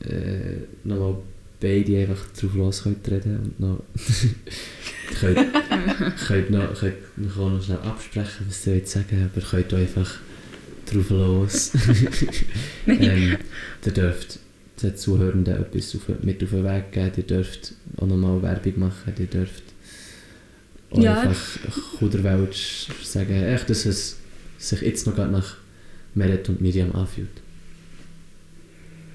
äh, 0.05 0.57
nochmal 0.83 1.15
beide 1.63 2.01
einfach 2.01 2.25
drauf 2.33 2.53
los 2.55 2.83
könnt 2.83 3.09
reden 3.09 3.39
und 3.39 3.59
noch 3.59 3.83
könnt, 5.19 5.39
könnt, 6.27 6.49
noch, 6.51 6.79
könnt 6.79 7.17
noch, 7.17 7.37
auch 7.37 7.49
noch 7.49 7.63
schnell 7.63 7.79
absprechen, 7.79 8.45
was 8.47 8.67
ihr 8.67 8.73
wollt 8.73 8.89
sagen 8.89 9.31
aber 9.33 9.41
könnt 9.45 9.73
auch 9.73 9.77
einfach 9.77 10.19
drauf 10.85 11.09
los. 11.09 11.71
ähm, 12.87 13.37
ihr 13.85 13.91
dürft 13.91 14.39
den 14.81 14.97
Zuhörenden 14.97 15.55
etwas 15.55 15.95
auf, 15.95 16.09
mit 16.23 16.43
auf 16.43 16.49
den 16.49 16.65
Weg 16.65 16.91
geben, 16.91 17.11
ihr 17.15 17.23
dürft 17.23 17.73
auch 17.97 18.07
nochmal 18.07 18.41
Werbung 18.41 18.79
machen, 18.79 19.13
ihr 19.17 19.27
dürft 19.27 19.63
auch 20.91 21.01
Ja. 21.01 21.21
einfach 21.21 21.59
Kuderwelsch 21.97 22.87
sagen, 23.01 23.41
echt, 23.41 23.69
dass 23.69 23.85
es 23.85 24.17
sich 24.57 24.81
jetzt 24.81 25.07
noch 25.07 25.15
gerade 25.15 25.31
nach 25.31 25.55
Meret 26.13 26.49
und 26.49 26.59
Miriam 26.61 26.91
anfühlt. 26.91 27.41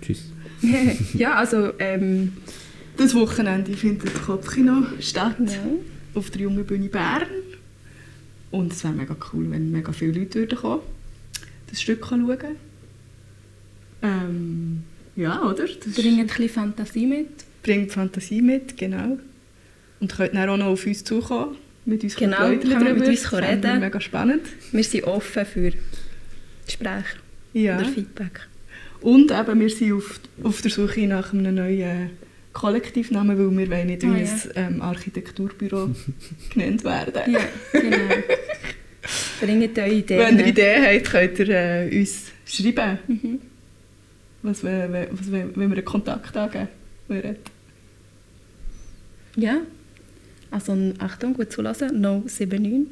Tschüss. 0.00 0.24
ja, 1.14 1.34
also 1.34 1.72
ähm, 1.78 2.32
Das 2.96 3.14
Wochenende 3.14 3.72
findet 3.76 4.14
das 4.14 4.22
Kopfkino 4.22 4.84
statt. 5.00 5.36
ja. 5.46 5.58
auf 6.14 6.30
der 6.30 6.42
Jungen 6.42 6.64
Bühne 6.64 6.88
Bern. 6.88 7.22
Und 8.50 8.72
es 8.72 8.82
wäre 8.82 8.94
mega 8.94 9.14
cool, 9.32 9.50
wenn 9.50 9.70
mega 9.70 9.92
viele 9.92 10.18
Leute 10.20 10.40
würden 10.40 10.58
kommen 10.58 10.80
das 11.70 11.82
Stück 11.82 12.06
schauen 12.08 12.38
ähm, 14.02 14.82
Ja, 15.16 15.42
oder? 15.42 15.66
Das 15.66 15.94
bringen 15.94 16.20
ein 16.20 16.26
bisschen 16.26 16.48
Fantasie 16.48 17.06
mit. 17.06 17.28
bringt 17.62 17.92
Fantasie 17.92 18.40
mit, 18.40 18.76
genau. 18.76 19.18
Und 20.00 20.16
könnt 20.16 20.34
dann 20.34 20.48
auch 20.48 20.56
noch 20.56 20.66
auf 20.66 20.86
uns 20.86 21.04
zukommen, 21.04 21.56
mit 21.84 22.02
uns 22.04 22.16
Genau, 22.16 22.36
plaudern 22.36 22.60
kann 22.60 22.70
man 22.70 22.82
mit 22.84 22.90
darüber. 23.02 23.06
uns 23.10 23.22
Das 23.22 23.32
reden. 23.34 23.80
mega 23.80 24.00
spannend. 24.00 24.42
Wir 24.72 24.84
sind 24.84 25.04
offen 25.04 25.44
für 25.44 25.72
Gespräche 26.66 27.16
Ja. 27.52 27.76
oder 27.78 27.84
Feedback. 27.88 28.47
Und 29.00 29.30
eben, 29.30 29.60
wir 29.60 29.70
sind 29.70 29.92
auf, 29.92 30.20
auf 30.42 30.60
der 30.62 30.70
Suche 30.70 31.06
nach 31.06 31.32
einem 31.32 31.54
neuen 31.54 32.10
Kollektivnamen, 32.52 33.38
weil 33.38 33.56
wir 33.56 33.70
wollen 33.70 33.86
nicht 33.86 34.04
Ah, 34.04 34.14
wie 34.14 34.22
ja. 34.22 34.28
ein 34.56 34.74
ähm, 34.74 34.82
Architekturbüro 34.82 35.90
genannt 36.54 36.82
werden. 36.84 37.32
Ja, 37.32 37.40
genau. 37.72 37.96
Bringt 39.40 39.78
eure 39.78 39.90
Ideen. 39.90 40.18
Wenn 40.20 40.38
ihr 40.40 40.46
Ideen 40.46 40.84
habt, 40.84 41.10
könnt 41.10 41.38
ihr 41.38 41.48
äh, 41.50 41.98
uns 42.00 42.24
schreiben, 42.44 42.98
Mhm. 43.06 43.38
was, 44.42 44.64
was, 44.64 44.72
we- 45.32 45.50
wenn 45.54 45.70
wir 45.70 45.76
einen 45.76 45.84
Kontakt 45.84 46.36
angeben 46.36 46.68
würden. 47.06 47.36
Ja. 49.36 49.60
Also 50.50 50.76
Achtung, 50.98 51.34
gut 51.34 51.52
zulassen. 51.52 52.00
079 52.00 52.86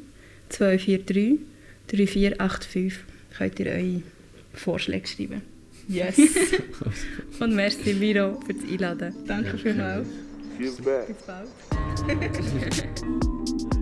243 0.49 1.39
3485 1.87 2.93
könnt 3.37 3.59
ihr 3.59 3.65
eure 3.67 4.01
Vorschläge 4.53 5.07
schreiben. 5.07 5.41
Yes. 5.87 6.17
Und 7.39 7.55
merci 7.55 7.93
Miro 7.93 8.39
für 8.45 8.53
das 8.53 8.63
Einladen. 8.63 9.15
Danke 9.25 9.57
vielmals. 9.57 10.07
Bis 10.57 10.77
bald. 10.77 11.47